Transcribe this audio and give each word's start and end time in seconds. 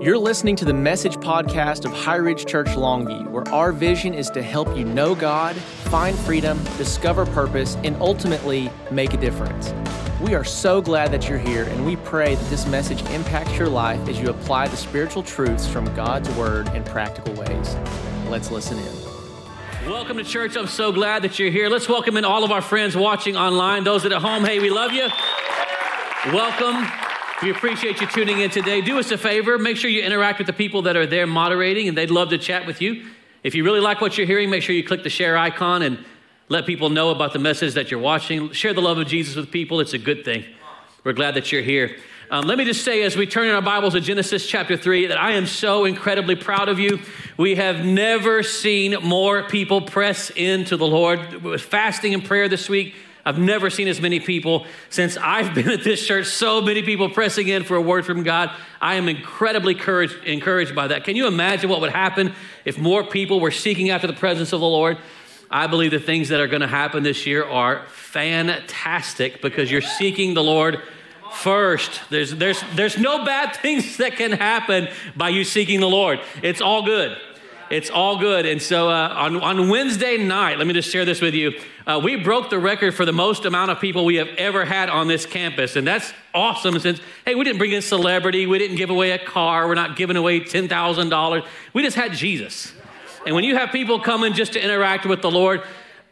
You're 0.00 0.16
listening 0.16 0.56
to 0.56 0.64
the 0.64 0.72
message 0.72 1.16
podcast 1.16 1.84
of 1.84 1.92
High 1.92 2.16
Ridge 2.16 2.46
Church 2.46 2.68
Longview, 2.68 3.28
where 3.28 3.46
our 3.48 3.70
vision 3.70 4.14
is 4.14 4.30
to 4.30 4.40
help 4.40 4.74
you 4.74 4.86
know 4.86 5.14
God, 5.14 5.54
find 5.56 6.18
freedom, 6.20 6.58
discover 6.78 7.26
purpose, 7.26 7.76
and 7.84 7.94
ultimately 7.96 8.70
make 8.90 9.12
a 9.12 9.18
difference. 9.18 9.74
We 10.22 10.34
are 10.34 10.42
so 10.42 10.80
glad 10.80 11.12
that 11.12 11.28
you're 11.28 11.36
here, 11.36 11.64
and 11.64 11.84
we 11.84 11.96
pray 11.96 12.34
that 12.34 12.48
this 12.48 12.66
message 12.66 13.02
impacts 13.10 13.58
your 13.58 13.68
life 13.68 14.08
as 14.08 14.18
you 14.18 14.30
apply 14.30 14.68
the 14.68 14.76
spiritual 14.78 15.22
truths 15.22 15.66
from 15.66 15.84
God's 15.94 16.30
Word 16.30 16.68
in 16.68 16.82
practical 16.84 17.34
ways. 17.34 17.76
Let's 18.30 18.50
listen 18.50 18.78
in. 18.78 19.90
Welcome 19.90 20.16
to 20.16 20.24
church. 20.24 20.56
I'm 20.56 20.66
so 20.66 20.92
glad 20.92 21.20
that 21.24 21.38
you're 21.38 21.50
here. 21.50 21.68
Let's 21.68 21.90
welcome 21.90 22.16
in 22.16 22.24
all 22.24 22.42
of 22.42 22.50
our 22.50 22.62
friends 22.62 22.96
watching 22.96 23.36
online, 23.36 23.84
those 23.84 24.02
that 24.04 24.12
are 24.12 24.16
at 24.16 24.22
home. 24.22 24.46
Hey, 24.46 24.60
we 24.60 24.70
love 24.70 24.92
you. 24.94 25.08
Welcome. 26.32 26.90
We 27.42 27.50
appreciate 27.50 28.02
you 28.02 28.06
tuning 28.06 28.40
in 28.40 28.50
today. 28.50 28.82
Do 28.82 28.98
us 28.98 29.10
a 29.12 29.16
favor, 29.16 29.56
make 29.56 29.78
sure 29.78 29.88
you 29.88 30.02
interact 30.02 30.36
with 30.36 30.46
the 30.46 30.52
people 30.52 30.82
that 30.82 30.94
are 30.94 31.06
there 31.06 31.26
moderating, 31.26 31.88
and 31.88 31.96
they'd 31.96 32.10
love 32.10 32.28
to 32.30 32.38
chat 32.38 32.66
with 32.66 32.82
you. 32.82 33.06
If 33.42 33.54
you 33.54 33.64
really 33.64 33.80
like 33.80 34.02
what 34.02 34.18
you're 34.18 34.26
hearing, 34.26 34.50
make 34.50 34.62
sure 34.62 34.74
you 34.74 34.84
click 34.84 35.04
the 35.04 35.08
share 35.08 35.38
icon 35.38 35.80
and 35.80 36.04
let 36.50 36.66
people 36.66 36.90
know 36.90 37.08
about 37.08 37.32
the 37.32 37.38
message 37.38 37.72
that 37.74 37.90
you're 37.90 37.98
watching. 37.98 38.52
Share 38.52 38.74
the 38.74 38.82
love 38.82 38.98
of 38.98 39.06
Jesus 39.06 39.36
with 39.36 39.50
people, 39.50 39.80
it's 39.80 39.94
a 39.94 39.98
good 39.98 40.22
thing. 40.22 40.44
We're 41.02 41.14
glad 41.14 41.34
that 41.36 41.50
you're 41.50 41.62
here. 41.62 41.96
Um, 42.30 42.46
let 42.46 42.58
me 42.58 42.66
just 42.66 42.84
say, 42.84 43.04
as 43.04 43.16
we 43.16 43.26
turn 43.26 43.48
in 43.48 43.54
our 43.54 43.62
Bibles 43.62 43.94
to 43.94 44.00
Genesis 44.00 44.46
chapter 44.46 44.76
3, 44.76 45.06
that 45.06 45.18
I 45.18 45.32
am 45.32 45.46
so 45.46 45.86
incredibly 45.86 46.36
proud 46.36 46.68
of 46.68 46.78
you. 46.78 47.00
We 47.38 47.54
have 47.54 47.86
never 47.86 48.42
seen 48.42 49.02
more 49.02 49.44
people 49.44 49.80
press 49.80 50.28
into 50.28 50.76
the 50.76 50.86
Lord. 50.86 51.42
With 51.42 51.62
fasting 51.62 52.12
and 52.12 52.22
prayer 52.22 52.50
this 52.50 52.68
week, 52.68 52.94
I've 53.24 53.38
never 53.38 53.70
seen 53.70 53.88
as 53.88 54.00
many 54.00 54.20
people 54.20 54.66
since 54.88 55.16
I've 55.16 55.54
been 55.54 55.70
at 55.70 55.84
this 55.84 56.06
church, 56.06 56.26
so 56.26 56.60
many 56.60 56.82
people 56.82 57.10
pressing 57.10 57.48
in 57.48 57.64
for 57.64 57.76
a 57.76 57.80
word 57.80 58.06
from 58.06 58.22
God. 58.22 58.50
I 58.80 58.94
am 58.94 59.08
incredibly 59.08 59.74
encouraged, 59.74 60.74
by 60.74 60.88
that. 60.88 61.04
Can 61.04 61.16
you 61.16 61.26
imagine 61.26 61.68
what 61.68 61.80
would 61.80 61.92
happen 61.92 62.32
if 62.64 62.78
more 62.78 63.04
people 63.04 63.40
were 63.40 63.50
seeking 63.50 63.90
after 63.90 64.06
the 64.06 64.12
presence 64.12 64.52
of 64.52 64.60
the 64.60 64.66
Lord? 64.66 64.98
I 65.50 65.66
believe 65.66 65.90
the 65.90 65.98
things 65.98 66.28
that 66.28 66.40
are 66.40 66.46
going 66.46 66.60
to 66.60 66.68
happen 66.68 67.02
this 67.02 67.26
year 67.26 67.44
are 67.44 67.84
fantastic 67.86 69.42
because 69.42 69.70
you're 69.70 69.80
seeking 69.80 70.34
the 70.34 70.44
Lord 70.44 70.80
first. 71.32 72.00
There's, 72.10 72.34
there's, 72.34 72.62
there's 72.74 72.98
no 72.98 73.24
bad 73.24 73.56
things 73.62 73.96
that 73.96 74.12
can 74.12 74.32
happen 74.32 74.88
by 75.16 75.30
you 75.30 75.44
seeking 75.44 75.80
the 75.80 75.88
Lord. 75.88 76.20
It's 76.42 76.60
all 76.60 76.84
good. 76.84 77.16
It's 77.70 77.88
all 77.88 78.18
good. 78.18 78.46
And 78.46 78.60
so 78.60 78.88
uh, 78.88 79.14
on, 79.16 79.40
on 79.40 79.68
Wednesday 79.68 80.16
night, 80.16 80.58
let 80.58 80.66
me 80.66 80.72
just 80.72 80.90
share 80.90 81.04
this 81.04 81.20
with 81.20 81.34
you. 81.34 81.52
Uh, 81.86 82.00
we 82.02 82.16
broke 82.16 82.50
the 82.50 82.58
record 82.58 82.96
for 82.96 83.04
the 83.04 83.12
most 83.12 83.44
amount 83.44 83.70
of 83.70 83.78
people 83.78 84.04
we 84.04 84.16
have 84.16 84.28
ever 84.38 84.64
had 84.64 84.90
on 84.90 85.06
this 85.06 85.24
campus. 85.24 85.76
And 85.76 85.86
that's 85.86 86.12
awesome 86.34 86.76
since, 86.80 87.00
hey, 87.24 87.36
we 87.36 87.44
didn't 87.44 87.58
bring 87.58 87.70
in 87.70 87.80
celebrity, 87.80 88.46
we 88.46 88.58
didn't 88.58 88.76
give 88.76 88.90
away 88.90 89.12
a 89.12 89.18
car, 89.18 89.68
we're 89.68 89.76
not 89.76 89.96
giving 89.96 90.16
away 90.16 90.40
$10,000. 90.40 91.46
We 91.72 91.82
just 91.84 91.96
had 91.96 92.12
Jesus. 92.12 92.72
And 93.24 93.36
when 93.36 93.44
you 93.44 93.56
have 93.56 93.70
people 93.70 94.00
coming 94.00 94.32
just 94.32 94.54
to 94.54 94.62
interact 94.64 95.06
with 95.06 95.22
the 95.22 95.30
Lord, 95.30 95.62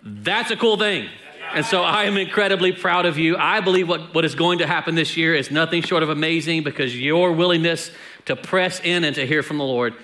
that's 0.02 0.52
a 0.52 0.56
cool 0.56 0.78
thing. 0.78 1.08
And 1.54 1.66
so 1.66 1.82
I 1.82 2.04
am 2.04 2.16
incredibly 2.16 2.70
proud 2.70 3.04
of 3.04 3.18
you. 3.18 3.36
I 3.36 3.60
believe 3.60 3.88
what, 3.88 4.14
what 4.14 4.24
is 4.24 4.36
going 4.36 4.58
to 4.58 4.66
happen 4.66 4.94
this 4.94 5.16
year 5.16 5.34
is 5.34 5.50
nothing 5.50 5.82
short 5.82 6.04
of 6.04 6.10
amazing 6.10 6.62
because 6.62 6.96
your 6.96 7.32
willingness 7.32 7.90
to 8.26 8.36
press 8.36 8.80
in 8.84 9.02
and 9.02 9.16
to 9.16 9.26
hear 9.26 9.42
from 9.42 9.58
the 9.58 9.64
Lord, 9.64 9.94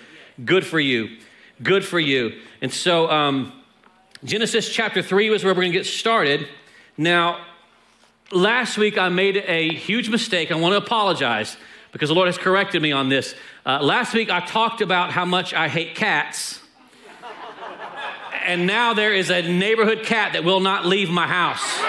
good 0.44 0.66
for 0.66 0.80
you. 0.80 1.18
Good 1.64 1.82
for 1.82 1.98
you. 1.98 2.38
And 2.60 2.70
so, 2.70 3.10
um, 3.10 3.50
Genesis 4.22 4.68
chapter 4.68 5.00
3 5.00 5.30
was 5.30 5.44
where 5.44 5.54
we're 5.54 5.62
going 5.62 5.72
to 5.72 5.78
get 5.78 5.86
started. 5.86 6.46
Now, 6.98 7.42
last 8.30 8.76
week 8.76 8.98
I 8.98 9.08
made 9.08 9.38
a 9.46 9.72
huge 9.72 10.10
mistake. 10.10 10.52
I 10.52 10.56
want 10.56 10.74
to 10.74 10.76
apologize 10.76 11.56
because 11.90 12.10
the 12.10 12.14
Lord 12.14 12.26
has 12.26 12.36
corrected 12.36 12.82
me 12.82 12.92
on 12.92 13.08
this. 13.08 13.34
Uh, 13.64 13.80
last 13.80 14.12
week 14.12 14.30
I 14.30 14.40
talked 14.40 14.82
about 14.82 15.10
how 15.10 15.24
much 15.24 15.54
I 15.54 15.68
hate 15.68 15.94
cats. 15.94 16.60
and 18.44 18.66
now 18.66 18.92
there 18.92 19.14
is 19.14 19.30
a 19.30 19.40
neighborhood 19.40 20.02
cat 20.04 20.34
that 20.34 20.44
will 20.44 20.60
not 20.60 20.84
leave 20.84 21.08
my 21.08 21.26
house. 21.26 21.80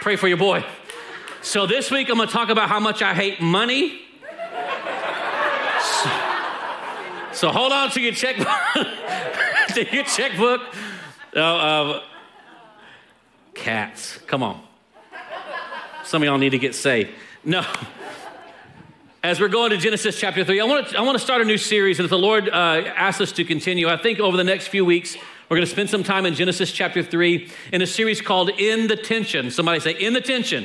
Pray 0.00 0.14
for 0.14 0.28
your 0.28 0.36
boy. 0.36 0.64
So 1.44 1.66
this 1.66 1.90
week 1.90 2.08
I'm 2.08 2.16
going 2.16 2.26
to 2.26 2.32
talk 2.32 2.48
about 2.48 2.70
how 2.70 2.80
much 2.80 3.02
I 3.02 3.12
hate 3.12 3.38
money. 3.38 4.00
So, 5.82 6.10
so 7.32 7.48
hold 7.50 7.70
on 7.70 7.90
to 7.90 8.00
your 8.00 8.14
checkbook. 8.14 8.48
to 9.74 9.94
your 9.94 10.04
checkbook. 10.04 10.62
Uh, 11.36 11.40
uh, 11.40 12.02
cats, 13.52 14.16
come 14.26 14.42
on. 14.42 14.62
Some 16.04 16.22
of 16.22 16.26
y'all 16.26 16.38
need 16.38 16.50
to 16.50 16.58
get 16.58 16.74
saved. 16.74 17.10
No. 17.44 17.62
As 19.22 19.38
we're 19.38 19.48
going 19.48 19.68
to 19.68 19.76
Genesis 19.76 20.18
chapter 20.18 20.46
3, 20.46 20.60
I 20.60 20.64
want 20.64 20.88
to, 20.88 20.98
I 20.98 21.02
want 21.02 21.18
to 21.18 21.22
start 21.22 21.42
a 21.42 21.44
new 21.44 21.58
series. 21.58 21.98
And 21.98 22.04
if 22.04 22.10
the 22.10 22.18
Lord 22.18 22.48
uh, 22.48 22.52
asks 22.96 23.20
us 23.20 23.32
to 23.32 23.44
continue, 23.44 23.86
I 23.90 23.98
think 23.98 24.18
over 24.18 24.38
the 24.38 24.44
next 24.44 24.68
few 24.68 24.86
weeks, 24.86 25.14
we're 25.50 25.58
going 25.58 25.66
to 25.66 25.70
spend 25.70 25.90
some 25.90 26.04
time 26.04 26.24
in 26.24 26.34
Genesis 26.34 26.72
chapter 26.72 27.02
3 27.02 27.50
in 27.70 27.82
a 27.82 27.86
series 27.86 28.22
called 28.22 28.48
In 28.48 28.86
the 28.86 28.96
Tension. 28.96 29.50
Somebody 29.50 29.80
say, 29.80 29.90
In 29.90 30.14
the 30.14 30.22
Tension. 30.22 30.64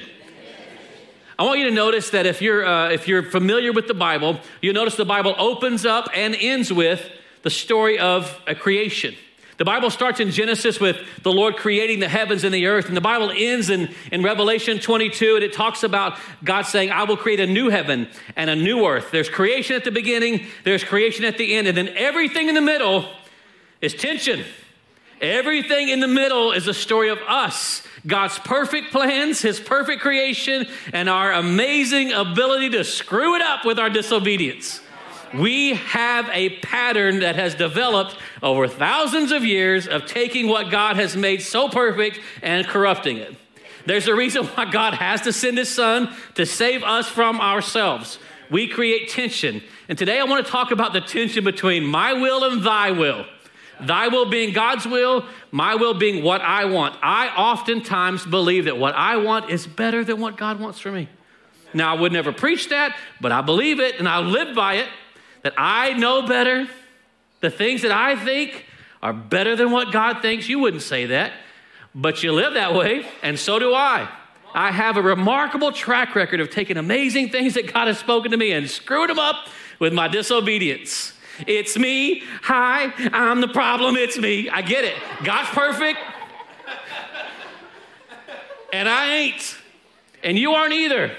I 1.40 1.44
want 1.44 1.60
you 1.60 1.70
to 1.70 1.74
notice 1.74 2.10
that 2.10 2.26
if 2.26 2.42
you're, 2.42 2.66
uh, 2.66 2.90
if 2.90 3.08
you're 3.08 3.24
familiar 3.24 3.72
with 3.72 3.88
the 3.88 3.94
Bible, 3.94 4.42
you'll 4.62 4.74
notice 4.74 4.98
the 4.98 5.06
Bible 5.06 5.34
opens 5.38 5.86
up 5.86 6.10
and 6.14 6.36
ends 6.38 6.72
with 6.72 7.10
the 7.44 7.50
story 7.50 7.98
of 7.98 8.38
a 8.46 8.54
creation. 8.54 9.16
The 9.56 9.64
Bible 9.64 9.90
starts 9.90 10.20
in 10.20 10.32
Genesis 10.32 10.82
with 10.82 10.98
the 11.24 11.32
Lord 11.32 11.56
creating 11.56 12.02
the 12.02 12.10
heavens 12.10 12.44
and 12.44 12.54
the 12.54 12.68
earth, 12.68 12.88
and 12.88 12.98
the 12.98 13.00
Bible 13.00 13.32
ends 13.34 13.70
in, 13.70 13.96
in 14.12 14.22
Revelation 14.22 14.80
22, 14.80 15.36
and 15.36 15.44
it 15.46 15.54
talks 15.54 15.84
about 15.84 16.18
God 16.44 16.64
saying, 16.64 16.92
I 16.92 17.06
will 17.06 17.16
create 17.16 17.40
a 17.40 17.48
new 17.48 17.70
heaven 17.70 18.10
and 18.36 18.50
a 18.50 18.56
new 18.58 18.86
earth. 18.86 19.10
There's 19.10 19.30
creation 19.30 19.78
at 19.78 19.86
the 19.86 19.92
beginning, 19.92 20.46
there's 20.66 20.84
creation 20.84 21.24
at 21.24 21.38
the 21.38 21.56
end, 21.56 21.70
and 21.70 21.78
then 21.78 21.88
everything 21.96 22.50
in 22.50 22.56
the 22.56 22.62
middle 22.62 23.10
is 23.80 23.94
tension. 23.94 24.44
Everything 25.22 25.90
in 25.90 26.00
the 26.00 26.08
middle 26.08 26.52
is 26.54 26.68
a 26.68 26.74
story 26.74 27.10
of 27.10 27.20
us 27.28 27.84
God's 28.08 28.40
perfect 28.40 28.92
plans, 28.92 29.42
His 29.42 29.60
perfect 29.60 30.02
creation, 30.02 30.66
and 30.94 31.10
our 31.10 31.34
amazing 31.34 32.14
ability 32.14 32.70
to 32.72 32.84
screw 32.86 33.36
it 33.36 33.42
up 33.42 33.66
with 33.66 33.78
our 33.78 33.90
disobedience. 33.90 34.82
We 35.34 35.76
have 35.76 36.30
a 36.32 36.58
pattern 36.60 37.20
that 37.20 37.36
has 37.36 37.56
developed 37.56 38.16
over 38.42 38.68
thousands 38.68 39.32
of 39.32 39.44
years 39.44 39.88
of 39.88 40.06
taking 40.06 40.48
what 40.48 40.72
God 40.72 40.96
has 40.96 41.16
made 41.16 41.42
so 41.42 41.70
perfect 41.70 42.20
and 42.42 42.66
corrupting 42.66 43.18
it. 43.18 43.36
There's 43.86 44.08
a 44.08 44.16
reason 44.16 44.46
why 44.46 44.72
God 44.72 44.94
has 44.94 45.22
to 45.22 45.34
send 45.34 45.58
His 45.58 45.70
Son 45.70 46.14
to 46.36 46.46
save 46.46 46.84
us 46.84 47.08
from 47.08 47.42
ourselves. 47.42 48.18
We 48.50 48.68
create 48.68 49.10
tension. 49.10 49.62
And 49.88 49.98
today 49.98 50.20
I 50.20 50.24
want 50.24 50.46
to 50.46 50.52
talk 50.52 50.72
about 50.72 50.94
the 50.94 51.02
tension 51.02 51.44
between 51.44 51.86
my 51.86 52.14
will 52.14 52.44
and 52.46 52.64
thy 52.64 52.92
will. 52.92 53.26
Thy 53.86 54.08
will 54.08 54.30
being 54.30 54.54
God's 54.54 54.86
will, 54.86 55.26
my 55.52 55.76
will 55.76 55.94
being 55.94 56.24
what 56.24 56.42
I 56.42 56.66
want. 56.66 56.96
I 57.02 57.30
oftentimes 57.30 58.26
believe 58.26 58.66
that 58.66 58.78
what 58.78 58.96
I 58.96 59.18
want 59.18 59.50
is 59.50 59.68
better 59.68 60.04
than 60.04 60.20
what 60.20 60.38
God 60.38 60.60
wants 60.60 60.80
for 60.80 60.92
me. 60.92 61.08
Now, 61.74 61.96
I 61.96 62.00
would 62.00 62.12
never 62.12 62.32
preach 62.32 62.70
that, 62.70 62.96
but 63.22 63.32
I 63.32 63.42
believe 63.42 63.80
it 63.80 64.00
and 64.00 64.08
I 64.08 64.20
live 64.20 64.56
by 64.56 64.76
it 64.76 64.88
that 65.44 65.54
I 65.58 65.94
know 65.94 66.24
better. 66.24 66.68
The 67.42 67.50
things 67.50 67.84
that 67.84 67.92
I 67.92 68.16
think 68.16 68.66
are 69.02 69.14
better 69.14 69.56
than 69.56 69.72
what 69.72 69.92
God 69.92 70.22
thinks. 70.22 70.50
You 70.50 70.60
wouldn't 70.60 70.84
say 70.84 71.06
that, 71.08 71.32
but 71.96 72.22
you 72.24 72.34
live 72.34 72.54
that 72.54 72.74
way, 72.74 73.06
and 73.24 73.40
so 73.40 73.60
do 73.60 73.74
I. 73.74 74.10
I 74.54 74.72
have 74.72 74.98
a 74.98 75.02
remarkable 75.02 75.72
track 75.72 76.16
record 76.16 76.40
of 76.40 76.50
taking 76.50 76.78
amazing 76.78 77.30
things 77.30 77.54
that 77.54 77.72
God 77.72 77.88
has 77.88 78.00
spoken 78.00 78.32
to 78.32 78.38
me 78.38 78.52
and 78.52 78.70
screwing 78.70 79.08
them 79.08 79.20
up 79.20 79.48
with 79.78 79.94
my 79.94 80.08
disobedience. 80.08 81.14
It's 81.48 81.78
me. 81.78 82.24
Hi, 82.44 82.94
I'm 83.14 83.42
the 83.42 83.48
problem. 83.48 83.96
It's 83.96 84.18
me. 84.18 84.50
I 84.50 84.62
get 84.62 84.84
it. 84.84 84.96
God's 85.24 85.50
perfect. 85.50 86.00
And 88.72 88.88
I 88.88 89.16
ain't. 89.16 89.58
And 90.24 90.38
you 90.38 90.52
aren't 90.52 90.74
either. 90.74 91.12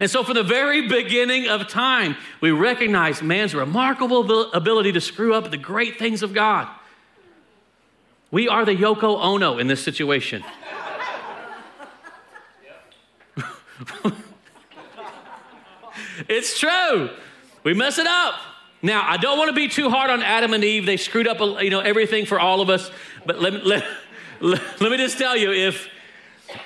And 0.00 0.08
so, 0.10 0.22
from 0.22 0.34
the 0.34 0.44
very 0.44 0.86
beginning 0.88 1.48
of 1.48 1.66
time, 1.68 2.16
we 2.40 2.52
recognize 2.52 3.20
man's 3.20 3.54
remarkable 3.54 4.52
ability 4.52 4.92
to 4.92 5.00
screw 5.00 5.34
up 5.34 5.50
the 5.50 5.56
great 5.56 5.98
things 5.98 6.22
of 6.22 6.32
God. 6.32 6.68
We 8.30 8.46
are 8.48 8.64
the 8.64 8.76
Yoko 8.76 9.18
Ono 9.20 9.58
in 9.58 9.66
this 9.66 9.82
situation. 9.82 10.44
it's 16.28 16.60
true. 16.60 17.10
We 17.64 17.74
mess 17.74 17.98
it 17.98 18.06
up. 18.06 18.34
Now, 18.80 19.04
I 19.06 19.16
don't 19.16 19.38
want 19.38 19.48
to 19.48 19.54
be 19.54 19.68
too 19.68 19.90
hard 19.90 20.10
on 20.10 20.22
Adam 20.22 20.54
and 20.54 20.62
Eve. 20.62 20.86
They 20.86 20.96
screwed 20.96 21.26
up, 21.26 21.40
you 21.62 21.70
know, 21.70 21.80
everything 21.80 22.26
for 22.26 22.38
all 22.38 22.60
of 22.60 22.70
us. 22.70 22.90
But 23.26 23.40
let, 23.40 23.66
let, 23.66 23.84
let, 24.40 24.80
let 24.80 24.90
me 24.90 24.96
just 24.96 25.18
tell 25.18 25.36
you, 25.36 25.52
if 25.52 25.88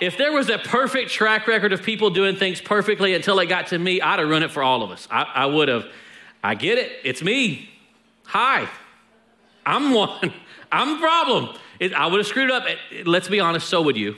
if 0.00 0.16
there 0.16 0.32
was 0.32 0.48
a 0.48 0.58
perfect 0.58 1.10
track 1.10 1.46
record 1.46 1.72
of 1.72 1.82
people 1.82 2.10
doing 2.10 2.36
things 2.36 2.60
perfectly 2.60 3.14
until 3.14 3.38
it 3.40 3.46
got 3.46 3.68
to 3.68 3.78
me, 3.78 4.00
I'd 4.00 4.20
have 4.20 4.28
run 4.28 4.42
it 4.42 4.50
for 4.50 4.62
all 4.62 4.82
of 4.82 4.90
us. 4.90 5.08
I, 5.10 5.22
I 5.22 5.46
would 5.46 5.68
have. 5.68 5.86
I 6.42 6.54
get 6.54 6.78
it. 6.78 6.92
It's 7.04 7.22
me. 7.22 7.68
Hi. 8.26 8.68
I'm 9.66 9.92
one. 9.92 10.32
I'm 10.72 10.94
the 10.94 11.00
problem. 11.00 11.56
It, 11.80 11.94
I 11.94 12.06
would 12.06 12.18
have 12.18 12.26
screwed 12.26 12.50
up. 12.50 12.64
It, 12.90 13.06
let's 13.06 13.28
be 13.28 13.40
honest, 13.40 13.68
so 13.68 13.82
would 13.82 13.96
you. 13.96 14.16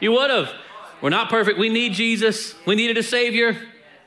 You 0.00 0.12
would 0.12 0.30
have. 0.30 0.52
We're 1.00 1.10
not 1.10 1.30
perfect. 1.30 1.58
We 1.58 1.68
need 1.68 1.94
Jesus. 1.94 2.54
We 2.64 2.76
needed 2.76 2.96
a 2.96 3.02
Savior. 3.02 3.56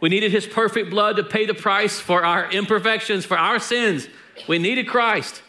We 0.01 0.09
needed 0.09 0.31
His 0.31 0.45
perfect 0.45 0.89
blood 0.89 1.15
to 1.18 1.24
pay 1.24 1.45
the 1.45 1.53
price 1.53 2.00
for 2.00 2.24
our 2.24 2.51
imperfections, 2.51 3.25
for 3.25 3.38
our 3.38 3.59
sins. 3.59 4.07
We 4.47 4.59
needed 4.59 4.88
Christ. 4.88 5.42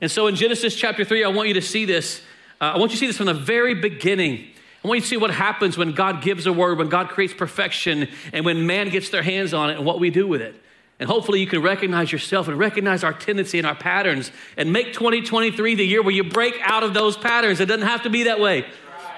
And 0.00 0.10
so 0.10 0.26
in 0.26 0.34
Genesis 0.34 0.74
chapter 0.74 1.04
3, 1.04 1.24
I 1.24 1.28
want 1.28 1.48
you 1.48 1.54
to 1.54 1.62
see 1.62 1.84
this. 1.84 2.22
Uh, 2.60 2.72
I 2.74 2.78
want 2.78 2.92
you 2.92 2.96
to 2.96 3.00
see 3.00 3.06
this 3.06 3.18
from 3.18 3.26
the 3.26 3.34
very 3.34 3.74
beginning. 3.74 4.46
I 4.82 4.88
want 4.88 4.98
you 4.98 5.02
to 5.02 5.08
see 5.08 5.16
what 5.18 5.30
happens 5.30 5.76
when 5.76 5.92
God 5.92 6.22
gives 6.22 6.46
a 6.46 6.52
word, 6.52 6.78
when 6.78 6.88
God 6.88 7.10
creates 7.10 7.34
perfection, 7.34 8.08
and 8.32 8.44
when 8.44 8.66
man 8.66 8.88
gets 8.88 9.10
their 9.10 9.22
hands 9.22 9.52
on 9.52 9.70
it 9.70 9.76
and 9.76 9.84
what 9.84 10.00
we 10.00 10.08
do 10.10 10.26
with 10.26 10.40
it. 10.40 10.54
And 10.98 11.08
hopefully 11.08 11.40
you 11.40 11.46
can 11.46 11.62
recognize 11.62 12.12
yourself 12.12 12.48
and 12.48 12.58
recognize 12.58 13.04
our 13.04 13.12
tendency 13.12 13.58
and 13.58 13.66
our 13.66 13.74
patterns 13.74 14.30
and 14.56 14.72
make 14.72 14.92
2023 14.92 15.74
the 15.74 15.84
year 15.84 16.02
where 16.02 16.14
you 16.14 16.24
break 16.24 16.58
out 16.62 16.82
of 16.82 16.92
those 16.92 17.16
patterns. 17.16 17.60
It 17.60 17.66
doesn't 17.66 17.86
have 17.86 18.02
to 18.02 18.10
be 18.10 18.24
that 18.24 18.38
way. 18.38 18.66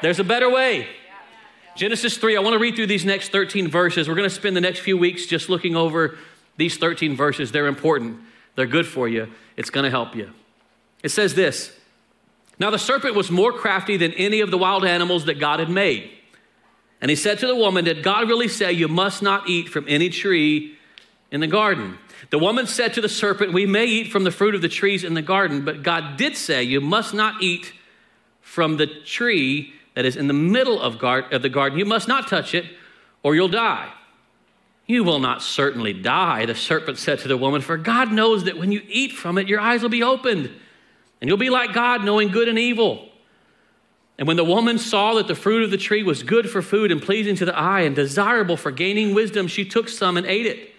There's 0.00 0.20
a 0.20 0.24
better 0.24 0.48
way. 0.48 0.88
Genesis 1.74 2.18
3, 2.18 2.36
I 2.36 2.40
want 2.40 2.52
to 2.52 2.58
read 2.58 2.76
through 2.76 2.88
these 2.88 3.04
next 3.04 3.30
13 3.30 3.68
verses. 3.68 4.06
We're 4.06 4.14
going 4.14 4.28
to 4.28 4.34
spend 4.34 4.54
the 4.54 4.60
next 4.60 4.80
few 4.80 4.98
weeks 4.98 5.24
just 5.24 5.48
looking 5.48 5.74
over 5.74 6.18
these 6.58 6.76
13 6.76 7.16
verses. 7.16 7.50
They're 7.50 7.66
important, 7.66 8.20
they're 8.56 8.66
good 8.66 8.86
for 8.86 9.08
you, 9.08 9.32
it's 9.56 9.70
going 9.70 9.84
to 9.84 9.90
help 9.90 10.14
you. 10.14 10.30
It 11.02 11.10
says 11.10 11.34
this 11.34 11.72
Now 12.58 12.70
the 12.70 12.78
serpent 12.78 13.14
was 13.14 13.30
more 13.30 13.52
crafty 13.52 13.96
than 13.96 14.12
any 14.12 14.40
of 14.40 14.50
the 14.50 14.58
wild 14.58 14.84
animals 14.84 15.24
that 15.24 15.38
God 15.38 15.60
had 15.60 15.70
made. 15.70 16.10
And 17.00 17.10
he 17.10 17.16
said 17.16 17.38
to 17.40 17.46
the 17.46 17.56
woman, 17.56 17.86
Did 17.86 18.02
God 18.02 18.28
really 18.28 18.48
say 18.48 18.72
you 18.72 18.88
must 18.88 19.22
not 19.22 19.48
eat 19.48 19.68
from 19.68 19.86
any 19.88 20.10
tree 20.10 20.76
in 21.30 21.40
the 21.40 21.46
garden? 21.46 21.98
The 22.30 22.38
woman 22.38 22.66
said 22.66 22.94
to 22.94 23.00
the 23.00 23.08
serpent, 23.08 23.54
We 23.54 23.66
may 23.66 23.86
eat 23.86 24.12
from 24.12 24.24
the 24.24 24.30
fruit 24.30 24.54
of 24.54 24.60
the 24.60 24.68
trees 24.68 25.04
in 25.04 25.14
the 25.14 25.22
garden, 25.22 25.64
but 25.64 25.82
God 25.82 26.18
did 26.18 26.36
say, 26.36 26.62
You 26.62 26.82
must 26.82 27.14
not 27.14 27.42
eat 27.42 27.72
from 28.42 28.76
the 28.76 28.86
tree 28.86 29.72
that 29.94 30.04
is 30.04 30.16
in 30.16 30.26
the 30.26 30.34
middle 30.34 30.80
of, 30.80 30.98
guard, 30.98 31.32
of 31.32 31.42
the 31.42 31.48
garden. 31.48 31.78
You 31.78 31.84
must 31.84 32.08
not 32.08 32.28
touch 32.28 32.54
it, 32.54 32.64
or 33.22 33.34
you'll 33.34 33.48
die. 33.48 33.92
You 34.86 35.04
will 35.04 35.20
not 35.20 35.42
certainly 35.42 35.92
die, 35.92 36.46
the 36.46 36.54
serpent 36.54 36.98
said 36.98 37.20
to 37.20 37.28
the 37.28 37.36
woman, 37.36 37.60
for 37.60 37.76
God 37.76 38.12
knows 38.12 38.44
that 38.44 38.58
when 38.58 38.72
you 38.72 38.82
eat 38.88 39.12
from 39.12 39.38
it, 39.38 39.48
your 39.48 39.60
eyes 39.60 39.82
will 39.82 39.88
be 39.88 40.02
opened, 40.02 40.50
and 41.20 41.28
you'll 41.28 41.36
be 41.36 41.50
like 41.50 41.72
God, 41.72 42.04
knowing 42.04 42.28
good 42.28 42.48
and 42.48 42.58
evil. 42.58 43.08
And 44.18 44.28
when 44.28 44.36
the 44.36 44.44
woman 44.44 44.78
saw 44.78 45.14
that 45.14 45.28
the 45.28 45.34
fruit 45.34 45.62
of 45.62 45.70
the 45.70 45.76
tree 45.76 46.02
was 46.02 46.22
good 46.22 46.50
for 46.50 46.62
food 46.62 46.92
and 46.92 47.00
pleasing 47.00 47.36
to 47.36 47.44
the 47.44 47.56
eye 47.56 47.82
and 47.82 47.94
desirable 47.94 48.56
for 48.56 48.70
gaining 48.70 49.14
wisdom, 49.14 49.46
she 49.46 49.64
took 49.64 49.88
some 49.88 50.16
and 50.16 50.26
ate 50.26 50.46
it. 50.46 50.70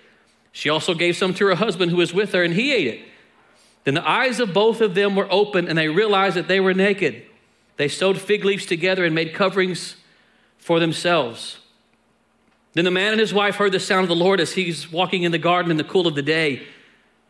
She 0.51 0.69
also 0.69 0.93
gave 0.93 1.17
some 1.17 1.33
to 1.35 1.47
her 1.47 1.55
husband 1.55 1.89
who 1.89 1.97
was 1.97 2.13
with 2.13 2.33
her, 2.33 2.43
and 2.43 2.53
he 2.53 2.73
ate 2.73 2.87
it. 2.87 3.05
Then 3.85 3.95
the 3.95 4.07
eyes 4.07 4.39
of 4.39 4.53
both 4.53 4.81
of 4.81 4.95
them 4.95 5.15
were 5.15 5.27
open, 5.31 5.67
and 5.67 5.77
they 5.77 5.89
realized 5.89 6.35
that 6.35 6.47
they 6.47 6.59
were 6.59 6.73
naked. 6.73 7.23
They 7.77 7.87
sewed 7.87 8.19
fig 8.19 8.45
leaves 8.45 8.65
together 8.65 9.05
and 9.05 9.15
made 9.15 9.33
coverings 9.33 9.95
for 10.57 10.79
themselves. 10.79 11.59
Then 12.73 12.85
the 12.85 12.91
man 12.91 13.11
and 13.11 13.19
his 13.19 13.33
wife 13.33 13.55
heard 13.55 13.71
the 13.71 13.79
sound 13.79 14.03
of 14.03 14.09
the 14.09 14.15
Lord 14.15 14.39
as 14.39 14.53
he's 14.53 14.91
walking 14.91 15.23
in 15.23 15.31
the 15.31 15.37
garden 15.37 15.71
in 15.71 15.77
the 15.77 15.83
cool 15.83 16.07
of 16.07 16.15
the 16.15 16.21
day, 16.21 16.63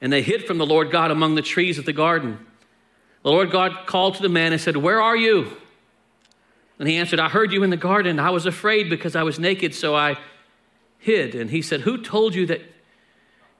and 0.01 0.11
they 0.11 0.21
hid 0.21 0.45
from 0.45 0.57
the 0.57 0.65
Lord 0.65 0.91
God 0.91 1.11
among 1.11 1.35
the 1.35 1.41
trees 1.41 1.77
of 1.77 1.85
the 1.85 1.93
garden. 1.93 2.45
The 3.23 3.31
Lord 3.31 3.51
God 3.51 3.85
called 3.85 4.15
to 4.15 4.21
the 4.21 4.29
man 4.29 4.51
and 4.51 4.61
said, 4.61 4.77
Where 4.77 5.01
are 5.01 5.15
you? 5.15 5.57
And 6.79 6.87
he 6.87 6.97
answered, 6.97 7.19
I 7.19 7.29
heard 7.29 7.51
you 7.53 7.63
in 7.63 7.69
the 7.69 7.77
garden. 7.77 8.19
I 8.19 8.29
was 8.31 8.45
afraid 8.45 8.89
because 8.89 9.15
I 9.15 9.23
was 9.23 9.39
naked, 9.39 9.73
so 9.73 9.95
I 9.95 10.17
hid. 10.99 11.35
And 11.35 11.49
he 11.49 11.61
said, 11.61 11.81
Who 11.81 12.01
told 12.01 12.35
you 12.35 12.45
that 12.47 12.61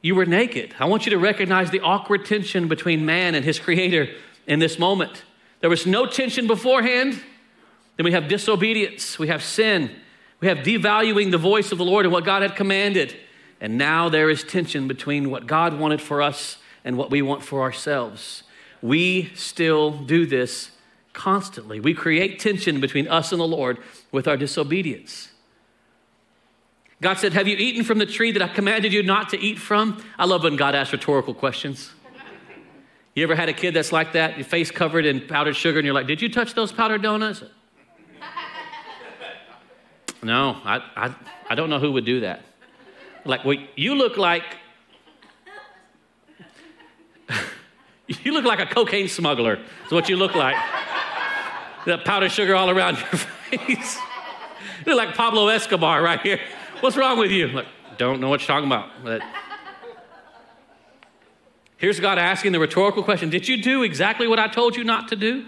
you 0.02 0.16
were 0.16 0.26
naked? 0.26 0.76
I 0.80 0.86
want 0.86 1.06
you 1.06 1.12
to 1.12 1.18
recognize 1.18 1.72
the 1.72 1.80
awkward 1.80 2.26
tension 2.26 2.68
between 2.68 3.06
man 3.06 3.36
and 3.36 3.46
his 3.46 3.60
creator 3.60 4.10
in 4.48 4.60
this 4.60 4.78
moment. 4.78 5.24
There 5.64 5.70
was 5.70 5.86
no 5.86 6.06
tension 6.06 6.46
beforehand. 6.46 7.24
Then 7.96 8.04
we 8.04 8.12
have 8.12 8.28
disobedience, 8.28 9.18
we 9.18 9.30
have 9.30 9.42
sin, 9.42 9.92
we 10.42 10.50
have 10.50 10.58
devaluing 10.58 11.32
the 11.32 11.38
voice 11.38 11.72
of 11.72 11.78
the 11.78 11.86
Lord 11.86 12.06
and 12.06 12.12
what 12.12 12.26
God 12.26 12.42
had 12.42 12.58
commanded. 12.58 13.16
And 13.62 13.78
now 13.78 14.10
there 14.10 14.30
is 14.30 14.44
tension 14.44 14.90
between 14.90 15.32
what 15.32 15.48
God 15.48 15.80
wanted 15.80 16.02
for 16.02 16.22
us 16.22 16.58
and 16.84 16.98
what 16.98 17.10
we 17.10 17.22
want 17.22 17.44
for 17.44 17.62
ourselves. 17.62 18.44
We 18.82 19.32
still 19.36 19.92
do 19.92 20.26
this 20.26 20.72
constantly. 21.14 21.80
We 21.80 21.94
create 21.94 22.40
tension 22.40 22.82
between 22.82 23.08
us 23.08 23.32
and 23.32 23.40
the 23.40 23.48
Lord 23.48 23.78
with 24.12 24.28
our 24.28 24.36
disobedience. 24.36 25.32
God 27.00 27.20
said, 27.20 27.32
Have 27.32 27.48
you 27.48 27.56
eaten 27.56 27.86
from 27.86 28.00
the 28.00 28.06
tree 28.06 28.34
that 28.34 28.42
I 28.42 28.50
commanded 28.50 28.92
you 28.92 29.02
not 29.02 29.30
to 29.30 29.40
eat 29.40 29.60
from? 29.60 30.04
I 30.20 30.26
love 30.26 30.44
when 30.44 30.58
God 30.58 30.76
asks 30.76 30.92
rhetorical 30.92 31.34
questions. 31.34 31.92
You 33.16 33.24
ever 33.24 33.36
had 33.36 33.48
a 33.48 33.54
kid 33.54 33.76
that's 33.76 33.92
like 33.92 34.14
that, 34.14 34.38
your 34.38 34.46
face 34.46 34.72
covered 34.72 35.06
in 35.06 35.28
powdered 35.28 35.56
sugar, 35.56 35.78
and 35.78 35.86
you're 35.86 35.94
like, 35.94 36.08
Did 36.08 36.22
you 36.22 36.30
touch 36.30 36.54
those 36.56 36.72
powdered 36.72 37.02
donuts? 37.04 37.44
no, 40.24 40.58
I, 40.64 40.82
I, 40.96 41.16
I 41.50 41.56
don't 41.56 41.70
know 41.70 41.80
who 41.80 41.92
would 41.92 42.06
do 42.06 42.22
that. 42.22 42.42
Like, 43.26 43.46
well, 43.46 43.58
you 43.76 43.96
look 43.96 44.18
like. 44.18 44.44
you 48.08 48.34
look 48.34 48.46
like 48.46 48.60
a 48.60 48.66
cocaine 48.66 49.08
smuggler, 49.08 49.60
is 49.86 49.92
what 49.92 50.10
you 50.10 50.18
look 50.18 50.34
like. 50.34 50.56
that 51.86 52.06
powdered 52.06 52.32
sugar 52.32 52.56
all 52.56 52.70
around 52.70 52.98
your 52.98 53.06
face. 53.06 53.98
you 54.86 54.94
look 54.94 54.98
like 54.98 55.16
Pablo 55.16 55.48
Escobar 55.50 56.02
right 56.02 56.20
here. 56.22 56.40
What's 56.80 56.98
wrong 56.98 57.20
with 57.20 57.32
you? 57.32 57.48
Like, 57.48 57.68
don't 57.98 58.20
know 58.20 58.30
what 58.30 58.42
you're 58.42 58.48
talking 58.48 58.68
about. 58.68 58.90
But 59.04 59.22
Here's 61.84 62.00
God 62.00 62.18
asking 62.18 62.54
the 62.54 62.62
rhetorical 62.62 63.04
question 63.04 63.30
Did 63.30 63.46
you 63.46 63.62
do 63.62 63.84
exactly 63.84 64.26
what 64.26 64.40
I 64.40 64.48
told 64.48 64.78
you 64.78 64.86
not 64.86 65.10
to 65.10 65.18
do? 65.18 65.46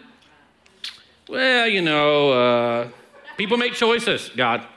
Well, 1.29 1.65
you 1.65 1.81
know, 1.81 2.31
uh, 2.31 2.89
people 3.37 3.55
make 3.55 3.71
choices, 3.71 4.29
God. 4.35 4.67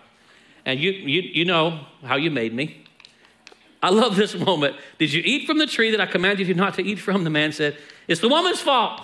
And 0.64 0.78
you, 0.78 0.92
you, 0.92 1.22
you 1.22 1.44
know 1.44 1.80
how 2.04 2.14
you 2.14 2.30
made 2.30 2.54
me. 2.54 2.84
I 3.82 3.90
love 3.90 4.14
this 4.14 4.36
moment. 4.36 4.76
Did 4.98 5.12
you 5.12 5.20
eat 5.24 5.48
from 5.48 5.58
the 5.58 5.66
tree 5.66 5.90
that 5.90 6.00
I 6.00 6.06
commanded 6.06 6.46
you 6.46 6.54
not 6.54 6.74
to 6.74 6.82
eat 6.84 7.00
from? 7.00 7.24
The 7.24 7.30
man 7.30 7.50
said, 7.50 7.76
It's 8.06 8.20
the 8.20 8.28
woman's 8.28 8.60
fault. 8.60 9.02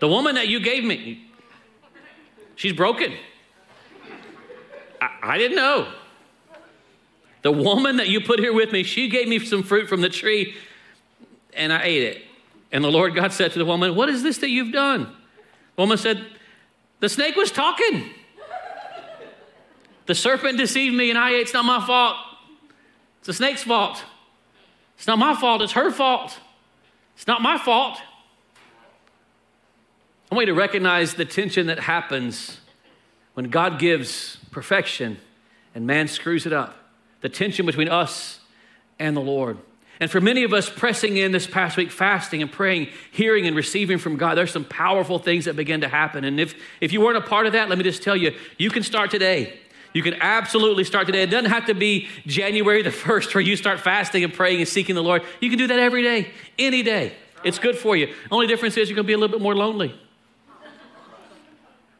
The 0.00 0.08
woman 0.08 0.34
that 0.36 0.48
you 0.48 0.60
gave 0.60 0.82
me, 0.82 1.30
she's 2.54 2.72
broken. 2.72 3.12
I, 4.98 5.10
I 5.22 5.36
didn't 5.36 5.58
know. 5.58 5.92
The 7.42 7.52
woman 7.52 7.98
that 7.98 8.08
you 8.08 8.22
put 8.22 8.38
here 8.38 8.54
with 8.54 8.72
me, 8.72 8.82
she 8.82 9.10
gave 9.10 9.28
me 9.28 9.38
some 9.40 9.62
fruit 9.62 9.90
from 9.90 10.00
the 10.00 10.08
tree 10.08 10.54
and 11.54 11.72
I 11.72 11.82
ate 11.84 12.02
it. 12.02 12.22
And 12.70 12.84
the 12.84 12.90
Lord 12.90 13.14
God 13.14 13.32
said 13.32 13.52
to 13.52 13.58
the 13.58 13.64
woman, 13.64 13.94
What 13.94 14.08
is 14.08 14.22
this 14.22 14.38
that 14.38 14.50
you've 14.50 14.72
done? 14.72 15.04
The 15.76 15.82
woman 15.82 15.98
said, 15.98 16.24
The 17.00 17.08
snake 17.08 17.36
was 17.36 17.50
talking. 17.50 18.10
The 20.06 20.14
serpent 20.14 20.56
deceived 20.56 20.94
me 20.94 21.10
and 21.10 21.18
I 21.18 21.32
ate. 21.32 21.40
It's 21.42 21.54
not 21.54 21.64
my 21.64 21.84
fault. 21.86 22.16
It's 23.18 23.26
the 23.26 23.34
snake's 23.34 23.62
fault. 23.62 24.02
It's 24.96 25.06
not 25.06 25.18
my 25.18 25.34
fault. 25.34 25.62
It's 25.62 25.72
her 25.72 25.90
fault. 25.90 26.38
It's 27.14 27.26
not 27.26 27.42
my 27.42 27.58
fault. 27.58 27.98
I 30.30 30.34
want 30.34 30.46
you 30.46 30.54
to 30.54 30.58
recognize 30.58 31.14
the 31.14 31.24
tension 31.24 31.66
that 31.68 31.78
happens 31.78 32.60
when 33.34 33.50
God 33.50 33.78
gives 33.78 34.36
perfection 34.50 35.18
and 35.74 35.86
man 35.86 36.08
screws 36.08 36.46
it 36.46 36.52
up. 36.52 36.76
The 37.20 37.28
tension 37.28 37.66
between 37.66 37.88
us 37.88 38.40
and 38.98 39.16
the 39.16 39.20
Lord. 39.20 39.58
And 40.00 40.10
for 40.10 40.20
many 40.20 40.44
of 40.44 40.52
us 40.52 40.70
pressing 40.70 41.16
in 41.16 41.32
this 41.32 41.46
past 41.46 41.76
week, 41.76 41.90
fasting 41.90 42.40
and 42.40 42.50
praying, 42.50 42.88
hearing 43.10 43.46
and 43.46 43.56
receiving 43.56 43.98
from 43.98 44.16
God, 44.16 44.36
there's 44.36 44.52
some 44.52 44.64
powerful 44.64 45.18
things 45.18 45.46
that 45.46 45.56
begin 45.56 45.80
to 45.80 45.88
happen. 45.88 46.24
And 46.24 46.38
if, 46.38 46.54
if 46.80 46.92
you 46.92 47.00
weren't 47.00 47.16
a 47.16 47.22
part 47.22 47.46
of 47.46 47.52
that, 47.54 47.68
let 47.68 47.78
me 47.78 47.84
just 47.84 48.02
tell 48.02 48.16
you, 48.16 48.34
you 48.58 48.70
can 48.70 48.84
start 48.84 49.10
today. 49.10 49.58
You 49.92 50.02
can 50.02 50.14
absolutely 50.14 50.84
start 50.84 51.06
today. 51.06 51.22
It 51.22 51.30
doesn't 51.30 51.50
have 51.50 51.66
to 51.66 51.74
be 51.74 52.08
January 52.26 52.82
the 52.82 52.90
1st 52.90 53.34
where 53.34 53.42
you 53.42 53.56
start 53.56 53.80
fasting 53.80 54.22
and 54.22 54.32
praying 54.32 54.60
and 54.60 54.68
seeking 54.68 54.94
the 54.94 55.02
Lord. 55.02 55.22
You 55.40 55.50
can 55.50 55.58
do 55.58 55.66
that 55.66 55.78
every 55.78 56.02
day, 56.02 56.30
any 56.58 56.82
day. 56.82 57.14
It's 57.42 57.58
good 57.58 57.76
for 57.76 57.96
you. 57.96 58.14
Only 58.30 58.46
difference 58.46 58.76
is 58.76 58.88
you're 58.88 58.96
going 58.96 59.06
to 59.06 59.08
be 59.08 59.14
a 59.14 59.18
little 59.18 59.36
bit 59.36 59.42
more 59.42 59.54
lonely. 59.54 59.98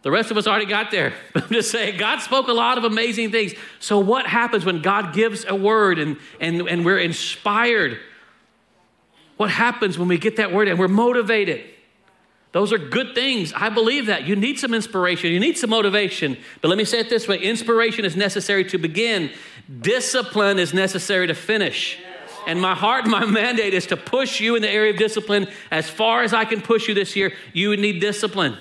The 0.02 0.10
rest 0.10 0.30
of 0.30 0.36
us 0.36 0.46
already 0.46 0.66
got 0.66 0.90
there. 0.90 1.12
I'm 1.34 1.48
just 1.48 1.70
saying, 1.70 1.98
God 1.98 2.20
spoke 2.20 2.48
a 2.48 2.52
lot 2.52 2.78
of 2.78 2.84
amazing 2.84 3.30
things. 3.30 3.54
So, 3.80 3.98
what 3.98 4.26
happens 4.26 4.64
when 4.64 4.80
God 4.80 5.12
gives 5.12 5.44
a 5.46 5.54
word 5.54 5.98
and, 5.98 6.16
and, 6.40 6.62
and 6.68 6.84
we're 6.84 6.98
inspired? 6.98 7.98
What 9.36 9.50
happens 9.50 9.98
when 9.98 10.08
we 10.08 10.18
get 10.18 10.36
that 10.36 10.52
word 10.52 10.68
and 10.68 10.78
we're 10.78 10.88
motivated? 10.88 11.64
Those 12.52 12.72
are 12.72 12.78
good 12.78 13.14
things. 13.14 13.52
I 13.52 13.68
believe 13.68 14.06
that. 14.06 14.26
You 14.26 14.34
need 14.34 14.58
some 14.58 14.72
inspiration, 14.72 15.30
you 15.32 15.40
need 15.40 15.58
some 15.58 15.70
motivation. 15.70 16.36
But 16.60 16.68
let 16.68 16.78
me 16.78 16.84
say 16.84 17.00
it 17.00 17.10
this 17.10 17.28
way 17.28 17.38
inspiration 17.38 18.04
is 18.04 18.16
necessary 18.16 18.64
to 18.66 18.78
begin, 18.78 19.30
discipline 19.80 20.58
is 20.58 20.72
necessary 20.72 21.26
to 21.26 21.34
finish. 21.34 21.98
And 22.46 22.62
my 22.62 22.74
heart, 22.74 23.06
my 23.06 23.24
mandate 23.26 23.74
is 23.74 23.86
to 23.86 23.96
push 23.96 24.40
you 24.40 24.56
in 24.56 24.62
the 24.62 24.70
area 24.70 24.92
of 24.92 24.98
discipline 24.98 25.48
as 25.70 25.90
far 25.90 26.22
as 26.22 26.32
I 26.32 26.44
can 26.44 26.62
push 26.62 26.88
you 26.88 26.94
this 26.94 27.14
year. 27.14 27.32
You 27.52 27.76
need 27.76 28.00
discipline. 28.00 28.56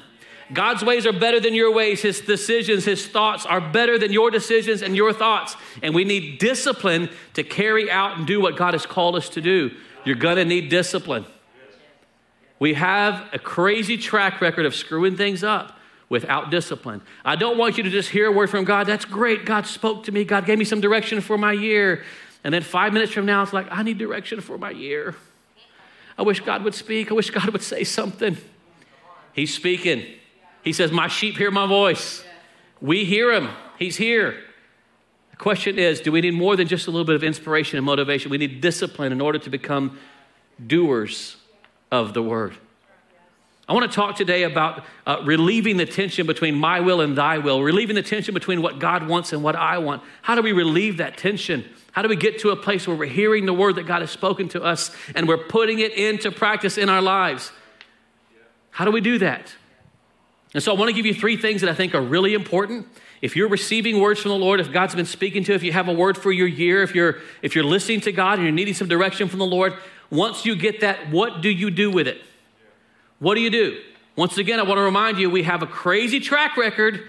God's 0.54 0.84
ways 0.84 1.06
are 1.06 1.14
better 1.14 1.40
than 1.40 1.54
your 1.54 1.74
ways. 1.74 2.02
His 2.02 2.22
decisions, 2.22 2.86
His 2.86 3.06
thoughts 3.06 3.46
are 3.46 3.60
better 3.60 3.98
than 3.98 4.14
your 4.14 4.32
decisions 4.32 4.82
and 4.82 4.96
your 4.96 5.12
thoughts. 5.12 5.56
And 5.84 5.94
we 5.94 6.04
need 6.06 6.40
discipline 6.40 7.10
to 7.34 7.44
carry 7.44 7.92
out 7.92 8.18
and 8.18 8.26
do 8.26 8.40
what 8.40 8.56
God 8.56 8.74
has 8.74 8.86
called 8.86 9.16
us 9.16 9.30
to 9.30 9.42
do. 9.42 9.72
You're 10.06 10.16
going 10.16 10.38
to 10.38 10.46
need 10.46 10.70
discipline. 10.70 11.26
We 12.60 12.76
have 12.76 13.28
a 13.34 13.40
crazy 13.40 13.98
track 13.98 14.42
record 14.42 14.66
of 14.66 14.74
screwing 14.74 15.18
things 15.18 15.44
up. 15.44 15.78
without 16.10 16.50
discipline. 16.50 17.02
I 17.26 17.36
don't 17.36 17.58
want 17.58 17.78
you 17.78 17.84
to 17.84 17.90
just 17.90 18.10
hear 18.10 18.28
a 18.28 18.32
word 18.32 18.50
from 18.50 18.64
God. 18.64 18.88
That's 18.88 19.06
great. 19.06 19.46
God 19.46 19.66
spoke 19.68 20.06
to 20.06 20.12
me. 20.12 20.24
God 20.24 20.46
gave 20.46 20.58
me 20.58 20.66
some 20.66 20.82
direction 20.82 21.22
for 21.22 21.38
my 21.38 21.52
year. 21.52 22.04
And 22.44 22.54
then 22.54 22.64
five 22.64 22.94
minutes 22.94 23.12
from 23.12 23.26
now, 23.26 23.44
it's 23.44 23.54
like, 23.54 23.68
I 23.70 23.84
need 23.84 23.98
direction 23.98 24.40
for 24.40 24.58
my 24.58 24.72
year. 24.72 25.16
I 26.18 26.22
wish 26.22 26.40
God 26.40 26.64
would 26.64 26.76
speak. 26.76 27.12
I 27.12 27.14
wish 27.14 27.30
God 27.30 27.50
would 27.50 27.62
say 27.62 27.84
something. 27.84 28.38
He's 29.34 29.54
speaking. 29.54 30.06
He 30.64 30.74
says, 30.74 30.92
My 30.92 31.08
sheep 31.08 31.38
hear 31.38 31.52
my 31.52 31.68
voice. 31.68 32.24
We 32.82 33.06
hear 33.06 33.32
him. 33.34 33.50
He's 33.80 33.98
here. 33.98 34.44
The 35.32 35.38
question 35.38 35.78
is 35.78 36.02
do 36.02 36.12
we 36.12 36.22
need 36.22 36.34
more 36.34 36.56
than 36.56 36.68
just 36.68 36.88
a 36.88 36.92
little 36.92 37.06
bit 37.06 37.16
of 37.16 37.24
inspiration 37.24 37.78
and 37.78 37.86
motivation? 37.86 38.32
We 38.32 38.38
need 38.38 38.62
discipline 38.62 39.12
in 39.12 39.22
order 39.22 39.40
to 39.40 39.50
become 39.50 40.00
doers 40.66 41.38
of 41.92 42.14
the 42.14 42.24
word. 42.24 42.56
I 43.70 43.74
want 43.74 43.92
to 43.92 43.94
talk 43.94 44.16
today 44.16 44.44
about 44.44 44.86
uh, 45.06 45.22
relieving 45.26 45.76
the 45.76 45.86
tension 45.86 46.26
between 46.26 46.56
my 46.56 46.80
will 46.80 47.02
and 47.02 47.18
thy 47.18 47.38
will, 47.38 47.62
relieving 47.62 47.96
the 47.96 48.02
tension 48.02 48.34
between 48.34 48.62
what 48.62 48.80
God 48.80 49.08
wants 49.08 49.34
and 49.34 49.44
what 49.44 49.58
I 49.58 49.78
want. 49.78 50.04
How 50.22 50.36
do 50.36 50.42
we 50.42 50.54
relieve 50.54 50.98
that 50.98 51.18
tension? 51.18 51.66
How 51.92 52.02
do 52.02 52.08
we 52.08 52.16
get 52.16 52.40
to 52.40 52.52
a 52.52 52.56
place 52.56 52.88
where 52.88 52.96
we're 52.96 53.08
hearing 53.08 53.46
the 53.46 53.54
word 53.54 53.76
that 53.76 53.86
God 53.86 54.02
has 54.02 54.10
spoken 54.10 54.48
to 54.50 54.64
us 54.64 54.96
and 55.16 55.28
we're 55.28 55.38
putting 55.38 55.80
it 55.80 55.92
into 55.94 56.32
practice 56.32 56.78
in 56.78 56.88
our 56.88 57.02
lives? 57.02 57.52
How 58.72 58.86
do 58.86 58.92
we 58.92 59.02
do 59.02 59.18
that? 59.20 59.54
And 60.54 60.64
so 60.64 60.74
I 60.74 60.78
want 60.78 60.90
to 60.90 60.94
give 60.94 61.06
you 61.06 61.14
three 61.14 61.38
things 61.38 61.62
that 61.62 61.70
I 61.70 61.74
think 61.74 61.94
are 61.94 62.02
really 62.02 62.34
important. 62.34 62.88
If 63.22 63.36
you're 63.36 63.50
receiving 63.50 64.00
words 64.00 64.20
from 64.20 64.30
the 64.30 64.38
Lord, 64.38 64.60
if 64.60 64.72
God's 64.72 64.96
been 64.96 65.06
speaking 65.06 65.44
to, 65.46 65.52
you, 65.52 65.56
if 65.56 65.64
you 65.64 65.72
have 65.72 65.88
a 65.88 65.94
word 65.94 66.18
for 66.18 66.32
your 66.32 66.48
year, 66.48 66.84
if 66.84 66.96
you're 66.96 67.18
if 67.42 67.56
you're 67.56 67.64
listening 67.64 68.02
to 68.02 68.12
God 68.12 68.36
and 68.36 68.44
you're 68.44 68.52
needing 68.52 68.74
some 68.74 68.88
direction 68.88 69.28
from 69.28 69.40
the 69.40 69.46
Lord, 69.46 69.74
once 70.10 70.46
you 70.46 70.56
get 70.56 70.82
that, 70.82 71.10
what 71.10 71.42
do 71.42 71.50
you 71.50 71.70
do 71.70 71.92
with 71.92 72.08
it? 72.08 72.22
What 73.20 73.36
do 73.36 73.42
you 73.42 73.50
do? 73.50 73.82
Once 74.16 74.38
again, 74.38 74.60
I 74.60 74.64
want 74.64 74.78
to 74.78 74.84
remind 74.84 75.18
you 75.18 75.30
we 75.30 75.44
have 75.44 75.62
a 75.62 75.68
crazy 75.68 76.20
track 76.20 76.58
record 76.58 77.04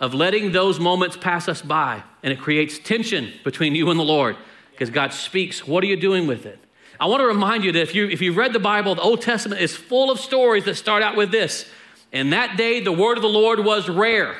of 0.00 0.14
letting 0.14 0.52
those 0.52 0.80
moments 0.80 1.16
pass 1.16 1.48
us 1.48 1.62
by, 1.62 2.02
and 2.22 2.32
it 2.32 2.40
creates 2.40 2.78
tension 2.78 3.32
between 3.44 3.74
you 3.74 3.90
and 3.90 4.00
the 4.00 4.04
Lord 4.04 4.36
because 4.70 4.90
God 4.90 5.12
speaks. 5.12 5.66
What 5.66 5.84
are 5.84 5.86
you 5.86 5.96
doing 5.96 6.26
with 6.26 6.46
it? 6.46 6.58
I 6.98 7.06
want 7.06 7.20
to 7.20 7.26
remind 7.26 7.64
you 7.64 7.72
that 7.72 7.80
if, 7.80 7.94
you, 7.94 8.08
if 8.08 8.20
you've 8.20 8.36
read 8.36 8.52
the 8.52 8.58
Bible, 8.58 8.94
the 8.94 9.02
Old 9.02 9.22
Testament 9.22 9.60
is 9.60 9.76
full 9.76 10.10
of 10.10 10.18
stories 10.18 10.64
that 10.64 10.74
start 10.74 11.02
out 11.02 11.16
with 11.16 11.30
this. 11.30 11.70
In 12.12 12.30
that 12.30 12.56
day, 12.56 12.80
the 12.80 12.92
word 12.92 13.18
of 13.18 13.22
the 13.22 13.28
Lord 13.28 13.64
was 13.64 13.88
rare. 13.88 14.36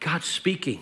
God's 0.00 0.26
speaking. 0.26 0.80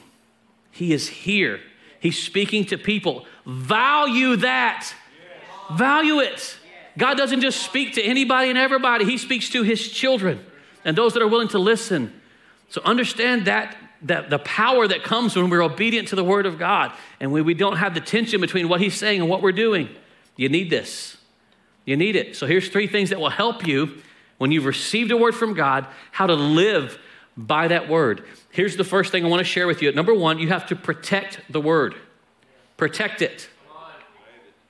He 0.70 0.92
is 0.92 1.08
here. 1.08 1.60
He's 2.00 2.22
speaking 2.22 2.64
to 2.66 2.78
people. 2.78 3.26
Value 3.44 4.36
that. 4.36 4.92
Value 5.72 6.20
it. 6.20 6.56
God 6.96 7.16
doesn't 7.16 7.40
just 7.40 7.62
speak 7.62 7.94
to 7.94 8.02
anybody 8.02 8.48
and 8.48 8.58
everybody, 8.58 9.04
He 9.04 9.18
speaks 9.18 9.50
to 9.50 9.62
His 9.62 9.88
children 9.88 10.44
and 10.84 10.96
those 10.96 11.14
that 11.14 11.22
are 11.22 11.28
willing 11.28 11.48
to 11.48 11.58
listen. 11.58 12.12
So 12.70 12.80
understand 12.84 13.46
that, 13.46 13.76
that 14.02 14.30
the 14.30 14.38
power 14.40 14.86
that 14.86 15.02
comes 15.02 15.36
when 15.36 15.48
we're 15.48 15.62
obedient 15.62 16.08
to 16.08 16.16
the 16.16 16.24
Word 16.24 16.46
of 16.46 16.58
God 16.58 16.92
and 17.20 17.32
when 17.32 17.44
we 17.44 17.54
don't 17.54 17.76
have 17.76 17.94
the 17.94 18.00
tension 18.00 18.40
between 18.40 18.68
what 18.68 18.80
He's 18.80 18.94
saying 18.94 19.20
and 19.20 19.30
what 19.30 19.42
we're 19.42 19.52
doing. 19.52 19.88
You 20.36 20.48
need 20.48 20.70
this. 20.70 21.16
You 21.84 21.96
need 21.96 22.16
it. 22.16 22.36
So 22.36 22.46
here's 22.46 22.68
three 22.68 22.86
things 22.86 23.10
that 23.10 23.20
will 23.20 23.30
help 23.30 23.66
you 23.66 24.02
when 24.38 24.52
you've 24.52 24.64
received 24.64 25.10
a 25.10 25.16
word 25.16 25.34
from 25.34 25.54
God, 25.54 25.86
how 26.12 26.26
to 26.26 26.34
live 26.34 26.98
by 27.36 27.68
that 27.68 27.88
word. 27.88 28.24
Here's 28.50 28.76
the 28.76 28.84
first 28.84 29.12
thing 29.12 29.24
I 29.24 29.28
want 29.28 29.40
to 29.40 29.44
share 29.44 29.66
with 29.66 29.82
you. 29.82 29.92
Number 29.92 30.14
one, 30.14 30.38
you 30.38 30.48
have 30.48 30.66
to 30.66 30.76
protect 30.76 31.40
the 31.50 31.60
word, 31.60 31.94
protect 32.76 33.22
it. 33.22 33.48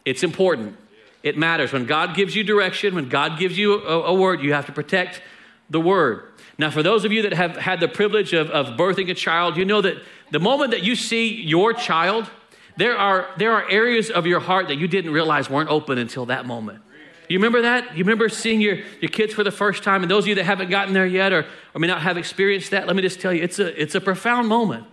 It's 0.05 0.23
important. 0.23 0.77
It 1.23 1.37
matters. 1.37 1.73
When 1.73 1.85
God 1.85 2.15
gives 2.15 2.35
you 2.35 2.45
direction, 2.45 2.95
when 2.95 3.09
God 3.09 3.39
gives 3.39 3.59
you 3.59 3.83
a, 3.83 4.05
a, 4.05 4.15
word, 4.15 4.41
you 4.41 4.55
have 4.55 4.67
to 4.67 4.73
protect 4.73 5.21
the 5.69 5.81
word. 5.81 6.25
Now, 6.57 6.71
for 6.71 6.83
those 6.83 7.05
of 7.05 7.13
you 7.13 7.23
that 7.23 7.35
have 7.35 7.57
had 7.57 7.81
the 7.81 7.89
privilege 7.89 8.33
of, 8.33 8.49
of 8.51 8.79
birthing 8.79 9.11
a 9.11 9.15
child, 9.15 9.57
you 9.57 9.65
know 9.65 9.83
that 9.83 9.97
the 10.31 10.39
moment 10.39 10.71
that 10.71 10.83
you 10.83 10.97
see 10.97 11.43
your 11.43 11.73
child, 11.73 12.31
there 12.77 12.97
are, 12.97 13.29
there 13.37 13.53
are 13.53 13.69
areas 13.69 14.11
of 14.11 14.27
your 14.27 14.41
heart 14.41 14.69
that 14.69 14.77
you 14.77 14.89
didn't 14.89 15.13
realize 15.13 15.51
weren't 15.51 15.69
open 15.69 15.99
until 15.99 16.27
that 16.27 16.47
moment. 16.47 16.81
You 17.29 17.39
remember 17.39 17.63
that? 17.63 17.97
You 17.97 18.05
remember 18.05 18.29
seeing 18.29 18.61
your, 18.61 18.77
your 19.01 19.11
kids 19.11 19.35
for 19.35 19.45
the 19.45 19.51
first 19.51 19.83
time? 19.83 20.03
And 20.03 20.11
those 20.11 20.25
of 20.25 20.29
you 20.29 20.35
that 20.37 20.45
haven't 20.45 20.71
gotten 20.71 20.95
there 20.95 21.07
yet 21.07 21.33
or, 21.33 21.45
or 21.75 21.79
may 21.79 21.87
not 21.87 22.01
have 22.01 22.17
experienced 22.17 22.71
that, 22.71 22.87
let 22.87 22.97
me 22.97 23.03
just 23.03 23.21
tell 23.21 23.33
you, 23.33 23.43
it's 23.43 23.59
a, 23.59 23.81
it's 23.81 23.95
a 23.95 24.01
profound 24.01 24.49
moment 24.49 24.87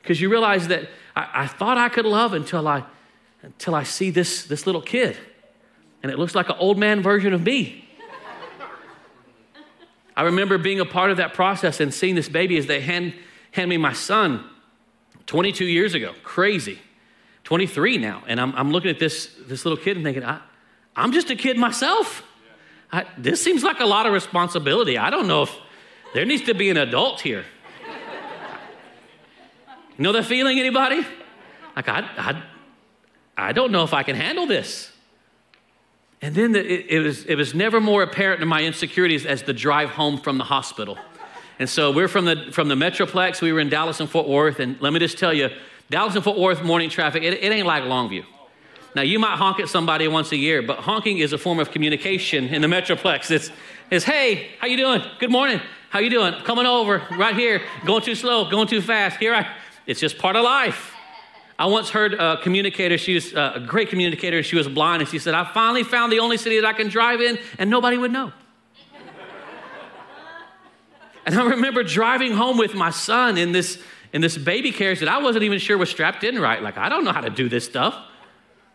because 0.00 0.20
you 0.20 0.30
realize 0.30 0.68
that 0.68 0.88
I, 1.14 1.28
I 1.34 1.46
thought 1.46 1.76
I 1.76 1.90
could 1.90 2.06
love 2.06 2.32
until 2.32 2.66
I, 2.66 2.84
until 3.42 3.74
I 3.74 3.82
see 3.82 4.10
this, 4.10 4.44
this 4.44 4.66
little 4.66 4.80
kid. 4.80 5.16
And 6.02 6.10
it 6.10 6.18
looks 6.18 6.34
like 6.34 6.48
an 6.48 6.56
old 6.58 6.78
man 6.78 7.02
version 7.02 7.34
of 7.34 7.42
me. 7.42 7.88
I 10.16 10.22
remember 10.22 10.58
being 10.58 10.80
a 10.80 10.84
part 10.84 11.10
of 11.10 11.16
that 11.16 11.34
process 11.34 11.80
and 11.80 11.92
seeing 11.92 12.14
this 12.14 12.28
baby 12.28 12.56
as 12.56 12.66
they 12.66 12.80
hand, 12.80 13.14
hand 13.50 13.68
me 13.68 13.76
my 13.76 13.92
son 13.92 14.44
22 15.26 15.64
years 15.64 15.94
ago. 15.94 16.12
Crazy. 16.22 16.78
23 17.42 17.98
now. 17.98 18.22
And 18.26 18.40
I'm, 18.40 18.54
I'm 18.54 18.70
looking 18.70 18.90
at 18.90 18.98
this, 18.98 19.34
this 19.46 19.64
little 19.64 19.76
kid 19.76 19.96
and 19.96 20.04
thinking, 20.04 20.24
I, 20.24 20.40
I'm 20.96 21.12
just 21.12 21.30
a 21.30 21.36
kid 21.36 21.56
myself. 21.58 22.22
I, 22.92 23.06
this 23.18 23.42
seems 23.42 23.64
like 23.64 23.80
a 23.80 23.86
lot 23.86 24.06
of 24.06 24.12
responsibility. 24.12 24.96
I 24.96 25.10
don't 25.10 25.26
know 25.26 25.42
if 25.42 25.56
there 26.14 26.24
needs 26.24 26.44
to 26.44 26.54
be 26.54 26.70
an 26.70 26.76
adult 26.76 27.20
here. 27.20 27.44
You 29.96 30.02
know 30.02 30.12
that 30.12 30.24
feeling, 30.24 30.58
anybody? 30.58 31.06
Like, 31.76 31.88
I, 31.88 32.00
I, 32.16 32.42
I 33.36 33.52
don't 33.52 33.72
know 33.72 33.84
if 33.84 33.94
I 33.94 34.02
can 34.02 34.16
handle 34.16 34.46
this. 34.46 34.90
And 36.20 36.34
then 36.34 36.52
the, 36.52 36.60
it, 36.60 36.86
it, 36.88 36.98
was, 37.00 37.24
it 37.26 37.34
was 37.36 37.54
never 37.54 37.80
more 37.80 38.02
apparent 38.02 38.42
in 38.42 38.48
my 38.48 38.62
insecurities 38.62 39.26
as 39.26 39.42
the 39.42 39.52
drive 39.52 39.90
home 39.90 40.18
from 40.18 40.38
the 40.38 40.44
hospital. 40.44 40.98
And 41.58 41.68
so 41.68 41.92
we're 41.92 42.08
from 42.08 42.24
the, 42.24 42.48
from 42.50 42.68
the 42.68 42.74
Metroplex. 42.74 43.40
We 43.40 43.52
were 43.52 43.60
in 43.60 43.68
Dallas 43.68 44.00
and 44.00 44.08
Fort 44.08 44.28
Worth. 44.28 44.58
And 44.58 44.80
let 44.80 44.92
me 44.92 44.98
just 44.98 45.18
tell 45.18 45.32
you, 45.32 45.50
Dallas 45.90 46.14
and 46.14 46.24
Fort 46.24 46.38
Worth 46.38 46.62
morning 46.62 46.90
traffic, 46.90 47.22
it, 47.22 47.34
it 47.34 47.52
ain't 47.52 47.66
like 47.66 47.84
Longview. 47.84 48.24
Now, 48.94 49.02
you 49.02 49.18
might 49.18 49.36
honk 49.36 49.58
at 49.58 49.68
somebody 49.68 50.06
once 50.06 50.30
a 50.30 50.36
year, 50.36 50.62
but 50.62 50.78
honking 50.78 51.18
is 51.18 51.32
a 51.32 51.38
form 51.38 51.58
of 51.58 51.72
communication 51.72 52.46
in 52.46 52.62
the 52.62 52.68
Metroplex. 52.68 53.30
It's, 53.30 53.50
it's 53.90 54.04
hey, 54.04 54.50
how 54.60 54.68
you 54.68 54.76
doing? 54.76 55.02
Good 55.18 55.32
morning. 55.32 55.60
How 55.90 55.98
you 55.98 56.10
doing? 56.10 56.34
Coming 56.44 56.64
over 56.64 57.02
right 57.18 57.34
here. 57.34 57.60
Going 57.84 58.02
too 58.02 58.14
slow, 58.14 58.48
going 58.48 58.68
too 58.68 58.80
fast. 58.80 59.16
Here 59.16 59.34
I, 59.34 59.48
it's 59.86 59.98
just 59.98 60.16
part 60.16 60.36
of 60.36 60.44
life. 60.44 60.92
I 61.58 61.66
once 61.66 61.90
heard 61.90 62.14
a 62.14 62.40
communicator, 62.40 62.96
she 62.96 63.14
was 63.14 63.34
uh, 63.34 63.54
a 63.56 63.60
great 63.60 63.88
communicator, 63.88 64.42
she 64.42 64.56
was 64.56 64.68
blind, 64.68 65.02
and 65.02 65.08
she 65.08 65.18
said, 65.18 65.34
I 65.34 65.44
finally 65.52 65.84
found 65.84 66.12
the 66.12 66.20
only 66.20 66.36
city 66.36 66.60
that 66.60 66.66
I 66.66 66.72
can 66.72 66.88
drive 66.88 67.20
in 67.20 67.38
and 67.58 67.70
nobody 67.70 67.96
would 67.96 68.12
know. 68.12 68.32
and 71.26 71.34
I 71.34 71.44
remember 71.44 71.82
driving 71.82 72.32
home 72.32 72.58
with 72.58 72.74
my 72.74 72.90
son 72.90 73.38
in 73.38 73.50
this, 73.50 73.82
in 74.12 74.20
this 74.20 74.38
baby 74.38 74.70
carriage 74.70 75.00
that 75.00 75.08
I 75.08 75.18
wasn't 75.18 75.44
even 75.44 75.58
sure 75.58 75.78
was 75.78 75.90
strapped 75.90 76.22
in 76.22 76.40
right. 76.40 76.62
Like, 76.62 76.76
I 76.76 76.88
don't 76.88 77.04
know 77.04 77.12
how 77.12 77.22
to 77.22 77.30
do 77.30 77.48
this 77.48 77.64
stuff. 77.64 77.96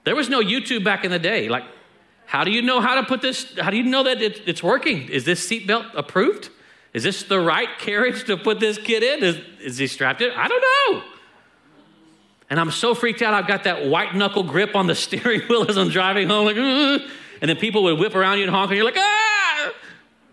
There 0.10 0.16
was 0.16 0.28
no 0.28 0.42
YouTube 0.42 0.84
back 0.84 1.06
in 1.06 1.12
the 1.12 1.20
day. 1.20 1.50
Like, 1.50 1.66
how 2.26 2.44
do 2.44 2.50
you 2.50 2.64
know 2.64 2.82
how 2.82 2.96
to 2.96 3.04
put 3.04 3.22
this? 3.22 3.56
How 3.60 3.70
do 3.70 3.78
you 3.78 3.84
know 3.84 4.02
that 4.02 4.20
it, 4.24 4.42
it's 4.48 4.64
working? 4.64 5.08
Is 5.08 5.24
this 5.24 5.48
seatbelt 5.48 5.86
approved? 5.94 6.50
Is 6.96 7.04
this 7.04 7.22
the 7.22 7.40
right 7.40 7.70
carriage 7.78 8.24
to 8.24 8.36
put 8.36 8.60
this 8.60 8.80
kid 8.80 9.04
in? 9.04 9.24
Is, 9.24 9.40
is 9.62 9.78
he 9.78 9.86
strapped 9.86 10.24
in? 10.24 10.32
I 10.32 10.48
don't 10.48 10.64
know. 10.64 11.04
And 12.50 12.60
I'm 12.60 12.72
so 12.72 12.96
freaked 12.96 13.22
out. 13.22 13.36
I've 13.36 13.46
got 13.46 13.66
that 13.66 13.86
white 13.86 14.16
knuckle 14.16 14.42
grip 14.42 14.76
on 14.76 14.88
the 14.88 14.96
steering 15.06 15.42
wheel 15.42 15.70
as 15.70 15.78
I'm 15.78 15.90
driving 15.90 16.28
home, 16.28 16.48
like, 16.48 16.58
and 16.58 17.48
then 17.48 17.58
people 17.58 17.84
would 17.84 18.00
whip 18.00 18.16
around 18.16 18.40
you 18.40 18.46
and 18.46 18.52
honk, 18.52 18.72
and 18.72 18.78
you're 18.78 18.86
like, 18.86 18.98
ah, 18.98 19.72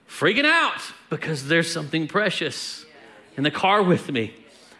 freaking 0.09 0.47
out 0.47 0.81
because 1.11 1.49
there's 1.49 1.71
something 1.71 2.09
precious 2.09 2.87
in 3.37 3.43
the 3.43 3.51
car 3.51 3.83
with 3.83 4.11
me 4.11 4.33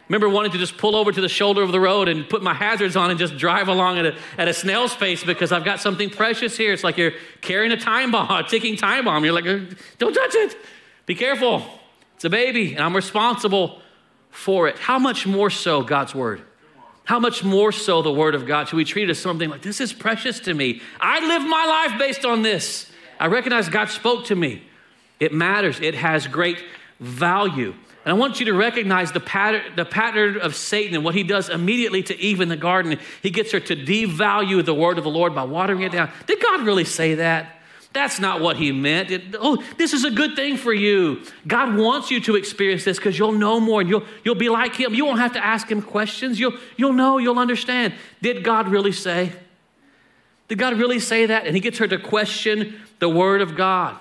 remember 0.09 0.29
wanting 0.29 0.53
to 0.53 0.59
just 0.59 0.77
pull 0.77 0.95
over 0.95 1.11
to 1.11 1.21
the 1.21 1.29
shoulder 1.29 1.63
of 1.63 1.73
the 1.73 1.81
road 1.81 2.09
and 2.09 2.29
put 2.29 2.43
my 2.43 2.55
hazards 2.55 2.97
on 2.97 3.11
and 3.11 3.19
just 3.19 3.37
drive 3.37 3.69
along 3.69 3.99
at 3.99 4.07
a, 4.07 4.17
at 4.39 4.49
a 4.49 4.55
snail's 4.55 4.95
pace 4.95 5.25
because 5.25 5.53
I've 5.53 5.65
got 5.65 5.81
something 5.81 6.11
precious 6.11 6.57
here. 6.57 6.73
It's 6.73 6.85
like 6.85 6.97
you're 6.97 7.13
carrying 7.41 7.73
a 7.73 7.77
time 7.77 8.13
bomb, 8.13 8.31
a 8.31 8.49
ticking 8.49 8.77
time 8.77 9.05
bomb. 9.05 9.25
You're 9.25 9.35
like, 9.35 9.47
uh, 9.47 9.61
don't 9.99 10.15
touch 10.15 10.35
it. 10.35 10.57
Be 11.07 11.15
careful. 11.15 11.65
It's 12.15 12.25
a 12.25 12.31
baby, 12.31 12.75
and 12.75 12.83
I'm 12.83 12.97
responsible 12.97 13.81
for 14.31 14.69
it. 14.69 14.79
How 14.79 14.99
much 14.99 15.27
more 15.27 15.51
so 15.51 15.83
God's 15.83 16.15
word? 16.15 16.43
How 17.05 17.21
much 17.21 17.45
more 17.45 17.71
so 17.73 18.03
the 18.03 18.13
word 18.13 18.35
of 18.35 18.47
God? 18.47 18.69
Should 18.69 18.77
we 18.77 18.85
treat 18.85 19.05
it 19.05 19.11
as 19.11 19.19
something 19.19 19.49
like 19.49 19.63
this 19.63 19.81
is 19.81 19.93
precious 19.93 20.41
to 20.41 20.55
me? 20.55 20.83
I 21.01 21.21
live 21.27 21.43
my 21.43 21.89
life 21.89 21.99
based 21.99 22.25
on 22.25 22.43
this. 22.43 22.91
I 23.21 23.27
recognize 23.27 23.69
God 23.69 23.91
spoke 23.91 24.27
to 24.27 24.35
me. 24.35 24.63
It 25.21 25.33
matters, 25.33 25.81
it 25.81 25.95
has 25.95 26.27
great 26.27 26.63
value. 27.01 27.75
And 28.07 28.15
I 28.15 28.17
want 28.17 28.39
you 28.39 28.47
to 28.47 28.55
recognize 28.55 29.11
the 29.11 29.19
pattern, 29.19 29.75
the 29.75 29.85
pattern 29.85 30.37
of 30.37 30.55
Satan 30.55 30.95
and 30.95 31.05
what 31.05 31.17
he 31.17 31.25
does 31.25 31.49
immediately 31.49 32.05
to 32.05 32.17
Eve 32.17 32.41
in 32.41 32.49
the 32.49 32.57
garden. 32.57 33.01
He 33.21 33.31
gets 33.31 33.51
her 33.51 33.59
to 33.59 33.75
devalue 33.75 34.65
the 34.65 34.73
word 34.73 34.97
of 34.97 35.03
the 35.03 35.11
Lord 35.11 35.35
by 35.35 35.43
watering 35.43 35.83
it 35.83 35.91
down. 35.91 36.13
Did 36.27 36.41
God 36.41 36.65
really 36.65 36.85
say 36.85 37.17
that? 37.17 37.57
That's 37.93 38.21
not 38.21 38.41
what 38.41 38.59
he 38.59 38.71
meant. 38.71 39.11
It, 39.11 39.35
oh, 39.41 39.61
this 39.77 39.93
is 39.93 40.05
a 40.05 40.11
good 40.13 40.37
thing 40.37 40.57
for 40.57 40.73
you. 40.73 41.25
God 41.49 41.77
wants 41.77 42.13
you 42.13 42.21
to 42.21 42.37
experience 42.37 42.85
this 42.85 42.97
because 42.97 43.19
you'll 43.19 43.33
know 43.33 43.59
more 43.59 43.81
and 43.81 43.91
you'll, 43.91 44.05
you'll 44.23 44.37
be 44.37 44.51
like 44.51 44.77
him. 44.77 44.95
You 44.95 45.05
won't 45.05 45.19
have 45.19 45.33
to 45.33 45.45
ask 45.45 45.69
him 45.69 45.83
questions. 45.83 46.39
You'll, 46.39 46.57
you'll 46.77 46.93
know, 46.93 47.19
you'll 47.19 47.41
understand. 47.41 47.93
Did 48.23 48.45
God 48.45 48.69
really 48.69 48.93
say? 48.93 49.33
Did 50.47 50.59
God 50.59 50.79
really 50.79 51.01
say 51.01 51.27
that? 51.27 51.45
And 51.45 51.57
he 51.57 51.61
gets 51.61 51.79
her 51.79 51.89
to 51.89 51.99
question 51.99 52.81
the 53.01 53.09
word 53.09 53.41
of 53.41 53.57
God. 53.57 53.97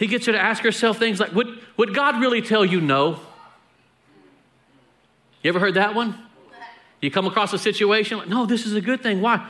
He 0.00 0.06
gets 0.06 0.24
her 0.24 0.32
to 0.32 0.40
ask 0.40 0.62
herself 0.62 0.98
things 0.98 1.20
like, 1.20 1.34
would, 1.34 1.60
would 1.76 1.94
God 1.94 2.22
really 2.22 2.40
tell 2.40 2.64
you 2.64 2.80
no? 2.80 3.20
You 5.42 5.50
ever 5.50 5.60
heard 5.60 5.74
that 5.74 5.94
one? 5.94 6.18
You 7.02 7.10
come 7.10 7.26
across 7.26 7.52
a 7.52 7.58
situation 7.58 8.16
like, 8.16 8.28
no, 8.28 8.46
this 8.46 8.64
is 8.64 8.74
a 8.74 8.80
good 8.80 9.02
thing. 9.02 9.20
Why? 9.20 9.46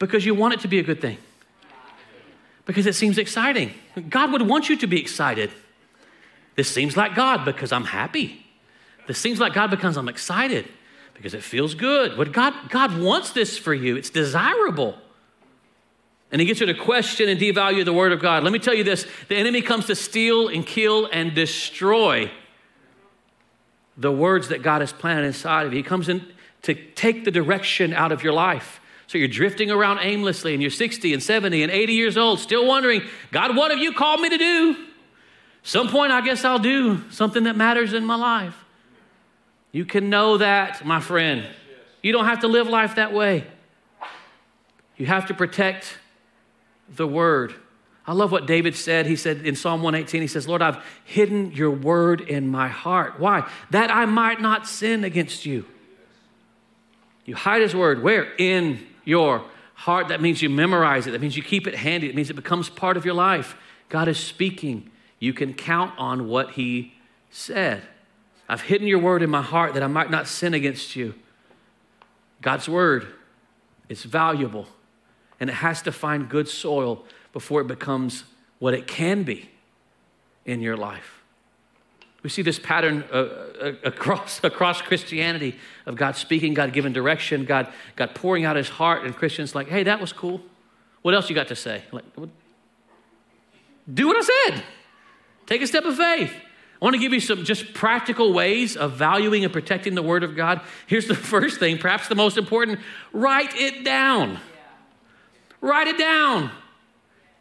Because 0.00 0.26
you 0.26 0.34
want 0.34 0.54
it 0.54 0.60
to 0.60 0.68
be 0.68 0.80
a 0.80 0.82
good 0.82 1.00
thing. 1.00 1.18
Because 2.64 2.86
it 2.86 2.96
seems 2.96 3.16
exciting. 3.16 3.74
God 4.10 4.32
would 4.32 4.42
want 4.42 4.68
you 4.68 4.76
to 4.76 4.88
be 4.88 5.00
excited. 5.00 5.52
This 6.56 6.68
seems 6.68 6.96
like 6.96 7.14
God 7.14 7.44
because 7.44 7.70
I'm 7.70 7.84
happy. 7.84 8.44
This 9.06 9.18
seems 9.18 9.38
like 9.38 9.54
God 9.54 9.70
because 9.70 9.96
I'm 9.96 10.08
excited 10.08 10.66
because 11.14 11.32
it 11.32 11.44
feels 11.44 11.74
good. 11.74 12.16
But 12.16 12.32
God, 12.32 12.54
God 12.70 13.00
wants 13.00 13.30
this 13.30 13.56
for 13.56 13.72
you, 13.72 13.96
it's 13.96 14.10
desirable. 14.10 14.98
And 16.32 16.40
he 16.40 16.46
gets 16.46 16.60
you 16.60 16.66
to 16.66 16.74
question 16.74 17.28
and 17.28 17.40
devalue 17.40 17.84
the 17.84 17.92
word 17.92 18.12
of 18.12 18.20
God. 18.20 18.42
Let 18.42 18.52
me 18.52 18.58
tell 18.58 18.74
you 18.74 18.84
this 18.84 19.06
the 19.28 19.36
enemy 19.36 19.62
comes 19.62 19.86
to 19.86 19.94
steal 19.94 20.48
and 20.48 20.66
kill 20.66 21.08
and 21.12 21.34
destroy 21.34 22.30
the 23.96 24.12
words 24.12 24.48
that 24.48 24.62
God 24.62 24.80
has 24.80 24.92
planted 24.92 25.24
inside 25.24 25.66
of 25.66 25.72
you. 25.72 25.78
He 25.78 25.82
comes 25.82 26.08
in 26.08 26.26
to 26.62 26.74
take 26.74 27.24
the 27.24 27.30
direction 27.30 27.94
out 27.94 28.12
of 28.12 28.22
your 28.22 28.32
life. 28.32 28.80
So 29.06 29.18
you're 29.18 29.28
drifting 29.28 29.70
around 29.70 30.00
aimlessly 30.00 30.52
and 30.52 30.60
you're 30.60 30.70
60 30.70 31.14
and 31.14 31.22
70 31.22 31.62
and 31.62 31.70
80 31.70 31.92
years 31.92 32.16
old, 32.16 32.40
still 32.40 32.66
wondering, 32.66 33.02
God, 33.30 33.56
what 33.56 33.70
have 33.70 33.78
you 33.78 33.92
called 33.92 34.20
me 34.20 34.28
to 34.28 34.36
do? 34.36 34.86
Some 35.62 35.88
point, 35.88 36.12
I 36.12 36.20
guess 36.20 36.44
I'll 36.44 36.58
do 36.58 37.08
something 37.10 37.44
that 37.44 37.56
matters 37.56 37.92
in 37.92 38.04
my 38.04 38.16
life. 38.16 38.64
You 39.72 39.84
can 39.84 40.10
know 40.10 40.38
that, 40.38 40.84
my 40.84 41.00
friend. 41.00 41.46
You 42.02 42.12
don't 42.12 42.24
have 42.24 42.40
to 42.40 42.48
live 42.48 42.68
life 42.68 42.96
that 42.96 43.12
way. 43.12 43.46
You 44.96 45.06
have 45.06 45.26
to 45.26 45.34
protect 45.34 45.98
the 46.88 47.06
word. 47.06 47.54
I 48.06 48.12
love 48.12 48.30
what 48.30 48.46
David 48.46 48.76
said. 48.76 49.06
He 49.06 49.16
said 49.16 49.44
in 49.44 49.56
Psalm 49.56 49.82
118, 49.82 50.20
he 50.20 50.28
says, 50.28 50.46
Lord, 50.46 50.62
I've 50.62 50.82
hidden 51.04 51.50
your 51.52 51.72
word 51.72 52.20
in 52.20 52.48
my 52.48 52.68
heart. 52.68 53.18
Why? 53.18 53.50
That 53.70 53.90
I 53.90 54.06
might 54.06 54.40
not 54.40 54.68
sin 54.68 55.02
against 55.02 55.44
you. 55.44 55.64
You 57.24 57.34
hide 57.34 57.62
his 57.62 57.74
word 57.74 58.02
where? 58.02 58.32
In 58.38 58.86
your 59.04 59.44
heart. 59.74 60.08
That 60.08 60.20
means 60.20 60.40
you 60.40 60.48
memorize 60.48 61.08
it. 61.08 61.10
That 61.10 61.20
means 61.20 61.36
you 61.36 61.42
keep 61.42 61.66
it 61.66 61.74
handy. 61.74 62.08
It 62.08 62.14
means 62.14 62.30
it 62.30 62.34
becomes 62.34 62.68
part 62.70 62.96
of 62.96 63.04
your 63.04 63.14
life. 63.14 63.56
God 63.88 64.06
is 64.06 64.18
speaking. 64.18 64.90
You 65.18 65.32
can 65.32 65.52
count 65.52 65.92
on 65.98 66.28
what 66.28 66.52
he 66.52 66.94
said. 67.30 67.82
I've 68.48 68.62
hidden 68.62 68.86
your 68.86 69.00
word 69.00 69.22
in 69.22 69.30
my 69.30 69.42
heart 69.42 69.74
that 69.74 69.82
I 69.82 69.88
might 69.88 70.10
not 70.10 70.28
sin 70.28 70.54
against 70.54 70.94
you. 70.94 71.14
God's 72.40 72.68
word 72.68 73.08
is 73.88 74.04
valuable 74.04 74.68
and 75.40 75.50
it 75.50 75.54
has 75.54 75.82
to 75.82 75.92
find 75.92 76.28
good 76.28 76.48
soil 76.48 77.04
before 77.32 77.60
it 77.60 77.66
becomes 77.66 78.24
what 78.58 78.74
it 78.74 78.86
can 78.86 79.22
be 79.22 79.50
in 80.44 80.60
your 80.60 80.76
life. 80.76 81.22
We 82.22 82.30
see 82.30 82.42
this 82.42 82.58
pattern 82.58 83.04
uh, 83.12 83.16
uh, 83.16 83.72
across, 83.84 84.40
across 84.44 84.82
Christianity 84.82 85.56
of 85.84 85.96
God 85.96 86.16
speaking, 86.16 86.54
God 86.54 86.72
giving 86.72 86.92
direction, 86.92 87.44
God, 87.44 87.72
God 87.94 88.14
pouring 88.14 88.44
out 88.44 88.56
his 88.56 88.68
heart, 88.68 89.04
and 89.04 89.14
Christians 89.14 89.54
like, 89.54 89.68
hey, 89.68 89.84
that 89.84 90.00
was 90.00 90.12
cool. 90.12 90.40
What 91.02 91.14
else 91.14 91.28
you 91.28 91.36
got 91.36 91.48
to 91.48 91.56
say? 91.56 91.84
Like, 91.92 92.04
do 93.92 94.08
what 94.08 94.16
I 94.16 94.50
said. 94.50 94.64
Take 95.46 95.62
a 95.62 95.66
step 95.66 95.84
of 95.84 95.96
faith. 95.96 96.32
I 96.82 96.84
want 96.84 96.94
to 96.94 97.00
give 97.00 97.12
you 97.12 97.20
some 97.20 97.44
just 97.44 97.72
practical 97.72 98.32
ways 98.32 98.76
of 98.76 98.94
valuing 98.94 99.44
and 99.44 99.52
protecting 99.52 99.94
the 99.94 100.02
Word 100.02 100.24
of 100.24 100.34
God. 100.34 100.60
Here's 100.86 101.06
the 101.06 101.14
first 101.32 101.58
thing, 101.58 101.78
perhaps 101.78 102.08
the 102.08 102.14
most 102.14 102.36
important 102.36 102.80
write 103.12 103.54
it 103.54 103.84
down. 103.84 104.40
Write 105.60 105.88
it 105.88 105.98
down. 105.98 106.50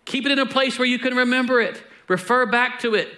Keep 0.06 0.26
it 0.26 0.32
in 0.32 0.40
a 0.40 0.46
place 0.46 0.78
where 0.78 0.88
you 0.88 1.00
can 1.00 1.16
remember 1.16 1.60
it. 1.60 1.82
Refer 2.08 2.46
back 2.46 2.80
to 2.82 2.94
it. 2.94 3.10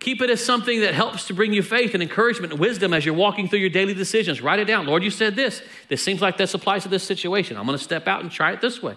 Keep 0.00 0.20
it 0.20 0.30
as 0.30 0.44
something 0.44 0.80
that 0.80 0.94
helps 0.94 1.28
to 1.28 1.34
bring 1.34 1.52
you 1.52 1.62
faith 1.62 1.94
and 1.94 2.02
encouragement 2.02 2.52
and 2.52 2.60
wisdom 2.60 2.92
as 2.92 3.06
you're 3.06 3.14
walking 3.14 3.48
through 3.48 3.60
your 3.60 3.70
daily 3.70 3.94
decisions. 3.94 4.40
Write 4.40 4.58
it 4.58 4.64
down. 4.64 4.84
Lord, 4.84 5.04
you 5.04 5.10
said 5.10 5.36
this. 5.36 5.62
This 5.88 6.02
seems 6.02 6.20
like 6.20 6.36
this 6.36 6.54
applies 6.54 6.82
to 6.82 6.88
this 6.88 7.04
situation. 7.04 7.56
I'm 7.56 7.66
going 7.66 7.78
to 7.78 7.84
step 7.84 8.08
out 8.08 8.20
and 8.20 8.30
try 8.30 8.50
it 8.50 8.60
this 8.60 8.82
way. 8.82 8.96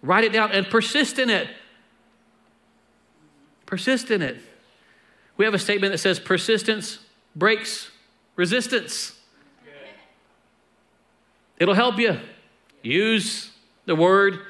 Write 0.00 0.22
it 0.22 0.32
down 0.32 0.52
and 0.52 0.64
persist 0.64 1.18
in 1.18 1.28
it. 1.28 1.48
Persist 3.66 4.12
in 4.12 4.22
it. 4.22 4.36
We 5.36 5.44
have 5.44 5.54
a 5.54 5.58
statement 5.58 5.92
that 5.92 5.98
says 5.98 6.20
persistence 6.20 7.00
breaks 7.34 7.90
resistance. 8.36 9.18
It'll 11.58 11.74
help 11.74 11.98
you. 11.98 12.20
Use 12.82 13.50
the 13.86 13.96
word 13.96 14.40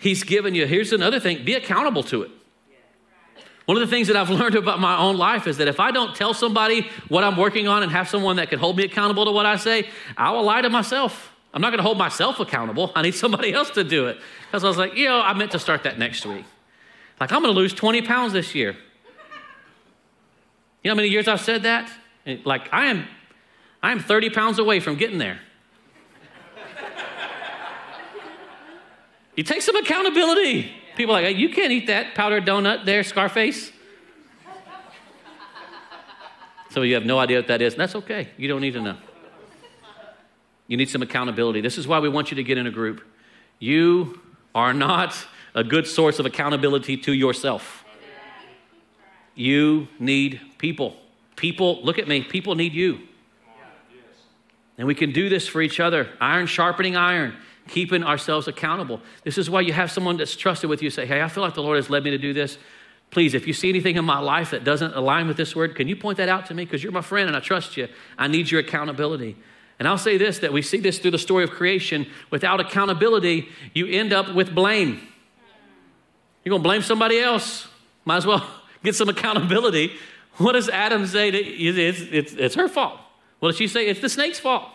He's 0.00 0.24
given 0.24 0.54
you. 0.54 0.66
Here's 0.66 0.92
another 0.92 1.20
thing 1.20 1.44
be 1.44 1.54
accountable 1.54 2.02
to 2.04 2.22
it. 2.22 2.30
One 3.66 3.76
of 3.76 3.88
the 3.88 3.94
things 3.94 4.08
that 4.08 4.16
I've 4.16 4.30
learned 4.40 4.56
about 4.56 4.80
my 4.80 4.98
own 4.98 5.16
life 5.16 5.46
is 5.46 5.58
that 5.58 5.68
if 5.68 5.78
I 5.78 5.92
don't 5.92 6.16
tell 6.16 6.34
somebody 6.34 6.88
what 7.08 7.22
I'm 7.22 7.36
working 7.36 7.68
on 7.68 7.84
and 7.84 7.92
have 7.92 8.08
someone 8.08 8.36
that 8.36 8.50
can 8.50 8.58
hold 8.58 8.76
me 8.76 8.84
accountable 8.84 9.26
to 9.26 9.30
what 9.30 9.46
I 9.46 9.56
say, 9.56 9.88
I 10.16 10.32
will 10.32 10.42
lie 10.42 10.62
to 10.62 10.70
myself. 10.70 11.30
I'm 11.52 11.60
not 11.60 11.70
going 11.70 11.78
to 11.78 11.84
hold 11.84 11.98
myself 11.98 12.40
accountable. 12.40 12.90
I 12.96 13.02
need 13.02 13.14
somebody 13.14 13.52
else 13.54 13.70
to 13.70 13.84
do 13.84 14.08
it. 14.08 14.18
Because 14.46 14.64
I 14.64 14.68
was 14.68 14.78
like, 14.78 14.96
you 14.96 15.04
know, 15.04 15.20
I 15.20 15.34
meant 15.34 15.52
to 15.52 15.58
start 15.58 15.84
that 15.84 15.98
next 15.98 16.24
week. 16.26 16.44
Like, 17.20 17.30
I'm 17.32 17.42
going 17.42 17.54
to 17.54 17.60
lose 17.60 17.74
20 17.74 18.02
pounds 18.02 18.32
this 18.32 18.54
year. 18.54 18.72
You 20.82 20.88
know 20.88 20.92
how 20.92 20.96
many 20.96 21.08
years 21.08 21.28
I've 21.28 21.42
said 21.42 21.64
that? 21.64 21.92
Like, 22.44 22.72
I 22.72 22.86
am, 22.86 23.06
I 23.82 23.92
am 23.92 24.00
30 24.00 24.30
pounds 24.30 24.58
away 24.58 24.80
from 24.80 24.96
getting 24.96 25.18
there. 25.18 25.40
You 29.36 29.44
take 29.44 29.62
some 29.62 29.76
accountability. 29.76 30.72
People 30.96 31.14
are 31.14 31.22
like, 31.22 31.36
you 31.36 31.48
can't 31.50 31.72
eat 31.72 31.86
that 31.86 32.14
powdered 32.14 32.44
donut 32.44 32.84
there, 32.84 33.02
Scarface. 33.02 33.72
So 36.70 36.82
you 36.82 36.94
have 36.94 37.04
no 37.04 37.18
idea 37.18 37.38
what 37.38 37.48
that 37.48 37.60
is, 37.60 37.72
and 37.74 37.80
that's 37.80 37.96
okay. 37.96 38.28
You 38.36 38.46
don't 38.46 38.60
need 38.60 38.74
to 38.74 38.80
know. 38.80 38.96
You 40.68 40.76
need 40.76 40.88
some 40.88 41.02
accountability. 41.02 41.60
This 41.60 41.78
is 41.78 41.88
why 41.88 41.98
we 41.98 42.08
want 42.08 42.30
you 42.30 42.36
to 42.36 42.44
get 42.44 42.58
in 42.58 42.68
a 42.68 42.70
group. 42.70 43.02
You 43.58 44.20
are 44.54 44.72
not 44.72 45.16
a 45.52 45.64
good 45.64 45.88
source 45.88 46.20
of 46.20 46.26
accountability 46.26 46.96
to 46.98 47.12
yourself. 47.12 47.84
You 49.34 49.88
need 49.98 50.40
people. 50.58 50.96
People, 51.34 51.82
look 51.82 51.98
at 51.98 52.06
me, 52.06 52.22
people 52.22 52.54
need 52.54 52.72
you. 52.72 53.00
And 54.78 54.86
we 54.86 54.94
can 54.94 55.10
do 55.10 55.28
this 55.28 55.48
for 55.48 55.60
each 55.60 55.80
other. 55.80 56.08
Iron 56.20 56.46
sharpening 56.46 56.96
iron 56.96 57.34
keeping 57.70 58.02
ourselves 58.02 58.48
accountable. 58.48 59.00
This 59.22 59.38
is 59.38 59.48
why 59.48 59.60
you 59.60 59.72
have 59.72 59.90
someone 59.90 60.16
that's 60.16 60.34
trusted 60.36 60.68
with 60.68 60.82
you 60.82 60.90
say, 60.90 61.06
Hey, 61.06 61.22
I 61.22 61.28
feel 61.28 61.42
like 61.42 61.54
the 61.54 61.62
Lord 61.62 61.76
has 61.76 61.88
led 61.88 62.04
me 62.04 62.10
to 62.10 62.18
do 62.18 62.32
this. 62.32 62.58
Please, 63.10 63.34
if 63.34 63.46
you 63.46 63.52
see 63.52 63.68
anything 63.68 63.96
in 63.96 64.04
my 64.04 64.18
life 64.18 64.50
that 64.50 64.62
doesn't 64.62 64.94
align 64.94 65.26
with 65.26 65.36
this 65.36 65.56
word, 65.56 65.74
can 65.74 65.88
you 65.88 65.96
point 65.96 66.18
that 66.18 66.28
out 66.28 66.46
to 66.46 66.54
me? 66.54 66.64
Because 66.64 66.82
you're 66.82 66.92
my 66.92 67.00
friend 67.00 67.28
and 67.28 67.36
I 67.36 67.40
trust 67.40 67.76
you. 67.76 67.88
I 68.16 68.28
need 68.28 68.50
your 68.50 68.60
accountability. 68.60 69.36
And 69.78 69.88
I'll 69.88 69.98
say 69.98 70.16
this 70.16 70.38
that 70.40 70.52
we 70.52 70.62
see 70.62 70.78
this 70.78 70.98
through 70.98 71.12
the 71.12 71.18
story 71.18 71.42
of 71.42 71.50
creation. 71.50 72.06
Without 72.30 72.60
accountability, 72.60 73.48
you 73.74 73.86
end 73.86 74.12
up 74.12 74.34
with 74.34 74.54
blame. 74.54 75.00
You're 76.44 76.50
going 76.50 76.62
to 76.62 76.68
blame 76.68 76.82
somebody 76.82 77.18
else. 77.18 77.66
Might 78.04 78.18
as 78.18 78.26
well 78.26 78.48
get 78.84 78.94
some 78.94 79.08
accountability. 79.08 79.92
What 80.36 80.52
does 80.52 80.68
Adam 80.68 81.06
say? 81.06 81.30
To, 81.30 81.38
it's, 81.38 82.00
it's, 82.00 82.32
it's 82.32 82.54
her 82.54 82.68
fault. 82.68 82.98
What 83.40 83.50
does 83.50 83.58
she 83.58 83.68
say? 83.68 83.86
It's 83.86 84.00
the 84.00 84.08
snake's 84.08 84.38
fault. 84.38 84.68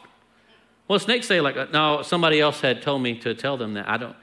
Well, 0.87 0.99
snakes 0.99 1.27
say, 1.27 1.41
like, 1.41 1.71
no, 1.71 2.01
somebody 2.03 2.39
else 2.39 2.61
had 2.61 2.81
told 2.81 3.01
me 3.01 3.17
to 3.19 3.33
tell 3.33 3.57
them 3.57 3.73
that. 3.73 3.89
I 3.89 3.97
don't. 3.97 4.15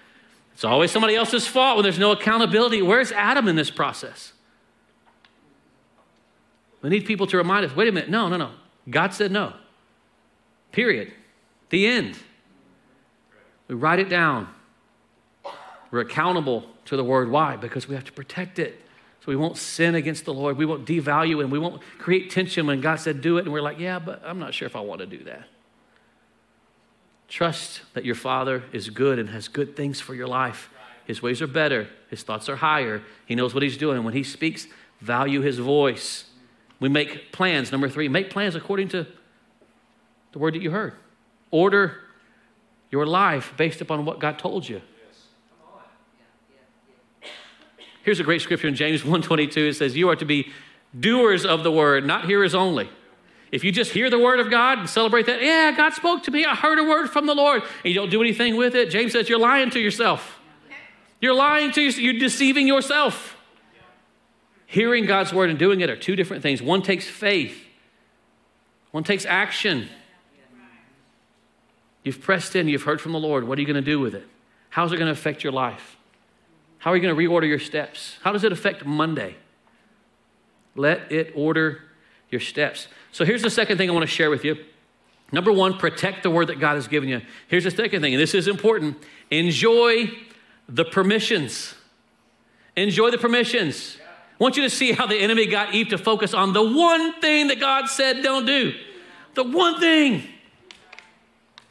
It's 0.55 0.65
always 0.65 0.91
somebody 0.91 1.17
else's 1.17 1.47
fault 1.47 1.77
when 1.77 1.83
there's 1.83 1.99
no 1.99 2.13
accountability. 2.13 2.83
Where's 2.83 3.11
Adam 3.11 3.49
in 3.49 3.57
this 3.57 3.71
process? 3.71 4.33
We 6.83 6.91
need 6.91 7.07
people 7.07 7.27
to 7.29 7.37
remind 7.37 7.65
us 7.65 7.75
wait 7.75 7.89
a 7.89 7.93
minute, 7.93 8.11
no, 8.11 8.29
no, 8.29 8.37
no. 8.37 8.51
God 8.91 9.15
said 9.15 9.31
no. 9.31 9.55
Period. 10.73 11.13
The 11.71 11.87
end. 11.87 12.19
We 13.69 13.75
write 13.77 14.01
it 14.01 14.09
down. 14.09 14.49
We're 15.91 16.01
accountable 16.01 16.65
to 16.87 16.97
the 16.97 17.05
word. 17.05 17.31
Why? 17.31 17.57
Because 17.57 17.89
we 17.89 17.95
have 17.95 18.05
to 18.05 18.13
protect 18.13 18.59
it. 18.59 18.81
So 19.21 19.27
we 19.27 19.37
won't 19.37 19.57
sin 19.57 19.95
against 19.95 20.25
the 20.25 20.35
Lord. 20.35 20.57
We 20.57 20.67
won't 20.67 20.85
devalue. 20.85 21.41
And 21.43 21.53
we 21.53 21.59
won't 21.59 21.81
create 21.99 22.31
tension 22.31 22.67
when 22.67 22.81
God 22.81 22.97
said 22.97 23.21
do 23.21 23.39
it. 23.39 23.45
And 23.45 23.53
we're 23.53 23.63
like, 23.63 23.79
yeah, 23.79 23.99
but 23.99 24.23
I'm 24.25 24.39
not 24.39 24.53
sure 24.53 24.67
if 24.67 24.75
I 24.75 24.81
want 24.81 25.01
to 25.01 25.07
do 25.07 25.23
that. 25.25 25.47
Trust 27.33 27.81
that 27.95 28.05
your 28.05 28.15
Father 28.15 28.63
is 28.75 28.91
good 28.91 29.19
and 29.19 29.31
has 29.31 29.49
good 29.49 29.75
things 29.75 30.03
for 30.03 30.15
your 30.15 30.27
life. 30.27 30.69
His 31.07 31.23
ways 31.23 31.41
are 31.41 31.47
better, 31.47 31.89
His 32.11 32.23
thoughts 32.23 32.47
are 32.51 32.57
higher. 32.57 33.01
He 33.25 33.35
knows 33.35 33.55
what 33.55 33.63
He's 33.63 33.79
doing. 33.79 34.05
When 34.05 34.13
He 34.13 34.23
speaks, 34.23 34.67
value 35.01 35.41
His 35.41 35.59
voice. 35.59 36.25
We 36.79 36.91
make 36.91 37.33
plans. 37.33 37.73
Number 37.73 37.89
three, 37.89 38.07
make 38.07 38.29
plans 38.29 38.55
according 38.55 38.89
to 38.89 39.07
the 40.33 40.39
word 40.39 40.53
that 40.53 40.61
you 40.61 40.73
heard. 40.73 40.93
Order 41.51 42.01
your 42.91 43.07
life 43.07 43.55
based 43.57 43.81
upon 43.81 44.05
what 44.05 44.19
God 44.19 44.39
told 44.39 44.69
you. 44.69 44.83
Here's 48.03 48.21
a 48.21 48.25
great 48.25 48.43
scripture 48.43 48.69
in 48.69 48.75
James 48.75 49.05
1:22. 49.05 49.69
It 49.69 49.75
says, 49.77 49.97
"You 49.97 50.11
are 50.11 50.17
to 50.17 50.27
be 50.27 50.53
doers 51.01 51.47
of 51.47 51.63
the 51.63 51.73
word, 51.73 52.05
not 52.05 52.27
hearers 52.27 52.55
only." 52.55 52.91
If 53.53 53.63
you 53.65 53.71
just 53.71 53.93
hear 53.93 54.09
the 54.09 54.19
word 54.19 54.41
of 54.41 54.51
God 54.51 54.79
and 54.79 54.89
celebrate 54.89 55.27
that, 55.27 55.43
yeah, 55.43 55.73
God 55.77 55.93
spoke 55.93 56.23
to 56.25 56.31
me, 56.31 56.47
I 56.47 56.55
heard 56.55 56.79
a 56.79 56.85
word 56.85 57.09
from 57.09 57.27
the 57.27 57.35
Lord, 57.35 57.63
and 57.63 57.85
you 57.85 57.95
don't 57.95 58.11
do 58.11 58.23
anything 58.23 58.57
with 58.57 58.75
it, 58.75 58.91
James 58.91 59.13
says 59.13 59.29
you're 59.29 59.39
lying 59.39 59.71
to 59.71 59.79
yourself. 59.79 60.41
You're 61.21 61.35
lying 61.35 61.71
to 61.73 61.83
yourself, 61.83 62.03
you're 62.03 62.19
deceiving 62.19 62.67
yourself. 62.67 63.37
Hearing 64.65 65.05
God's 65.05 65.35
word 65.35 65.51
and 65.51 65.59
doing 65.59 65.83
it 65.83 65.91
are 65.91 65.97
two 65.97 66.17
different 66.17 66.43
things. 66.43 66.63
One 66.63 66.81
takes 66.81 67.07
faith, 67.07 67.63
one 68.91 69.05
takes 69.05 69.27
action. 69.27 69.91
You've 72.03 72.23
pressed 72.23 72.57
in, 72.57 72.69
you've 72.69 72.83
heard 72.83 73.01
from 73.01 73.13
the 73.13 73.21
Lord. 73.21 73.47
What 73.47 73.59
are 73.59 73.61
you 73.61 73.67
going 73.67 73.77
to 73.77 73.83
do 73.83 74.01
with 74.01 74.15
it? 74.15 74.27
How's 74.71 74.93
it 74.93 74.97
going 74.97 75.07
to 75.07 75.13
affect 75.13 75.45
your 75.45 75.53
life? 75.53 75.99
How 76.79 76.91
are 76.91 76.97
you 76.97 77.03
going 77.03 77.15
to 77.15 77.23
reorder 77.23 77.47
your 77.47 77.61
steps? 77.61 78.17
How 78.23 78.33
does 78.33 78.43
it 78.43 78.51
affect 78.51 78.85
Monday? 78.85 79.37
Let 80.75 81.13
it 81.13 81.33
order 81.37 81.83
your 82.33 82.41
steps. 82.41 82.89
So 83.13 83.25
here's 83.25 83.43
the 83.43 83.51
second 83.51 83.79
thing 83.79 83.89
I 83.91 83.93
want 83.93 84.03
to 84.03 84.13
share 84.13 84.31
with 84.31 84.45
you. 84.45 84.57
Number 85.31 85.53
one, 85.53 85.79
protect 85.79 86.23
the 86.23 86.31
word 86.31 86.49
that 86.49 86.59
God 86.59 86.75
has 86.75 86.89
given 86.89 87.09
you. 87.09 87.23
Here's 87.49 87.65
the 87.65 87.71
second 87.71 88.03
thing, 88.03 88.15
and 88.15 88.21
this 88.21 88.35
is 88.35 88.49
important 88.49 88.97
enjoy 89.31 90.11
the 90.69 90.85
permissions. 90.85 91.75
Enjoy 92.77 93.11
the 93.11 93.19
permissions. 93.19 93.99
I 94.01 94.43
want 94.43 94.57
you 94.57 94.63
to 94.63 94.71
see 94.71 94.93
how 94.93 95.07
the 95.07 95.17
enemy 95.17 95.47
got 95.47 95.75
Eve 95.75 95.89
to 95.89 95.99
focus 95.99 96.35
on 96.35 96.53
the 96.53 96.63
one 96.63 97.21
thing 97.21 97.49
that 97.49 97.61
God 97.61 97.87
said 97.87 98.23
don't 98.23 98.47
do. 98.47 98.75
The 99.35 99.45
one 99.45 99.79
thing. 99.79 100.25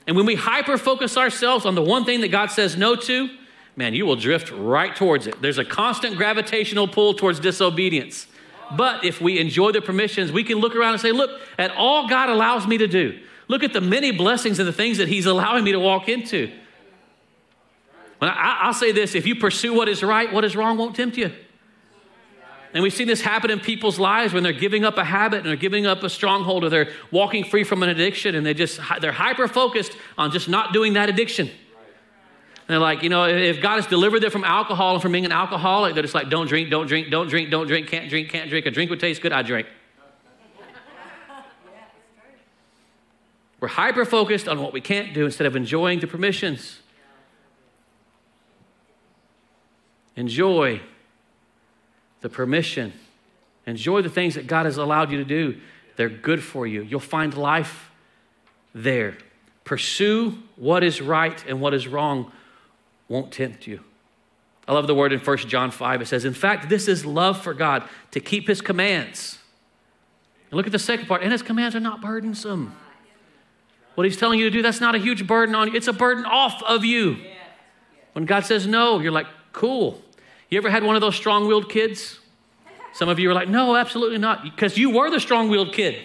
And 0.08 0.16
when 0.16 0.26
we 0.26 0.36
hyper 0.36 0.78
focus 0.78 1.18
ourselves 1.18 1.66
on 1.66 1.76
the 1.76 1.82
one 1.82 2.06
thing 2.06 2.22
that 2.22 2.30
God 2.30 2.52
says 2.52 2.78
no 2.78 2.96
to, 2.96 3.30
man, 3.76 3.94
you 3.94 4.06
will 4.06 4.16
drift 4.16 4.52
right 4.52 4.96
towards 4.96 5.28
it. 5.28 5.42
There's 5.42 5.58
a 5.58 5.66
constant 5.66 6.18
gravitational 6.18 6.88
pull 6.88 7.14
towards 7.14 7.40
disobedience. 7.40 8.28
But 8.78 9.04
if 9.04 9.22
we 9.22 9.40
enjoy 9.40 9.72
the 9.72 9.82
permissions, 9.82 10.32
we 10.32 10.44
can 10.44 10.60
look 10.60 10.76
around 10.76 10.94
and 10.94 11.02
say, 11.02 11.12
look 11.12 11.42
at 11.58 11.72
all 11.72 12.08
God 12.08 12.30
allows 12.30 12.68
me 12.68 12.78
to 12.78 12.88
do. 12.88 13.20
Look 13.48 13.64
at 13.64 13.74
the 13.74 13.82
many 13.82 14.12
blessings 14.12 14.60
and 14.60 14.68
the 14.68 14.74
things 14.74 14.98
that 14.98 15.08
He's 15.08 15.26
allowing 15.26 15.64
me 15.64 15.72
to 15.74 15.80
walk 15.80 16.08
into. 16.08 16.52
I, 18.22 18.68
will 18.68 18.74
say 18.74 18.92
this 18.92 19.16
if 19.16 19.26
you 19.26 19.36
pursue 19.36 19.74
what 19.74 19.90
is 19.90 20.04
right, 20.04 20.32
what 20.32 20.46
is 20.46 20.56
wrong 20.56 20.78
won't 20.78 20.96
tempt 20.96 21.18
you. 21.18 21.32
And 22.74 22.84
we've 22.84 22.94
seen 22.94 23.08
this 23.08 23.22
happen 23.22 23.52
in 23.52 23.60
people's 23.60 24.00
lives 24.00 24.34
when 24.34 24.44
they're 24.44 24.54
giving 24.54 24.86
up 24.86 24.98
a 24.98 25.04
habit 25.04 25.40
and 25.40 25.48
they're 25.48 25.56
giving 25.58 25.86
up 25.86 26.04
a 26.04 26.10
stronghold 26.10 26.64
or 26.64 26.70
they're 26.70 26.90
walking 27.12 27.44
free 27.44 27.66
from 27.66 27.84
an 27.84 27.90
addiction 27.90 28.36
and 28.36 28.46
they 28.46 28.54
just 28.54 28.80
they're 29.02 29.12
hyper 29.12 29.48
focused 29.48 29.98
on 30.18 30.32
just 30.32 30.48
not 30.48 30.72
doing 30.72 30.94
that 30.94 31.10
addiction. 31.10 31.50
They're 32.72 32.80
like, 32.80 33.04
you 33.04 33.10
know, 33.10 33.26
if 33.26 33.62
God 33.62 33.76
has 33.76 33.88
delivered 33.88 34.22
them 34.22 34.32
from 34.32 34.46
alcohol 34.46 34.94
and 34.94 35.02
from 35.02 35.12
being 35.12 35.26
an 35.26 35.34
alcoholic, 35.34 35.94
they're 35.94 36.04
just 36.04 36.16
like, 36.16 36.30
don't 36.30 36.48
drink, 36.48 36.70
don't 36.70 36.88
drink, 36.88 37.10
don't 37.10 37.28
drink, 37.28 37.50
don't 37.50 37.68
drink, 37.68 37.90
can't 37.90 38.10
drink, 38.10 38.30
can't 38.30 38.50
drink. 38.50 38.66
A 38.66 38.72
drink 38.72 38.90
would 38.90 39.00
taste 39.02 39.22
good, 39.22 39.34
I 39.34 39.42
drink. 39.42 39.68
We're 43.60 43.68
hyper 43.68 44.06
focused 44.06 44.48
on 44.48 44.62
what 44.62 44.72
we 44.72 44.80
can't 44.80 45.14
do 45.14 45.26
instead 45.26 45.48
of 45.48 45.58
enjoying 45.58 46.00
the 46.00 46.08
permissions. 46.08 46.80
Enjoy 50.16 50.80
the 52.22 52.30
permission. 52.30 52.94
Enjoy 53.66 54.02
the 54.02 54.10
things 54.10 54.36
that 54.36 54.48
God 54.48 54.66
has 54.66 54.78
allowed 54.78 55.12
you 55.12 55.18
to 55.18 55.26
do. 55.26 55.60
They're 55.98 56.08
good 56.08 56.42
for 56.42 56.66
you. 56.66 56.84
You'll 56.84 57.02
find 57.02 57.36
life 57.36 57.92
there. 58.74 59.18
Pursue 59.66 60.38
what 60.56 60.86
is 60.86 61.02
right 61.02 61.44
and 61.46 61.60
what 61.60 61.74
is 61.74 61.86
wrong 61.86 62.32
won't 63.12 63.32
tempt 63.32 63.68
you. 63.68 63.82
I 64.68 64.74
love 64.74 64.88
the 64.88 64.96
word 64.96 65.12
in 65.12 65.20
1 65.20 65.38
John 65.40 65.70
5. 65.70 66.02
It 66.02 66.08
says, 66.08 66.24
In 66.24 66.34
fact, 66.34 66.70
this 66.70 66.88
is 66.88 67.06
love 67.06 67.42
for 67.42 67.54
God, 67.54 67.84
to 68.12 68.22
keep 68.22 68.48
his 68.48 68.62
commands. 68.62 69.38
And 70.50 70.58
look 70.58 70.66
at 70.66 70.72
the 70.72 70.80
second 70.80 71.08
part, 71.08 71.22
and 71.22 71.32
his 71.32 71.42
commands 71.42 71.76
are 71.76 71.82
not 71.82 72.02
burdensome. 72.02 72.74
What 73.96 74.06
he's 74.06 74.16
telling 74.16 74.40
you 74.40 74.46
to 74.46 74.52
do, 74.52 74.62
that's 74.62 74.80
not 74.80 74.96
a 74.96 74.98
huge 74.98 75.28
burden 75.28 75.56
on 75.56 75.68
you, 75.68 75.76
it's 75.76 75.90
a 75.90 75.94
burden 75.94 76.24
off 76.26 76.64
of 76.64 76.86
you. 76.86 77.18
When 78.14 78.26
God 78.26 78.46
says 78.46 78.66
no, 78.66 79.00
you're 79.00 79.12
like, 79.12 79.28
cool. 79.52 80.02
You 80.50 80.58
ever 80.58 80.70
had 80.70 80.84
one 80.84 80.96
of 80.96 81.02
those 81.02 81.16
strong 81.16 81.48
willed 81.48 81.70
kids? 81.70 82.20
Some 82.94 83.10
of 83.10 83.20
you 83.20 83.30
are 83.30 83.34
like, 83.34 83.50
no, 83.50 83.76
absolutely 83.76 84.20
not, 84.20 84.44
because 84.44 84.78
you 84.78 84.90
were 84.90 85.10
the 85.10 85.20
strong 85.20 85.50
willed 85.50 85.74
kid. 85.74 86.02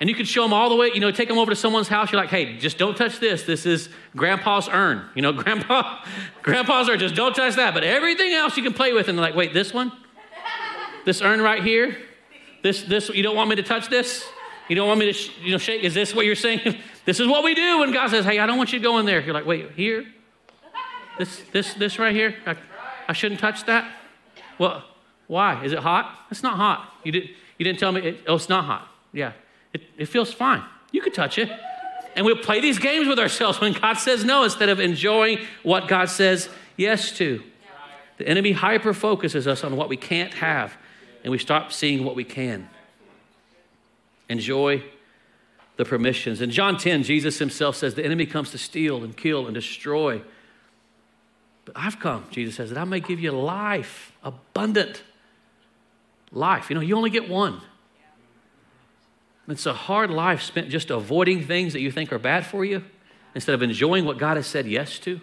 And 0.00 0.08
you 0.08 0.14
could 0.14 0.28
show 0.28 0.42
them 0.42 0.52
all 0.52 0.68
the 0.68 0.76
way, 0.76 0.90
you 0.94 1.00
know, 1.00 1.10
take 1.10 1.28
them 1.28 1.38
over 1.38 1.50
to 1.50 1.56
someone's 1.56 1.88
house. 1.88 2.12
You're 2.12 2.20
like, 2.20 2.30
hey, 2.30 2.56
just 2.58 2.78
don't 2.78 2.96
touch 2.96 3.18
this. 3.18 3.42
This 3.42 3.66
is 3.66 3.88
grandpa's 4.14 4.68
urn. 4.68 5.04
You 5.14 5.22
know, 5.22 5.32
grandpa, 5.42 6.04
grandpa's 6.42 6.88
urn, 6.88 6.98
just 7.00 7.16
don't 7.16 7.34
touch 7.34 7.56
that. 7.56 7.74
But 7.74 7.82
everything 7.82 8.32
else 8.32 8.56
you 8.56 8.62
can 8.62 8.72
play 8.72 8.92
with. 8.92 9.08
And 9.08 9.18
they're 9.18 9.24
like, 9.24 9.34
wait, 9.34 9.52
this 9.52 9.74
one? 9.74 9.92
This 11.04 11.20
urn 11.20 11.40
right 11.40 11.62
here? 11.62 11.96
This, 12.62 12.82
this, 12.82 13.08
you 13.08 13.22
don't 13.22 13.36
want 13.36 13.50
me 13.50 13.56
to 13.56 13.62
touch 13.62 13.88
this? 13.88 14.24
You 14.68 14.76
don't 14.76 14.86
want 14.86 15.00
me 15.00 15.06
to, 15.06 15.12
sh- 15.12 15.30
you 15.42 15.50
know, 15.50 15.58
shake? 15.58 15.82
Is 15.82 15.94
this 15.94 16.14
what 16.14 16.26
you're 16.26 16.34
saying? 16.34 16.60
this 17.04 17.18
is 17.18 17.26
what 17.26 17.42
we 17.42 17.54
do 17.54 17.78
when 17.78 17.92
God 17.92 18.10
says, 18.10 18.24
hey, 18.24 18.38
I 18.38 18.46
don't 18.46 18.58
want 18.58 18.72
you 18.72 18.78
to 18.78 18.82
go 18.82 18.98
in 18.98 19.06
there. 19.06 19.20
You're 19.20 19.34
like, 19.34 19.46
wait, 19.46 19.72
here? 19.72 20.04
This, 21.18 21.42
this, 21.52 21.74
this 21.74 21.98
right 21.98 22.14
here? 22.14 22.36
I, 22.46 22.56
I 23.08 23.12
shouldn't 23.14 23.40
touch 23.40 23.64
that? 23.66 23.90
Well, 24.58 24.84
why? 25.26 25.64
Is 25.64 25.72
it 25.72 25.80
hot? 25.80 26.26
It's 26.30 26.42
not 26.42 26.56
hot. 26.56 26.92
You, 27.04 27.12
did, 27.12 27.30
you 27.58 27.64
didn't 27.64 27.78
tell 27.78 27.92
me, 27.92 28.00
it, 28.02 28.20
oh, 28.26 28.36
it's 28.36 28.48
not 28.48 28.64
hot. 28.64 28.88
Yeah, 29.12 29.32
it, 29.80 30.02
it 30.02 30.06
feels 30.06 30.32
fine. 30.32 30.62
You 30.92 31.02
can 31.02 31.12
touch 31.12 31.38
it. 31.38 31.50
And 32.16 32.26
we'll 32.26 32.36
play 32.36 32.60
these 32.60 32.78
games 32.78 33.06
with 33.06 33.18
ourselves 33.18 33.60
when 33.60 33.72
God 33.72 33.94
says 33.94 34.24
no 34.24 34.42
instead 34.42 34.68
of 34.68 34.80
enjoying 34.80 35.38
what 35.62 35.86
God 35.88 36.08
says 36.08 36.48
yes 36.76 37.12
to. 37.18 37.42
The 38.16 38.26
enemy 38.26 38.52
hyper 38.52 38.92
focuses 38.92 39.46
us 39.46 39.62
on 39.62 39.76
what 39.76 39.88
we 39.88 39.96
can't 39.96 40.34
have, 40.34 40.76
and 41.22 41.30
we 41.30 41.38
stop 41.38 41.70
seeing 41.70 42.04
what 42.04 42.16
we 42.16 42.24
can. 42.24 42.68
Enjoy 44.28 44.82
the 45.76 45.84
permissions. 45.84 46.40
In 46.40 46.50
John 46.50 46.76
10, 46.76 47.04
Jesus 47.04 47.38
himself 47.38 47.76
says, 47.76 47.94
The 47.94 48.04
enemy 48.04 48.26
comes 48.26 48.50
to 48.50 48.58
steal 48.58 49.04
and 49.04 49.16
kill 49.16 49.46
and 49.46 49.54
destroy. 49.54 50.20
But 51.64 51.74
I've 51.76 52.00
come, 52.00 52.24
Jesus 52.30 52.56
says, 52.56 52.70
that 52.70 52.78
I 52.78 52.84
may 52.84 52.98
give 52.98 53.20
you 53.20 53.30
life, 53.30 54.12
abundant 54.24 55.02
life. 56.32 56.70
You 56.70 56.74
know, 56.74 56.80
you 56.80 56.96
only 56.96 57.10
get 57.10 57.28
one. 57.28 57.60
It's 59.48 59.66
a 59.66 59.72
hard 59.72 60.10
life 60.10 60.42
spent 60.42 60.68
just 60.68 60.90
avoiding 60.90 61.44
things 61.44 61.72
that 61.72 61.80
you 61.80 61.90
think 61.90 62.12
are 62.12 62.18
bad 62.18 62.44
for 62.46 62.64
you 62.64 62.84
instead 63.34 63.54
of 63.54 63.62
enjoying 63.62 64.04
what 64.04 64.18
God 64.18 64.36
has 64.36 64.46
said 64.46 64.66
yes 64.66 64.98
to. 65.00 65.20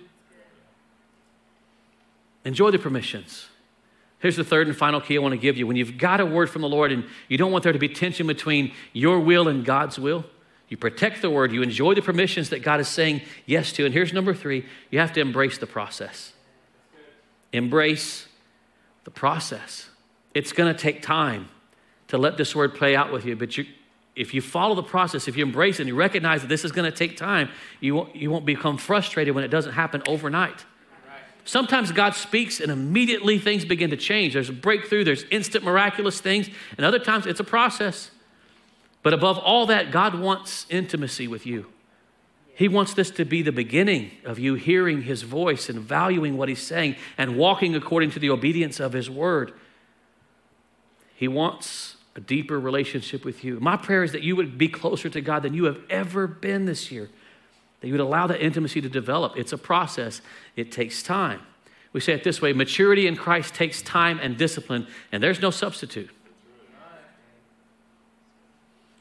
Enjoy 2.44 2.72
the 2.72 2.80
permissions. 2.80 3.48
Here's 4.20 4.36
the 4.36 4.44
third 4.44 4.68
and 4.68 4.76
final 4.76 5.02
key 5.02 5.18
I 5.18 5.20
want 5.20 5.34
to 5.34 5.38
give 5.38 5.58
you. 5.58 5.68
When 5.68 5.76
you've 5.76 5.98
got 5.98 6.20
a 6.20 6.26
word 6.26 6.50
from 6.50 6.64
the 6.64 6.70
Lord 6.70 6.92
and 6.92 7.06
you 7.28 7.38
don't 7.38 7.52
want 7.52 7.64
there 7.64 7.74
to 7.74 7.80
be 7.80 7.90
tension 7.90 8.26
between 8.26 8.72
your 8.94 9.20
will 9.20 9.48
and 9.48 9.64
God's 9.64 10.00
will, 10.00 10.26
you 10.70 10.78
protect 10.78 11.22
the 11.22 11.30
word, 11.30 11.52
you 11.52 11.62
enjoy 11.62 11.94
the 11.94 12.02
permissions 12.02 12.50
that 12.50 12.64
God 12.64 12.80
is 12.80 12.88
saying 12.88 13.22
yes 13.46 13.72
to. 13.74 13.86
And 13.86 13.94
here's 13.94 14.14
number 14.14 14.34
three 14.34 14.66
you 14.90 15.00
have 15.00 15.14
to 15.14 15.22
embrace 15.22 15.60
the 15.60 15.68
process. 15.68 16.34
Embrace 17.54 18.28
the 19.04 19.12
process. 19.12 19.90
It's 20.34 20.52
going 20.52 20.74
to 20.74 20.80
take 20.80 21.02
time 21.02 21.50
to 22.08 22.18
let 22.18 22.38
this 22.38 22.56
word 22.56 22.74
play 22.74 22.96
out 22.96 23.12
with 23.12 23.26
you, 23.26 23.36
but 23.36 23.58
you, 23.58 23.66
if 24.16 24.34
you 24.34 24.42
follow 24.42 24.76
the 24.76 24.84
process, 24.84 25.28
if 25.28 25.36
you 25.36 25.46
embrace 25.46 25.80
it 25.80 25.84
and 25.84 25.90
you 25.90 25.96
recognize 25.96 26.42
that 26.42 26.48
this 26.48 26.64
is 26.64 26.72
going 26.72 26.90
to 26.90 26.98
take 26.98 27.18
time, 27.18 27.50
you 27.82 27.96
won't, 27.96 28.16
you 28.16 28.32
won't 28.32 28.46
become 28.46 28.78
frustrated 28.78 29.36
when 29.36 29.44
it 29.44 29.50
doesn't 29.50 29.74
happen 29.74 30.02
overnight. 30.08 30.66
Sometimes 31.44 31.92
God 31.92 32.16
speaks 32.16 32.60
and 32.60 32.72
immediately 32.72 33.38
things 33.38 33.66
begin 33.66 33.92
to 33.92 33.98
change. 33.98 34.34
There's 34.34 34.50
a 34.50 34.54
breakthrough, 34.54 35.04
there's 35.04 35.26
instant 35.26 35.64
miraculous 35.64 36.20
things, 36.20 36.50
and 36.78 36.86
other 36.86 36.98
times 36.98 37.28
it's 37.28 37.40
a 37.40 37.44
process. 37.44 38.10
But 39.04 39.14
above 39.14 39.38
all 39.38 39.68
that, 39.68 39.92
God 39.92 40.20
wants 40.20 40.66
intimacy 40.70 41.28
with 41.28 41.46
you. 41.46 41.68
He 42.56 42.68
wants 42.68 42.94
this 42.94 43.12
to 43.12 43.26
be 43.26 43.42
the 43.42 43.52
beginning 43.52 44.12
of 44.24 44.40
you 44.40 44.56
hearing 44.56 45.04
His 45.04 45.22
voice 45.22 45.70
and 45.70 45.80
valuing 45.80 46.38
what 46.38 46.50
He's 46.50 46.64
saying 46.64 46.96
and 47.18 47.38
walking 47.38 47.76
according 47.76 48.12
to 48.12 48.20
the 48.20 48.32
obedience 48.32 48.80
of 48.80 48.94
His 48.94 49.10
word. 49.10 49.54
He 51.14 51.28
wants 51.28 51.95
a 52.16 52.22
deeper 52.22 52.60
relationship 52.60 53.26
with 53.26 53.44
you. 53.44 53.60
My 53.60 53.76
prayer 53.76 54.04
is 54.04 54.14
that 54.14 54.24
you 54.24 54.36
would 54.36 54.58
be 54.58 54.68
closer 54.68 55.10
to 55.10 55.22
God 55.22 55.44
than 55.44 55.54
you 55.54 55.66
have 55.66 55.80
ever 55.90 56.28
been 56.28 56.66
this 56.66 56.92
year, 56.92 57.10
that 57.82 57.88
you 57.88 57.94
would 57.94 58.02
allow 58.02 58.26
that 58.28 58.42
intimacy 58.42 58.82
to 58.82 58.90
develop. 58.90 59.34
It's 59.36 59.52
a 59.52 59.58
process, 59.58 60.22
it 60.56 60.72
takes 60.72 61.04
time. 61.04 61.42
We 61.92 62.00
say 62.00 62.14
it 62.14 62.24
this 62.24 62.42
way 62.42 62.54
maturity 62.54 63.08
in 63.08 63.16
Christ 63.16 63.54
takes 63.54 63.82
time 63.82 64.20
and 64.22 64.38
discipline, 64.38 64.88
and 65.12 65.22
there's 65.22 65.42
no 65.42 65.52
substitute. 65.52 66.10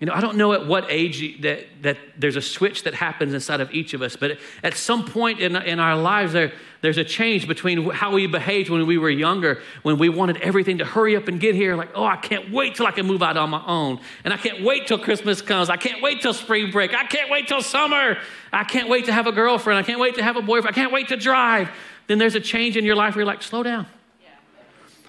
You 0.05 0.11
know, 0.11 0.17
I 0.17 0.21
don't 0.21 0.37
know 0.37 0.53
at 0.53 0.67
what 0.67 0.85
age 0.91 1.41
that, 1.41 1.65
that 1.81 1.97
there's 2.19 2.37
a 2.37 2.43
switch 2.43 2.83
that 2.83 2.93
happens 2.93 3.33
inside 3.33 3.63
of 3.63 3.73
each 3.73 3.95
of 3.95 4.03
us, 4.03 4.17
but 4.17 4.37
at 4.63 4.75
some 4.75 5.07
point 5.07 5.41
in, 5.41 5.57
in 5.57 5.81
our 5.81 5.97
lives, 5.97 6.35
there, 6.35 6.53
there's 6.83 6.99
a 6.99 7.05
change 7.05 7.49
between 7.49 7.89
how 7.89 8.13
we 8.13 8.27
behaved 8.27 8.69
when 8.69 8.87
we 8.87 8.99
were 8.99 9.09
younger, 9.09 9.63
when 9.83 9.97
we 9.97 10.11
wanted 10.11 10.37
everything 10.43 10.77
to 10.77 10.85
hurry 10.85 11.17
up 11.17 11.27
and 11.27 11.41
get 11.41 11.55
here. 11.55 11.75
Like, 11.75 11.89
oh, 11.95 12.05
I 12.05 12.17
can't 12.17 12.53
wait 12.53 12.75
till 12.75 12.87
I 12.87 12.91
can 12.91 13.07
move 13.07 13.23
out 13.23 13.39
on 13.39 13.49
my 13.49 13.65
own. 13.67 13.99
And 14.25 14.35
I 14.35 14.37
can't 14.37 14.63
wait 14.63 14.87
till 14.87 14.99
Christmas 14.99 15.41
comes. 15.41 15.71
I 15.71 15.79
can't 15.79 16.03
wait 16.03 16.21
till 16.21 16.35
spring 16.35 16.71
break. 16.71 16.93
I 16.93 17.05
can't 17.05 17.31
wait 17.31 17.49
till 17.49 17.63
summer. 17.63 18.19
I 18.53 18.65
can't 18.65 18.91
wait 18.91 19.07
to 19.07 19.13
have 19.15 19.27
a 19.27 19.33
girlfriend. 19.33 19.79
I 19.79 19.85
can't 19.85 20.01
wait 20.01 20.17
to 20.17 20.23
have 20.23 20.37
a 20.37 20.43
boyfriend. 20.43 20.77
I 20.77 20.79
can't 20.79 20.93
wait 20.93 21.09
to 21.09 21.17
drive. 21.17 21.71
Then 22.09 22.19
there's 22.19 22.35
a 22.35 22.41
change 22.41 22.77
in 22.77 22.85
your 22.85 22.95
life 22.95 23.15
where 23.15 23.23
you're 23.23 23.33
like, 23.33 23.43
slow 23.43 23.63
down. 23.63 23.87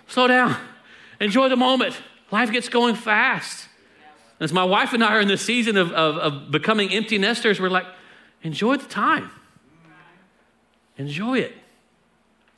Slow 0.07 0.27
down. 0.27 0.55
Enjoy 1.19 1.49
the 1.49 1.57
moment. 1.57 2.01
Life 2.31 2.49
gets 2.49 2.69
going 2.69 2.95
fast. 2.95 3.67
As 4.39 4.51
my 4.51 4.63
wife 4.63 4.93
and 4.93 5.03
I 5.03 5.15
are 5.15 5.21
in 5.21 5.27
the 5.27 5.37
season 5.37 5.77
of, 5.77 5.91
of, 5.91 6.17
of 6.17 6.51
becoming 6.51 6.91
empty 6.91 7.17
nesters, 7.17 7.59
we're 7.59 7.69
like, 7.69 7.85
enjoy 8.43 8.77
the 8.77 8.87
time. 8.87 9.29
Enjoy 10.97 11.39
it. 11.39 11.53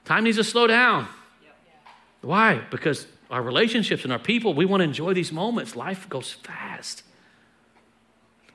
Time 0.06 0.24
needs 0.24 0.38
to 0.38 0.44
slow 0.44 0.68
down. 0.68 1.08
Why? 2.22 2.62
Because 2.72 3.08
our 3.30 3.42
relationships 3.42 4.04
and 4.04 4.14
our 4.14 4.20
people. 4.20 4.54
We 4.54 4.66
want 4.66 4.82
to 4.82 4.86
enjoy 4.86 5.14
these 5.14 5.32
moments. 5.32 5.76
Life 5.76 6.08
goes 6.10 6.34
fast. 6.34 7.04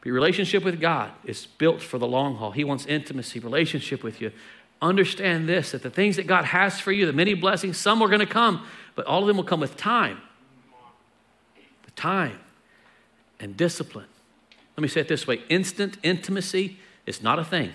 Your 0.05 0.15
relationship 0.15 0.65
with 0.65 0.81
God 0.81 1.13
is 1.25 1.47
built 1.47 1.81
for 1.81 1.99
the 1.99 2.09
long 2.09 2.37
haul. 2.37 2.51
He 2.51 2.65
wants 2.65 2.87
intimacy, 2.87 3.39
relationship 3.39 4.03
with 4.03 4.21
you. 4.21 4.33
Understand 4.81 5.49
this 5.49 5.71
that 5.73 5.83
the 5.83 5.91
things 5.91 6.17
that 6.17 6.27
God 6.27 6.45
has 6.47 6.81
for 6.81 6.91
you, 6.91 7.07
the 7.07 7.13
many 7.13 7.35
blessings, 7.35 7.77
some 7.77 8.03
are 8.03 8.09
going 8.09 8.21
to 8.21 8.27
come, 8.27 8.67
but 8.97 9.07
all 9.07 9.21
of 9.21 9.29
them 9.29 9.37
will 9.37 9.45
come 9.45 9.61
with 9.61 9.77
time. 9.77 10.21
The 11.85 11.93
time 11.93 12.41
and 13.43 13.57
discipline. 13.57 14.07
Let 14.77 14.83
me 14.83 14.89
say 14.89 15.03
it 15.03 15.09
this 15.09 15.27
way 15.27 15.43
instant 15.51 15.99
intimacy 16.03 16.79
is 17.05 17.23
not 17.23 17.39
a 17.39 17.45
thing. 17.45 17.73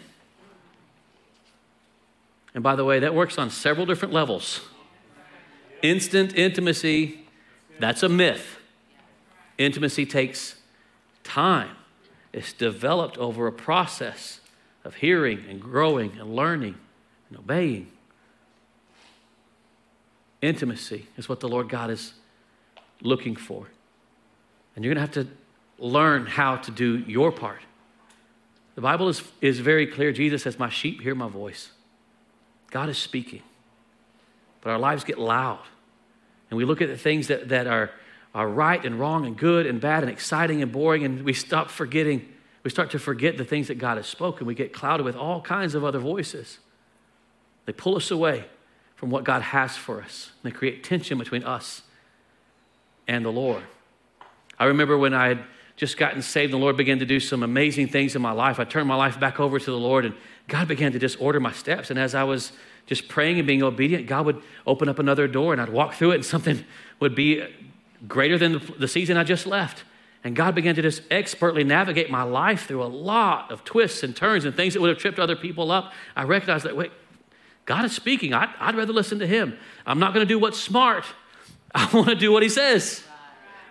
And 2.55 2.63
by 2.63 2.75
the 2.75 2.83
way, 2.83 2.99
that 2.99 3.13
works 3.13 3.37
on 3.37 3.51
several 3.51 3.85
different 3.85 4.13
levels. 4.13 4.61
Instant 5.83 6.35
intimacy, 6.35 7.27
that's 7.79 8.01
a 8.01 8.09
myth. 8.09 8.57
Intimacy 9.59 10.07
takes 10.07 10.55
time, 11.23 11.75
it's 12.33 12.53
developed 12.53 13.17
over 13.17 13.45
a 13.45 13.51
process 13.51 14.39
of 14.83 14.95
hearing 14.95 15.43
and 15.49 15.61
growing 15.61 16.17
and 16.19 16.35
learning 16.35 16.75
and 17.29 17.37
obeying. 17.37 17.91
Intimacy 20.41 21.07
is 21.17 21.27
what 21.27 21.41
the 21.41 21.49
Lord 21.49 21.67
God 21.67 21.89
is 21.89 22.13
looking 23.01 23.35
for. 23.35 23.67
And 24.75 24.85
you're 24.85 24.93
going 24.93 25.07
to 25.07 25.19
have 25.19 25.25
to 25.25 25.31
learn 25.79 26.25
how 26.25 26.57
to 26.57 26.71
do 26.71 26.99
your 26.99 27.31
part. 27.31 27.61
The 28.75 28.81
Bible 28.81 29.09
is, 29.09 29.23
is 29.41 29.59
very 29.59 29.87
clear. 29.87 30.11
Jesus 30.11 30.43
says, 30.43 30.59
My 30.59 30.69
sheep 30.69 31.01
hear 31.01 31.15
my 31.15 31.29
voice. 31.29 31.71
God 32.69 32.89
is 32.89 32.97
speaking. 32.97 33.41
But 34.61 34.71
our 34.71 34.79
lives 34.79 35.03
get 35.03 35.17
loud. 35.17 35.63
And 36.49 36.57
we 36.57 36.65
look 36.65 36.81
at 36.81 36.87
the 36.87 36.97
things 36.97 37.27
that, 37.27 37.49
that 37.49 37.67
are, 37.67 37.91
are 38.33 38.47
right 38.47 38.83
and 38.83 38.99
wrong 38.99 39.25
and 39.25 39.37
good 39.37 39.65
and 39.65 39.81
bad 39.81 40.03
and 40.03 40.11
exciting 40.11 40.61
and 40.61 40.71
boring, 40.71 41.03
and 41.03 41.23
we 41.23 41.33
stop 41.33 41.69
forgetting. 41.69 42.27
We 42.63 42.69
start 42.69 42.91
to 42.91 42.99
forget 42.99 43.37
the 43.37 43.45
things 43.45 43.67
that 43.67 43.75
God 43.75 43.97
has 43.97 44.07
spoken. 44.07 44.45
We 44.45 44.55
get 44.55 44.73
clouded 44.73 45.05
with 45.05 45.15
all 45.15 45.41
kinds 45.41 45.73
of 45.73 45.83
other 45.83 45.99
voices. 45.99 46.59
They 47.65 47.73
pull 47.73 47.95
us 47.95 48.11
away 48.11 48.45
from 48.95 49.09
what 49.09 49.23
God 49.23 49.41
has 49.41 49.75
for 49.75 50.01
us. 50.01 50.31
They 50.43 50.51
create 50.51 50.83
tension 50.83 51.17
between 51.17 51.43
us 51.43 51.81
and 53.07 53.23
the 53.23 53.31
Lord. 53.31 53.63
I 54.59 54.65
remember 54.65 54.97
when 54.97 55.13
I 55.13 55.27
had 55.29 55.43
just 55.77 55.95
gotten 55.95 56.23
saved, 56.23 56.51
the 56.51 56.57
Lord 56.57 56.75
began 56.75 56.99
to 56.99 57.05
do 57.05 57.19
some 57.19 57.43
amazing 57.43 57.87
things 57.87 58.15
in 58.15 58.21
my 58.21 58.31
life. 58.31 58.59
I 58.59 58.63
turned 58.63 58.87
my 58.87 58.95
life 58.95 59.19
back 59.19 59.39
over 59.39 59.59
to 59.59 59.65
the 59.65 59.77
Lord, 59.77 60.05
and 60.05 60.15
God 60.47 60.67
began 60.67 60.91
to 60.91 60.99
just 60.99 61.21
order 61.21 61.39
my 61.39 61.51
steps. 61.51 61.91
And 61.91 61.99
as 61.99 62.15
I 62.15 62.23
was 62.23 62.51
just 62.87 63.07
praying 63.07 63.37
and 63.37 63.47
being 63.47 63.61
obedient, 63.61 64.07
God 64.07 64.25
would 64.25 64.41
open 64.65 64.89
up 64.89 64.97
another 64.97 65.27
door, 65.27 65.53
and 65.53 65.61
I'd 65.61 65.69
walk 65.69 65.93
through 65.93 66.11
it, 66.11 66.15
and 66.15 66.25
something 66.35 66.65
would 66.99 67.15
be 67.15 67.43
greater 68.07 68.37
than 68.37 68.61
the 68.79 68.87
season 68.87 69.17
I 69.17 69.23
just 69.23 69.45
left. 69.45 69.83
And 70.23 70.35
God 70.35 70.55
began 70.55 70.73
to 70.75 70.81
just 70.81 71.03
expertly 71.11 71.63
navigate 71.63 72.09
my 72.09 72.23
life 72.23 72.65
through 72.65 72.83
a 72.83 72.85
lot 72.85 73.51
of 73.51 73.63
twists 73.63 74.01
and 74.01 74.15
turns 74.15 74.45
and 74.45 74.55
things 74.55 74.73
that 74.73 74.81
would 74.81 74.89
have 74.89 74.97
tripped 74.97 75.19
other 75.19 75.35
people 75.35 75.71
up. 75.71 75.93
I 76.15 76.23
recognized 76.23 76.65
that, 76.65 76.75
wait, 76.75 76.91
God 77.65 77.85
is 77.85 77.93
speaking. 77.93 78.33
I'd, 78.33 78.49
I'd 78.59 78.75
rather 78.75 78.93
listen 78.93 79.19
to 79.19 79.27
Him. 79.27 79.57
I'm 79.85 79.99
not 79.99 80.13
going 80.13 80.25
to 80.25 80.27
do 80.27 80.39
what's 80.39 80.59
smart. 80.59 81.05
I 81.75 81.87
want 81.93 82.07
to 82.07 82.15
do 82.15 82.31
what 82.31 82.41
He 82.41 82.49
says. 82.49 83.03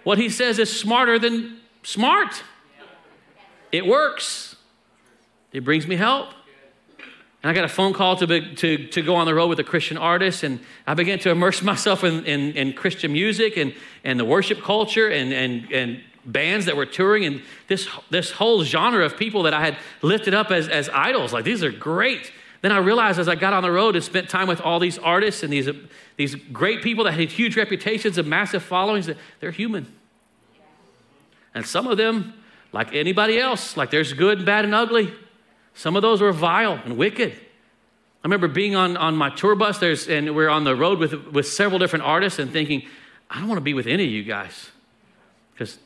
What 0.04 0.18
He 0.18 0.28
says 0.28 0.60
is 0.60 0.78
smarter 0.78 1.18
than 1.18 1.60
smart. 1.86 2.42
It 3.70 3.86
works, 3.86 4.56
it 5.52 5.64
brings 5.64 5.86
me 5.86 5.96
help. 5.96 6.28
And 7.42 7.50
I 7.50 7.54
got 7.54 7.64
a 7.64 7.68
phone 7.68 7.92
call 7.92 8.16
to, 8.16 8.26
be, 8.26 8.54
to, 8.56 8.88
to 8.88 9.02
go 9.02 9.14
on 9.14 9.26
the 9.26 9.34
road 9.34 9.46
with 9.46 9.60
a 9.60 9.64
Christian 9.64 9.96
artist, 9.96 10.42
and 10.42 10.58
I 10.86 10.94
began 10.94 11.20
to 11.20 11.30
immerse 11.30 11.62
myself 11.72 12.02
in, 12.02 12.24
in, 12.24 12.52
in 12.52 12.72
Christian 12.72 13.12
music 13.12 13.56
and, 13.56 13.72
and 14.02 14.18
the 14.18 14.24
worship 14.24 14.62
culture 14.62 15.08
and, 15.08 15.32
and, 15.32 15.72
and 15.72 16.02
bands 16.24 16.66
that 16.66 16.76
were 16.76 16.86
touring 16.86 17.24
and 17.24 17.40
this, 17.68 17.88
this 18.10 18.32
whole 18.32 18.64
genre 18.64 19.04
of 19.04 19.16
people 19.16 19.44
that 19.44 19.54
I 19.54 19.60
had 19.60 19.78
lifted 20.02 20.34
up 20.34 20.50
as, 20.50 20.68
as 20.68 20.88
idols. 20.88 21.32
Like, 21.32 21.44
these 21.44 21.62
are 21.62 21.70
great. 21.70 22.32
Then 22.62 22.72
I 22.72 22.78
realized 22.78 23.20
as 23.20 23.28
I 23.28 23.36
got 23.36 23.52
on 23.52 23.62
the 23.62 23.70
road 23.70 23.94
and 23.94 24.04
spent 24.04 24.28
time 24.28 24.48
with 24.48 24.60
all 24.60 24.80
these 24.80 24.98
artists 24.98 25.44
and 25.44 25.52
these, 25.52 25.68
these 26.16 26.34
great 26.34 26.82
people 26.82 27.04
that 27.04 27.12
had 27.12 27.28
huge 27.28 27.56
reputations 27.56 28.18
and 28.18 28.26
massive 28.26 28.64
followings, 28.64 29.06
that 29.06 29.18
they're 29.38 29.52
human. 29.52 29.94
And 31.56 31.66
some 31.66 31.86
of 31.86 31.96
them, 31.96 32.34
like 32.70 32.94
anybody 32.94 33.40
else, 33.40 33.78
like 33.78 33.90
there's 33.90 34.12
good, 34.12 34.38
and 34.38 34.46
bad, 34.46 34.66
and 34.66 34.74
ugly. 34.74 35.10
Some 35.72 35.96
of 35.96 36.02
those 36.02 36.20
were 36.20 36.30
vile 36.30 36.74
and 36.84 36.98
wicked. 36.98 37.32
I 37.32 38.28
remember 38.28 38.46
being 38.46 38.76
on, 38.76 38.98
on 38.98 39.16
my 39.16 39.30
tour 39.30 39.54
bus, 39.54 39.78
there's, 39.78 40.06
and 40.06 40.36
we're 40.36 40.50
on 40.50 40.64
the 40.64 40.76
road 40.76 40.98
with, 40.98 41.14
with 41.28 41.48
several 41.48 41.78
different 41.78 42.04
artists 42.04 42.38
and 42.38 42.52
thinking, 42.52 42.82
I 43.30 43.38
don't 43.38 43.48
want 43.48 43.56
to 43.56 43.62
be 43.64 43.72
with 43.72 43.86
any 43.86 44.04
of 44.04 44.10
you 44.10 44.22
guys. 44.22 44.70
Because 45.54 45.78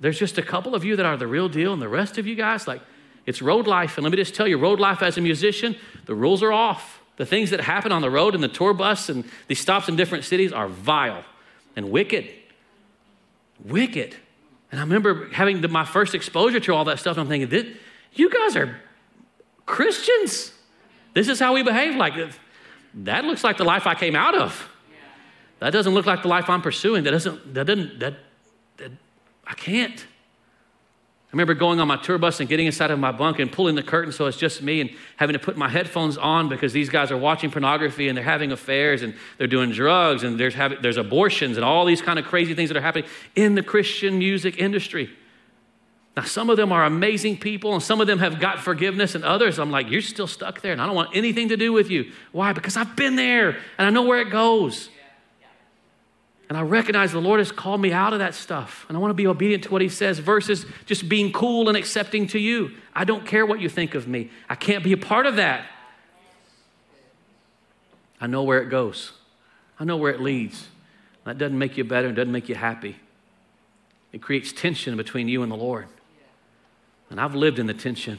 there's 0.00 0.18
just 0.18 0.38
a 0.38 0.42
couple 0.42 0.74
of 0.74 0.82
you 0.82 0.96
that 0.96 1.04
are 1.04 1.18
the 1.18 1.26
real 1.26 1.50
deal, 1.50 1.74
and 1.74 1.82
the 1.82 1.88
rest 1.88 2.16
of 2.16 2.26
you 2.26 2.34
guys, 2.34 2.66
like, 2.66 2.80
it's 3.26 3.42
road 3.42 3.66
life. 3.66 3.98
And 3.98 4.04
let 4.04 4.12
me 4.12 4.16
just 4.16 4.34
tell 4.34 4.48
you, 4.48 4.56
road 4.56 4.80
life 4.80 5.02
as 5.02 5.18
a 5.18 5.20
musician, 5.20 5.76
the 6.06 6.14
rules 6.14 6.42
are 6.42 6.52
off. 6.52 7.02
The 7.18 7.26
things 7.26 7.50
that 7.50 7.60
happen 7.60 7.92
on 7.92 8.00
the 8.00 8.08
road 8.08 8.34
and 8.34 8.42
the 8.42 8.48
tour 8.48 8.72
bus 8.72 9.10
and 9.10 9.28
these 9.46 9.60
stops 9.60 9.90
in 9.90 9.96
different 9.96 10.24
cities 10.24 10.52
are 10.54 10.68
vile 10.68 11.22
and 11.76 11.90
wicked. 11.90 12.32
Wicked. 13.62 14.16
And 14.70 14.80
I 14.80 14.82
remember 14.84 15.28
having 15.32 15.60
the, 15.60 15.68
my 15.68 15.84
first 15.84 16.14
exposure 16.14 16.60
to 16.60 16.74
all 16.74 16.84
that 16.84 16.98
stuff, 16.98 17.16
and 17.16 17.22
I'm 17.22 17.28
thinking, 17.28 17.76
you 18.12 18.30
guys 18.30 18.56
are 18.56 18.80
Christians. 19.66 20.52
This 21.14 21.28
is 21.28 21.40
how 21.40 21.54
we 21.54 21.62
behave. 21.62 21.96
Like, 21.96 22.14
that 22.94 23.24
looks 23.24 23.42
like 23.42 23.56
the 23.56 23.64
life 23.64 23.86
I 23.86 23.94
came 23.94 24.14
out 24.14 24.34
of. 24.34 24.68
That 25.58 25.70
doesn't 25.70 25.92
look 25.92 26.06
like 26.06 26.22
the 26.22 26.28
life 26.28 26.48
I'm 26.48 26.62
pursuing. 26.62 27.04
That 27.04 27.10
doesn't, 27.10 27.54
that 27.54 27.66
doesn't, 27.66 27.98
that, 28.00 28.14
that 28.78 28.92
I 29.46 29.54
can't. 29.54 30.06
I 31.30 31.36
remember 31.36 31.54
going 31.54 31.78
on 31.78 31.86
my 31.86 31.96
tour 31.96 32.18
bus 32.18 32.40
and 32.40 32.48
getting 32.48 32.66
inside 32.66 32.90
of 32.90 32.98
my 32.98 33.12
bunk 33.12 33.38
and 33.38 33.52
pulling 33.52 33.76
the 33.76 33.84
curtain 33.84 34.10
so 34.10 34.26
it's 34.26 34.36
just 34.36 34.62
me 34.62 34.80
and 34.80 34.90
having 35.16 35.34
to 35.34 35.38
put 35.38 35.56
my 35.56 35.68
headphones 35.68 36.18
on 36.18 36.48
because 36.48 36.72
these 36.72 36.88
guys 36.88 37.12
are 37.12 37.16
watching 37.16 37.52
pornography 37.52 38.08
and 38.08 38.16
they're 38.16 38.24
having 38.24 38.50
affairs 38.50 39.02
and 39.02 39.14
they're 39.38 39.46
doing 39.46 39.70
drugs 39.70 40.24
and 40.24 40.40
there's, 40.40 40.54
having, 40.54 40.82
there's 40.82 40.96
abortions 40.96 41.56
and 41.56 41.64
all 41.64 41.84
these 41.84 42.02
kind 42.02 42.18
of 42.18 42.24
crazy 42.24 42.52
things 42.52 42.68
that 42.68 42.76
are 42.76 42.80
happening 42.80 43.08
in 43.36 43.54
the 43.54 43.62
Christian 43.62 44.18
music 44.18 44.58
industry. 44.58 45.08
Now, 46.16 46.24
some 46.24 46.50
of 46.50 46.56
them 46.56 46.72
are 46.72 46.84
amazing 46.84 47.38
people 47.38 47.74
and 47.74 47.82
some 47.82 48.00
of 48.00 48.08
them 48.08 48.18
have 48.18 48.40
got 48.40 48.58
forgiveness, 48.58 49.14
and 49.14 49.22
others, 49.22 49.60
I'm 49.60 49.70
like, 49.70 49.88
you're 49.88 50.02
still 50.02 50.26
stuck 50.26 50.60
there 50.62 50.72
and 50.72 50.82
I 50.82 50.86
don't 50.86 50.96
want 50.96 51.14
anything 51.14 51.50
to 51.50 51.56
do 51.56 51.72
with 51.72 51.90
you. 51.90 52.10
Why? 52.32 52.52
Because 52.52 52.76
I've 52.76 52.96
been 52.96 53.14
there 53.14 53.50
and 53.78 53.86
I 53.86 53.90
know 53.90 54.02
where 54.02 54.20
it 54.20 54.30
goes. 54.30 54.90
And 56.50 56.58
I 56.58 56.62
recognize 56.62 57.12
the 57.12 57.20
Lord 57.20 57.38
has 57.38 57.52
called 57.52 57.80
me 57.80 57.92
out 57.92 58.12
of 58.12 58.18
that 58.18 58.34
stuff. 58.34 58.84
And 58.88 58.96
I 58.96 59.00
want 59.00 59.10
to 59.10 59.14
be 59.14 59.28
obedient 59.28 59.62
to 59.64 59.70
what 59.70 59.82
He 59.82 59.88
says 59.88 60.18
versus 60.18 60.66
just 60.84 61.08
being 61.08 61.32
cool 61.32 61.68
and 61.68 61.78
accepting 61.78 62.26
to 62.26 62.40
you. 62.40 62.72
I 62.92 63.04
don't 63.04 63.24
care 63.24 63.46
what 63.46 63.60
you 63.60 63.68
think 63.68 63.94
of 63.94 64.08
me. 64.08 64.30
I 64.48 64.56
can't 64.56 64.82
be 64.82 64.92
a 64.92 64.96
part 64.96 65.26
of 65.26 65.36
that. 65.36 65.64
I 68.20 68.26
know 68.26 68.42
where 68.42 68.60
it 68.60 68.68
goes, 68.68 69.12
I 69.78 69.84
know 69.84 69.96
where 69.96 70.12
it 70.12 70.20
leads. 70.20 70.66
That 71.24 71.38
doesn't 71.38 71.56
make 71.56 71.76
you 71.76 71.84
better 71.84 72.08
and 72.08 72.16
doesn't 72.16 72.32
make 72.32 72.48
you 72.48 72.56
happy. 72.56 72.96
It 74.10 74.20
creates 74.20 74.52
tension 74.52 74.96
between 74.96 75.28
you 75.28 75.44
and 75.44 75.52
the 75.52 75.56
Lord. 75.56 75.86
And 77.10 77.20
I've 77.20 77.36
lived 77.36 77.60
in 77.60 77.66
the 77.66 77.74
tension. 77.74 78.18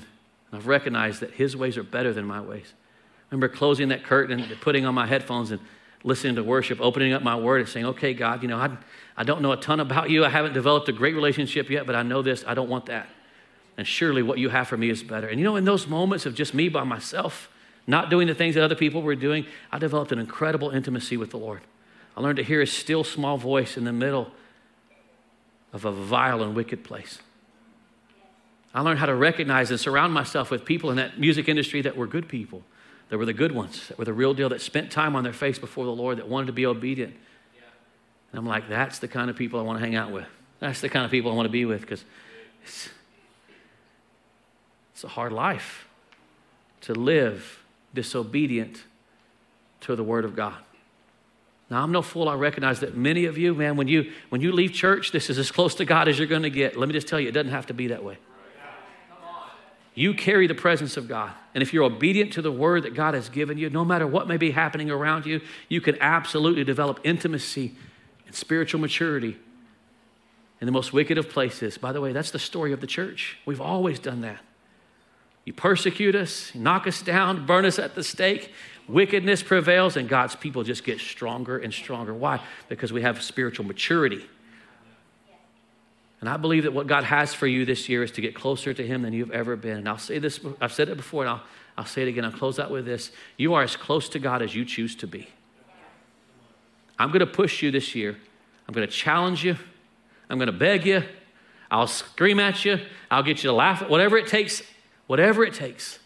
And 0.52 0.62
I've 0.62 0.68
recognized 0.68 1.20
that 1.20 1.32
His 1.32 1.58
ways 1.58 1.78
are 1.78 1.84
better 1.84 2.14
than 2.14 2.26
my 2.26 2.40
ways. 2.40 2.74
I 2.74 3.36
remember 3.36 3.54
closing 3.54 3.90
that 3.90 4.06
curtain 4.06 4.40
and 4.40 4.62
putting 4.62 4.86
on 4.86 4.96
my 4.96 5.08
headphones 5.08 5.52
and 5.52 5.60
listening 6.04 6.36
to 6.36 6.44
worship, 6.44 6.80
opening 6.82 7.14
up 7.14 7.22
my 7.22 7.36
word 7.36 7.62
and 7.62 7.70
saying, 7.70 7.86
okay, 7.86 8.14
God, 8.14 8.42
you 8.42 8.48
know, 8.48 8.58
I, 8.58 8.76
I 9.16 9.24
don't 9.24 9.42
know 9.42 9.52
a 9.52 9.58
ton 9.58 9.80
about 9.80 10.10
you. 10.10 10.26
I 10.26 10.30
haven't 10.30 10.54
developed 10.54 10.90
a 10.90 10.92
great 10.92 11.16
relationship 11.16 11.70
yet, 11.70 11.86
but 11.86 11.96
I 11.96 12.04
know 12.04 12.22
this. 12.22 12.44
I 12.48 12.54
don't 12.54 12.70
want 12.70 12.88
that. 12.88 13.08
And 13.78 13.88
surely 13.88 14.24
what 14.24 14.38
you 14.38 14.50
have 14.50 14.68
for 14.68 14.78
me 14.78 14.90
is 14.90 15.04
better. 15.04 15.28
And 15.28 15.40
you 15.40 15.44
know, 15.44 15.56
in 15.56 15.66
those 15.66 15.88
moments 15.88 16.26
of 16.26 16.36
just 16.36 16.54
me 16.54 16.70
by 16.70 16.84
myself, 16.84 17.50
not 17.88 18.10
doing 18.10 18.28
the 18.28 18.36
things 18.36 18.56
that 18.56 18.64
other 18.64 18.76
people 18.76 19.02
were 19.02 19.16
doing, 19.16 19.46
I 19.72 19.80
developed 19.80 20.12
an 20.12 20.20
incredible 20.20 20.70
intimacy 20.70 21.18
with 21.18 21.32
the 21.32 21.38
Lord. 21.38 21.62
I 22.16 22.22
learned 22.22 22.38
to 22.38 22.44
hear 22.44 22.60
his 22.60 22.72
still 22.72 23.04
small 23.04 23.38
voice 23.38 23.78
in 23.78 23.86
the 23.86 23.94
middle 23.94 24.32
of 25.74 25.86
a 25.86 25.92
vile 25.92 26.44
and 26.44 26.56
wicked 26.56 26.84
place. 26.84 27.20
I 28.74 28.82
learned 28.82 29.00
how 29.00 29.06
to 29.06 29.16
recognize 29.16 29.70
and 29.72 29.80
surround 29.80 30.14
myself 30.14 30.52
with 30.52 30.66
people 30.66 30.92
in 30.92 30.98
that 30.98 31.20
music 31.20 31.50
industry 31.50 31.82
that 31.82 31.98
were 31.98 32.08
good 32.08 32.28
people 32.28 32.64
that 33.12 33.18
were 33.18 33.26
the 33.26 33.34
good 33.34 33.52
ones, 33.52 33.90
that 33.90 33.98
were 33.98 34.06
the 34.06 34.14
real 34.14 34.34
deal, 34.34 34.48
that 34.48 34.62
spent 34.62 34.90
time 34.90 35.18
on 35.18 35.24
their 35.26 35.34
face 35.34 35.60
before 35.60 35.84
the 35.84 35.92
Lord, 35.92 36.18
that 36.18 36.30
wanted 36.30 36.48
to 36.48 36.54
be 36.54 36.66
obedient. 36.66 37.14
And 38.32 38.40
I'm 38.40 38.48
like, 38.48 38.70
that's 38.70 39.00
the 39.00 39.10
kind 39.10 39.30
of 39.30 39.36
people 39.36 39.60
I 39.60 39.64
want 39.64 39.80
to 39.80 39.86
hang 39.86 39.96
out 39.96 40.14
with. 40.14 40.26
That's 40.62 40.80
the 40.80 40.88
kind 40.88 41.04
of 41.04 41.12
people 41.12 41.30
I 41.30 41.36
want 41.36 41.46
to 41.46 41.52
be 41.52 41.66
with 41.66 41.82
because 41.82 42.06
it's, 42.64 42.88
it's 44.94 45.04
a 45.04 45.10
hard 45.10 45.34
life 45.34 45.90
to 46.82 46.94
live 46.94 47.66
disobedient 47.94 48.82
to 49.82 49.98
the 49.98 50.04
Word 50.04 50.24
of 50.24 50.34
God. 50.34 50.56
Now, 51.70 51.84
I'm 51.84 51.92
no 51.92 52.02
fool. 52.02 52.30
I 52.30 52.36
recognize 52.36 52.80
that 52.80 52.96
many 52.96 53.26
of 53.26 53.38
you, 53.38 53.54
man, 53.54 53.76
when 53.76 53.90
you, 53.90 54.14
when 54.30 54.40
you 54.40 54.54
leave 54.54 54.72
church, 54.72 55.12
this 55.12 55.30
is 55.30 55.38
as 55.38 55.52
close 55.52 55.76
to 55.76 55.86
God 55.86 56.08
as 56.08 56.18
you're 56.18 56.30
going 56.30 56.44
to 56.44 56.50
get. 56.50 56.78
Let 56.78 56.88
me 56.88 56.94
just 56.94 57.10
tell 57.10 57.20
you, 57.20 57.28
it 57.28 57.34
doesn't 57.34 57.52
have 57.52 57.68
to 57.68 57.74
be 57.74 57.88
that 57.88 58.06
way. 58.06 58.20
You 59.94 60.14
carry 60.14 60.48
the 60.48 60.56
presence 60.56 60.96
of 60.96 61.08
God. 61.08 61.32
And 61.54 61.62
if 61.62 61.74
you're 61.74 61.84
obedient 61.84 62.34
to 62.34 62.42
the 62.42 62.52
word 62.52 62.84
that 62.84 62.94
God 62.94 63.14
has 63.14 63.28
given 63.28 63.58
you, 63.58 63.70
no 63.70 63.84
matter 63.84 64.08
what 64.08 64.28
may 64.28 64.38
be 64.38 64.52
happening 64.52 64.90
around 64.90 65.26
you, 65.26 65.42
you 65.68 65.82
can 65.82 65.98
absolutely 66.00 66.64
develop 66.64 67.00
intimacy 67.04 67.76
and 68.26 68.34
spiritual 68.34 68.80
maturity 68.80 69.38
in 70.62 70.66
the 70.66 70.72
most 70.72 70.94
wicked 70.94 71.18
of 71.18 71.30
places. 71.30 71.78
By 71.78 71.92
the 71.92 72.00
way, 72.00 72.14
that's 72.14 72.32
the 72.32 72.40
story 72.40 72.72
of 72.72 72.80
the 72.80 72.88
church. 72.88 73.38
We've 73.46 73.60
always 73.60 74.00
done 74.00 74.22
that. 74.22 74.40
You 75.44 75.54
persecute 75.54 76.16
us, 76.16 76.54
knock 76.54 76.88
us 76.88 77.02
down, 77.02 77.46
burn 77.46 77.66
us 77.66 77.80
at 77.80 77.96
the 77.96 78.04
stake. 78.04 78.52
Wickedness 78.88 79.44
prevails, 79.44 79.98
and 79.98 80.08
God's 80.08 80.36
people 80.36 80.64
just 80.64 80.84
get 80.84 81.00
stronger 81.00 81.58
and 81.58 81.74
stronger. 81.74 82.14
Why? 82.14 82.42
Because 82.70 82.94
we 82.94 83.02
have 83.02 83.22
spiritual 83.22 83.66
maturity. 83.66 84.26
And 86.22 86.30
I 86.30 86.38
believe 86.38 86.64
that 86.64 86.72
what 86.72 86.88
God 86.88 87.04
has 87.04 87.34
for 87.34 87.48
you 87.48 87.66
this 87.66 87.90
year 87.90 88.04
is 88.04 88.12
to 88.12 88.22
get 88.22 88.36
closer 88.36 88.74
to 88.74 88.86
Him 88.86 89.02
than 89.02 89.12
you've 89.12 89.32
ever 89.32 89.56
been. 89.56 89.78
And 89.78 89.90
I'll 89.90 89.98
say 89.98 90.20
this, 90.20 90.40
I've 90.62 90.72
said 90.72 90.88
it 90.88 90.96
before, 90.96 91.24
and 91.24 91.32
I'll, 91.32 91.42
I'll 91.78 91.86
say 91.86 92.04
it 92.04 92.08
again. 92.08 92.24
I'll 92.24 92.32
close 92.32 92.60
out 92.60 92.72
with 92.72 92.86
this. 92.86 93.12
You 93.38 93.56
are 93.56 93.64
as 93.64 93.76
close 93.76 94.08
to 94.10 94.20
God 94.20 94.42
as 94.42 94.56
you 94.56 94.64
choose 94.64 94.96
to 94.98 95.08
be. 95.08 95.28
I'm 97.00 97.10
going 97.10 97.22
to 97.22 97.26
push 97.26 97.64
you 97.64 97.72
this 97.72 97.96
year. 97.96 98.16
I'm 98.68 98.74
going 98.74 98.88
to 98.88 98.94
challenge 98.94 99.44
you. 99.44 99.58
I'm 100.30 100.38
going 100.38 100.46
to 100.48 100.54
beg 100.54 100.86
you. 100.86 101.04
I'll 101.72 101.88
scream 101.88 102.40
at 102.40 102.64
you. 102.64 102.80
I'll 103.10 103.24
get 103.24 103.44
you 103.44 103.50
to 103.50 103.56
laugh. 103.56 103.90
Whatever 103.90 104.18
it 104.18 104.28
takes, 104.28 104.62
whatever 105.08 105.44
it 105.44 105.56
takes 105.56 105.98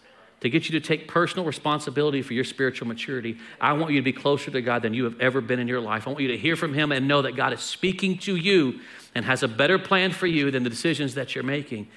to 0.46 0.50
get 0.52 0.70
you 0.70 0.80
to 0.80 0.88
take 0.88 1.08
personal 1.08 1.44
responsibility 1.44 2.22
for 2.22 2.34
your 2.34 2.44
spiritual 2.44 2.88
maturity. 2.88 3.36
I 3.60 3.74
want 3.74 3.92
you 3.94 4.00
to 4.00 4.04
be 4.04 4.14
closer 4.14 4.52
to 4.52 4.62
God 4.62 4.84
than 4.84 4.94
you 4.94 5.06
have 5.06 5.20
ever 5.20 5.42
been 5.42 5.60
in 5.60 5.68
your 5.68 5.82
life. 5.82 6.06
I 6.06 6.12
want 6.12 6.22
you 6.22 6.28
to 6.28 6.38
hear 6.38 6.56
from 6.56 6.76
Him 6.76 6.92
and 6.92 7.08
know 7.08 7.24
that 7.24 7.36
God 7.36 7.52
is 7.52 7.62
speaking 7.62 8.20
to 8.20 8.36
you 8.36 8.80
and 9.16 9.26
has 9.26 9.42
a 9.42 9.48
better 9.48 9.80
plan 9.80 10.12
for 10.12 10.28
you 10.28 10.52
than 10.52 10.62
the 10.62 10.70
decisions 10.70 11.16
that 11.16 11.34
you're 11.34 11.44
making. 11.44 11.88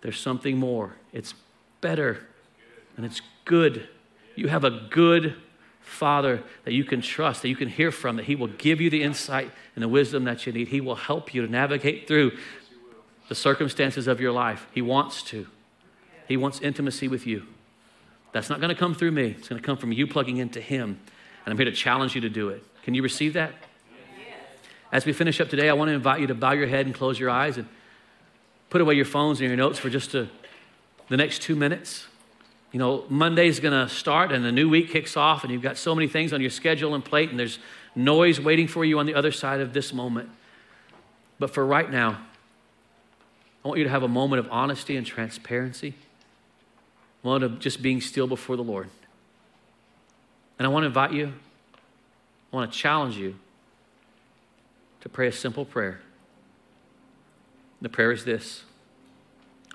There's 0.00 0.18
something 0.18 0.56
more. 0.56 0.96
It's 1.12 1.34
better 1.82 2.26
and 2.96 3.04
it's 3.04 3.20
good. 3.44 3.86
You 4.34 4.48
have 4.48 4.64
a 4.64 4.70
good 4.70 5.34
Father 5.82 6.42
that 6.64 6.72
you 6.72 6.84
can 6.84 7.02
trust, 7.02 7.42
that 7.42 7.48
you 7.48 7.56
can 7.56 7.68
hear 7.68 7.92
from, 7.92 8.16
that 8.16 8.24
He 8.24 8.34
will 8.34 8.46
give 8.46 8.80
you 8.80 8.88
the 8.88 9.02
insight 9.02 9.50
and 9.74 9.82
the 9.82 9.88
wisdom 9.88 10.24
that 10.24 10.46
you 10.46 10.54
need. 10.54 10.68
He 10.68 10.80
will 10.80 10.94
help 10.94 11.34
you 11.34 11.44
to 11.44 11.52
navigate 11.52 12.08
through 12.08 12.32
the 13.28 13.34
circumstances 13.34 14.06
of 14.06 14.22
your 14.22 14.32
life. 14.32 14.66
He 14.72 14.80
wants 14.80 15.22
to. 15.24 15.48
He 16.26 16.38
wants 16.38 16.62
intimacy 16.62 17.08
with 17.08 17.26
you. 17.26 17.46
That's 18.32 18.50
not 18.50 18.60
going 18.60 18.70
to 18.70 18.78
come 18.78 18.94
through 18.94 19.12
me, 19.12 19.34
it's 19.38 19.48
going 19.48 19.60
to 19.60 19.66
come 19.66 19.76
from 19.76 19.92
you 19.92 20.06
plugging 20.06 20.36
into 20.36 20.60
Him. 20.60 21.00
And 21.44 21.52
I'm 21.52 21.56
here 21.56 21.64
to 21.64 21.72
challenge 21.72 22.14
you 22.14 22.20
to 22.22 22.28
do 22.28 22.50
it. 22.50 22.62
Can 22.82 22.94
you 22.94 23.02
receive 23.02 23.34
that? 23.34 23.52
As 24.90 25.04
we 25.04 25.12
finish 25.12 25.40
up 25.40 25.48
today, 25.50 25.68
I 25.68 25.74
want 25.74 25.88
to 25.88 25.92
invite 25.92 26.20
you 26.20 26.26
to 26.28 26.34
bow 26.34 26.52
your 26.52 26.66
head 26.66 26.86
and 26.86 26.94
close 26.94 27.18
your 27.18 27.30
eyes 27.30 27.58
and 27.58 27.68
put 28.70 28.80
away 28.80 28.94
your 28.94 29.04
phones 29.04 29.40
and 29.40 29.48
your 29.48 29.56
notes 29.56 29.78
for 29.78 29.90
just 29.90 30.14
a, 30.14 30.28
the 31.08 31.16
next 31.16 31.42
two 31.42 31.54
minutes. 31.54 32.06
You 32.72 32.78
know, 32.78 33.04
Monday's 33.08 33.60
going 33.60 33.72
to 33.72 33.92
start 33.92 34.32
and 34.32 34.44
the 34.44 34.52
new 34.52 34.68
week 34.68 34.90
kicks 34.90 35.16
off, 35.16 35.42
and 35.42 35.52
you've 35.52 35.62
got 35.62 35.76
so 35.76 35.94
many 35.94 36.08
things 36.08 36.32
on 36.32 36.40
your 36.40 36.50
schedule 36.50 36.94
and 36.94 37.04
plate, 37.04 37.30
and 37.30 37.38
there's 37.38 37.58
noise 37.94 38.40
waiting 38.40 38.66
for 38.66 38.84
you 38.84 38.98
on 38.98 39.06
the 39.06 39.14
other 39.14 39.32
side 39.32 39.60
of 39.60 39.72
this 39.72 39.92
moment. 39.92 40.30
But 41.38 41.50
for 41.50 41.64
right 41.64 41.90
now, 41.90 42.18
I 43.64 43.68
want 43.68 43.78
you 43.78 43.84
to 43.84 43.90
have 43.90 44.02
a 44.02 44.08
moment 44.08 44.40
of 44.40 44.48
honesty 44.50 44.96
and 44.96 45.06
transparency, 45.06 45.94
of 47.42 47.58
just 47.58 47.82
being 47.82 48.00
still 48.00 48.26
before 48.26 48.56
the 48.56 48.64
Lord. 48.64 48.88
And 50.58 50.66
I 50.66 50.70
want 50.70 50.82
to 50.82 50.88
invite 50.88 51.12
you, 51.12 51.32
I 52.52 52.56
want 52.56 52.72
to 52.72 52.78
challenge 52.78 53.16
you 53.16 53.36
to 55.00 55.08
pray 55.08 55.28
a 55.28 55.32
simple 55.32 55.64
prayer. 55.64 56.00
The 57.80 57.88
prayer 57.88 58.10
is 58.10 58.24
this 58.24 58.64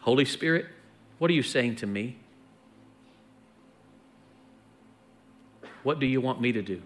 Holy 0.01 0.25
Spirit, 0.25 0.65
what 1.19 1.31
are 1.31 1.33
you 1.33 1.43
saying 1.43 1.77
to 1.77 1.87
me? 1.87 2.17
What 5.83 5.99
do 5.99 6.05
you 6.05 6.19
want 6.19 6.41
me 6.41 6.51
to 6.51 6.61
do? 6.61 6.81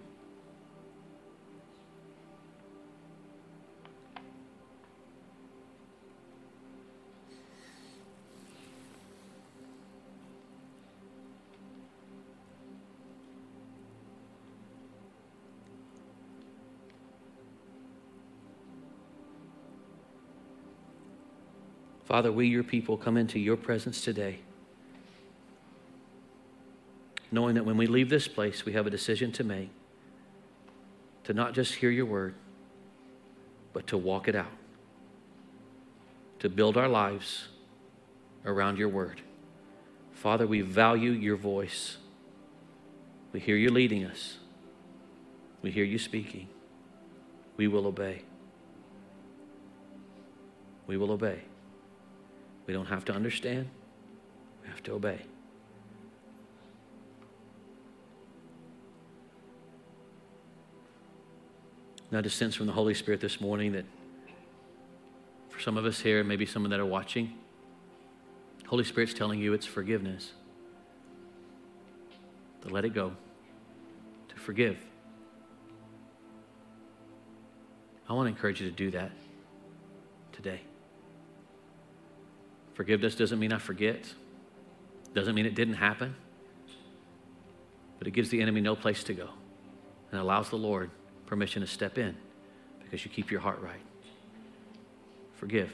Father, 22.07 22.31
we, 22.31 22.47
your 22.47 22.63
people, 22.63 22.97
come 22.97 23.17
into 23.17 23.37
your 23.37 23.57
presence 23.57 24.01
today 24.01 24.39
knowing 27.31 27.55
that 27.55 27.65
when 27.65 27.77
we 27.77 27.87
leave 27.87 28.09
this 28.09 28.27
place, 28.27 28.65
we 28.65 28.73
have 28.73 28.87
a 28.87 28.89
decision 28.89 29.31
to 29.33 29.43
make 29.43 29.69
to 31.23 31.33
not 31.33 31.53
just 31.53 31.75
hear 31.75 31.89
your 31.89 32.05
word, 32.05 32.33
but 33.73 33.85
to 33.85 33.97
walk 33.97 34.29
it 34.29 34.35
out, 34.35 34.51
to 36.39 36.47
build 36.47 36.77
our 36.77 36.87
lives 36.87 37.49
around 38.45 38.77
your 38.77 38.87
word. 38.87 39.21
Father, 40.13 40.47
we 40.47 40.61
value 40.61 41.11
your 41.11 41.35
voice. 41.35 41.97
We 43.33 43.41
hear 43.41 43.57
you 43.57 43.69
leading 43.69 44.05
us, 44.05 44.37
we 45.61 45.69
hear 45.71 45.83
you 45.83 45.99
speaking. 45.99 46.47
We 47.57 47.67
will 47.67 47.87
obey. 47.87 48.21
We 50.85 50.95
will 50.95 51.11
obey. 51.11 51.41
We 52.67 52.73
don't 52.73 52.85
have 52.85 53.05
to 53.05 53.13
understand, 53.13 53.69
we 54.61 54.69
have 54.69 54.83
to 54.83 54.91
obey. 54.91 55.21
Now, 62.11 62.19
I 62.19 62.21
just 62.21 62.37
sense 62.37 62.55
from 62.55 62.67
the 62.67 62.73
Holy 62.73 62.93
Spirit 62.93 63.19
this 63.19 63.41
morning 63.41 63.73
that 63.73 63.85
for 65.49 65.59
some 65.59 65.77
of 65.77 65.85
us 65.85 65.99
here, 65.99 66.23
maybe 66.23 66.45
some 66.45 66.63
of 66.63 66.71
that 66.71 66.79
are 66.79 66.85
watching, 66.85 67.33
Holy 68.67 68.83
Spirit's 68.83 69.13
telling 69.13 69.39
you 69.39 69.53
it's 69.53 69.65
forgiveness. 69.65 70.31
To 72.63 72.69
let 72.69 72.85
it 72.85 72.93
go, 72.93 73.13
to 74.29 74.35
forgive. 74.35 74.77
I 78.09 78.13
want 78.13 78.27
to 78.27 78.29
encourage 78.29 78.61
you 78.61 78.69
to 78.69 78.75
do 78.75 78.91
that 78.91 79.11
today. 80.31 80.61
Forgiveness 82.77 83.15
doesn't 83.15 83.39
mean 83.39 83.51
I 83.51 83.57
forget, 83.57 84.13
doesn't 85.15 85.33
mean 85.33 85.47
it 85.47 85.55
didn't 85.55 85.73
happen, 85.73 86.15
but 87.97 88.07
it 88.07 88.11
gives 88.11 88.29
the 88.29 88.39
enemy 88.39 88.61
no 88.61 88.75
place 88.75 89.03
to 89.05 89.15
go 89.15 89.29
and 90.11 90.21
allows 90.21 90.51
the 90.51 90.57
Lord 90.57 90.91
permission 91.25 91.63
to 91.63 91.67
step 91.67 91.97
in 91.97 92.15
because 92.83 93.03
you 93.03 93.09
keep 93.09 93.31
your 93.31 93.39
heart 93.39 93.59
right. 93.63 93.81
Forgive. 95.37 95.73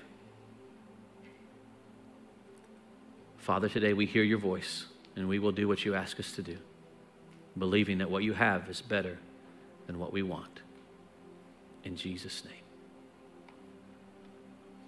Father, 3.35 3.67
today 3.67 3.91
we 3.91 4.05
hear 4.05 4.23
your 4.23 4.39
voice 4.39 4.85
and 5.17 5.27
we 5.27 5.39
will 5.39 5.51
do 5.51 5.67
what 5.67 5.83
you 5.83 5.95
ask 5.95 6.21
us 6.21 6.31
to 6.31 6.41
do, 6.41 6.57
believing 7.57 7.97
that 7.97 8.09
what 8.09 8.23
you 8.23 8.31
have 8.31 8.69
is 8.69 8.79
better 8.81 9.19
than 9.87 9.99
what 9.99 10.13
we 10.13 10.23
want. 10.23 10.61
In 11.83 11.97
Jesus' 11.97 12.45
name. 12.45 12.62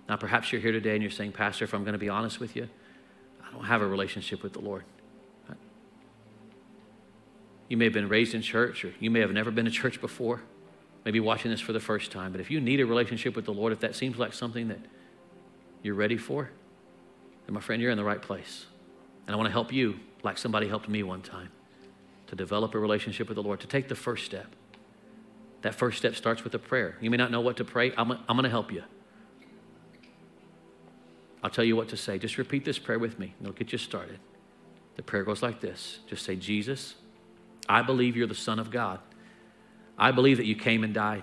Now, 0.07 0.17
perhaps 0.17 0.51
you're 0.51 0.61
here 0.61 0.71
today 0.71 0.93
and 0.93 1.01
you're 1.01 1.11
saying, 1.11 1.31
Pastor, 1.31 1.65
if 1.65 1.73
I'm 1.73 1.83
going 1.83 1.93
to 1.93 1.99
be 1.99 2.09
honest 2.09 2.39
with 2.39 2.55
you, 2.55 2.69
I 3.45 3.51
don't 3.51 3.65
have 3.65 3.81
a 3.81 3.87
relationship 3.87 4.43
with 4.43 4.53
the 4.53 4.59
Lord. 4.59 4.83
You 7.67 7.77
may 7.77 7.85
have 7.85 7.93
been 7.93 8.09
raised 8.09 8.35
in 8.35 8.43
church, 8.43 8.85
or 8.85 8.93
you 8.99 9.09
may 9.09 9.21
have 9.21 9.31
never 9.31 9.49
been 9.49 9.65
to 9.65 9.71
church 9.71 9.99
before 9.99 10.41
maybe 11.05 11.19
watching 11.19 11.51
this 11.51 11.61
for 11.61 11.71
the 11.71 11.79
first 11.79 12.11
time, 12.11 12.31
but 12.31 12.41
if 12.41 12.49
you 12.49 12.59
need 12.59 12.79
a 12.79 12.85
relationship 12.85 13.35
with 13.35 13.45
the 13.45 13.53
Lord, 13.53 13.71
if 13.71 13.79
that 13.81 13.95
seems 13.95 14.17
like 14.17 14.33
something 14.33 14.67
that 14.69 14.79
you're 15.83 15.95
ready 15.95 16.17
for, 16.17 16.49
then 17.45 17.53
my 17.53 17.61
friend, 17.61 17.79
you're 17.79 17.91
in 17.91 17.97
the 17.97 18.03
right 18.03 18.21
place. 18.21 18.65
And 19.27 19.35
I 19.35 19.37
want 19.37 19.47
to 19.47 19.51
help 19.51 19.71
you 19.71 19.99
like 20.23 20.39
somebody 20.39 20.67
helped 20.67 20.89
me 20.89 21.03
one 21.03 21.21
time 21.21 21.49
to 22.27 22.35
develop 22.35 22.73
a 22.73 22.79
relationship 22.79 23.27
with 23.27 23.35
the 23.35 23.43
Lord, 23.43 23.59
to 23.59 23.67
take 23.67 23.87
the 23.87 23.95
first 23.95 24.25
step. 24.25 24.47
That 25.61 25.75
first 25.75 25.99
step 25.99 26.15
starts 26.15 26.43
with 26.43 26.55
a 26.55 26.59
prayer. 26.59 26.97
You 26.99 27.11
may 27.11 27.17
not 27.17 27.29
know 27.29 27.41
what 27.41 27.57
to 27.57 27.63
pray. 27.63 27.93
I'm, 27.95 28.11
I'm 28.11 28.25
going 28.29 28.43
to 28.43 28.49
help 28.49 28.71
you. 28.71 28.83
I'll 31.45 31.51
tell 31.51 31.63
you 31.63 31.75
what 31.75 31.89
to 31.89 31.97
say. 31.97 32.17
Just 32.17 32.39
repeat 32.39 32.65
this 32.65 32.79
prayer 32.79 32.97
with 32.97 33.19
me, 33.19 33.35
and 33.37 33.47
it'll 33.47 33.55
get 33.55 33.71
you 33.71 33.77
started. 33.77 34.17
The 34.95 35.03
prayer 35.03 35.23
goes 35.23 35.43
like 35.43 35.59
this 35.59 35.99
Just 36.07 36.25
say, 36.25 36.35
Jesus, 36.35 36.95
I 37.69 37.83
believe 37.83 38.17
you're 38.17 38.25
the 38.25 38.33
Son 38.33 38.57
of 38.57 38.71
God. 38.71 38.99
I 39.95 40.09
believe 40.09 40.37
that 40.37 40.47
you 40.47 40.55
came 40.55 40.83
and 40.83 40.91
died. 40.91 41.21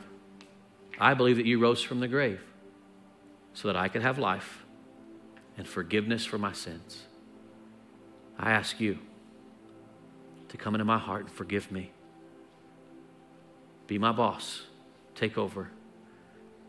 I 0.97 1.14
believe 1.14 1.39
that 1.39 1.47
you 1.47 1.59
rose 1.59 1.83
from 1.83 1.99
the 1.99 2.07
grave 2.07 2.41
so 3.53 3.66
that 3.66 3.77
I 3.77 3.89
could 3.89 4.03
have 4.03 4.16
life 4.16 4.62
and 5.59 5.66
forgiveness 5.66 6.25
for 6.25 6.39
my 6.39 6.53
sins. 6.53 7.03
I 8.39 8.53
ask 8.53 8.79
you 8.79 9.01
to 10.51 10.57
come 10.57 10.77
into 10.77 10.85
my 10.85 10.99
heart 10.99 11.23
and 11.23 11.33
forgive 11.33 11.73
me. 11.73 11.91
Be 13.89 13.99
my 13.99 14.12
boss. 14.12 14.62
Take 15.16 15.37
over. 15.37 15.70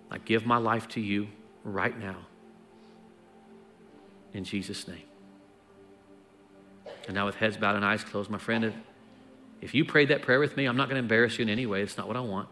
I 0.10 0.18
give 0.18 0.44
my 0.44 0.58
life 0.58 0.88
to 0.90 1.00
you 1.00 1.28
right 1.64 1.96
now. 2.00 2.26
In 4.34 4.44
Jesus' 4.44 4.88
name. 4.88 5.04
And 7.08 7.16
now, 7.16 7.26
with 7.26 7.36
heads 7.36 7.58
bowed 7.58 7.76
and 7.76 7.86
eyes 7.86 8.04
closed, 8.04 8.30
my 8.30 8.38
friend, 8.38 8.74
if 9.62 9.74
you 9.74 9.86
prayed 9.86 10.10
that 10.10 10.22
prayer 10.22 10.40
with 10.40 10.58
me, 10.58 10.66
I'm 10.66 10.78
not 10.78 10.90
going 10.90 10.96
to 10.96 11.04
embarrass 11.04 11.38
you 11.38 11.44
in 11.44 11.50
any 11.50 11.66
way. 11.66 11.82
It's 11.82 11.98
not 11.98 12.08
what 12.08 12.18
I 12.18 12.22
want. 12.22 12.50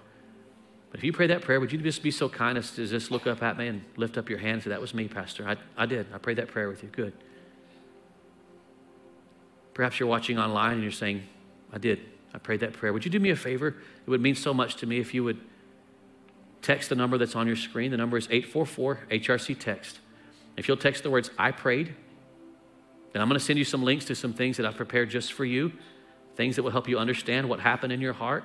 But 0.92 1.00
if 1.00 1.06
you 1.06 1.14
pray 1.14 1.28
that 1.28 1.42
prayer, 1.42 1.60
would 1.60 1.72
you 1.72 1.80
just 1.80 2.04
be 2.04 2.12
so 2.12 2.28
kind 2.28 2.58
as 2.58 2.72
to 2.72 2.86
just 2.86 3.12
look 3.12 3.26
up 3.26 3.42
at 3.42 3.58
me 3.58 3.68
and 3.68 3.82
lift 3.96 4.18
up 4.18 4.30
your 4.30 4.40
hand 4.40 4.56
and 4.56 4.64
say, 4.64 4.70
That 4.70 4.82
was 4.82 4.94
me, 4.94 5.08
Pastor. 5.08 5.48
I, 5.48 5.56
I 5.78 5.86
did. 5.86 6.08
I 6.14 6.18
prayed 6.18 6.38
that 6.38 6.50
prayer 6.50 6.68
with 6.68 6.84
you. 6.84 6.90
Good. 6.90 7.14
Perhaps 9.74 10.00
you're 10.00 10.10
watching 10.10 10.38
online 10.38 10.74
and 10.74 10.84
you're 10.84 10.92
saying, 10.92 11.24
I 11.72 11.78
did. 11.78 12.02
I 12.34 12.38
prayed 12.38 12.60
that 12.60 12.74
prayer. 12.74 12.92
Would 12.92 13.06
you 13.06 13.12
do 13.12 13.20
me 13.20 13.30
a 13.30 13.36
favor? 13.36 13.70
It 14.06 14.10
would 14.10 14.22
mean 14.22 14.36
so 14.36 14.54
much 14.54 14.76
to 14.78 14.86
me 14.86 15.00
if 15.00 15.14
you 15.14 15.24
would 15.24 15.40
text 16.62 16.90
the 16.90 16.96
number 16.96 17.18
that's 17.18 17.36
on 17.36 17.48
your 17.48 17.56
screen. 17.56 17.92
The 17.92 17.98
number 17.98 18.18
is 18.18 18.28
844 18.30 19.00
HRC 19.12 19.60
text. 19.60 20.00
If 20.58 20.68
you'll 20.68 20.78
text 20.78 21.04
the 21.04 21.10
words, 21.10 21.30
I 21.38 21.52
prayed, 21.52 21.96
then 23.14 23.22
I'm 23.22 23.28
going 23.28 23.40
to 23.40 23.46
send 23.46 23.60
you 23.60 23.66
some 23.66 23.84
links 23.84 24.06
to 24.06 24.16
some 24.16 24.34
things 24.34 24.58
that 24.58 24.66
I've 24.66 24.76
prepared 24.76 25.10
just 25.10 25.34
for 25.34 25.46
you, 25.46 25.74
things 26.36 26.56
that 26.56 26.64
will 26.64 26.72
help 26.72 26.88
you 26.88 26.98
understand 26.98 27.50
what 27.50 27.60
happened 27.60 27.92
in 27.92 28.02
your 28.02 28.14
heart 28.14 28.44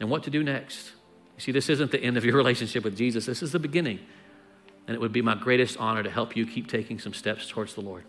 and 0.00 0.10
what 0.10 0.24
to 0.24 0.30
do 0.30 0.42
next. 0.42 0.92
You 1.36 1.42
see, 1.42 1.52
this 1.52 1.68
isn't 1.68 1.90
the 1.90 2.00
end 2.00 2.16
of 2.16 2.24
your 2.24 2.36
relationship 2.42 2.84
with 2.84 2.96
Jesus, 2.96 3.26
this 3.26 3.42
is 3.42 3.52
the 3.52 3.58
beginning. 3.58 4.00
And 4.86 4.96
it 4.96 5.00
would 5.00 5.12
be 5.12 5.22
my 5.22 5.36
greatest 5.36 5.76
honor 5.78 6.02
to 6.02 6.10
help 6.10 6.36
you 6.36 6.44
keep 6.44 6.66
taking 6.66 6.98
some 6.98 7.14
steps 7.14 7.46
towards 7.48 7.74
the 7.74 7.80
Lord. 7.80 8.04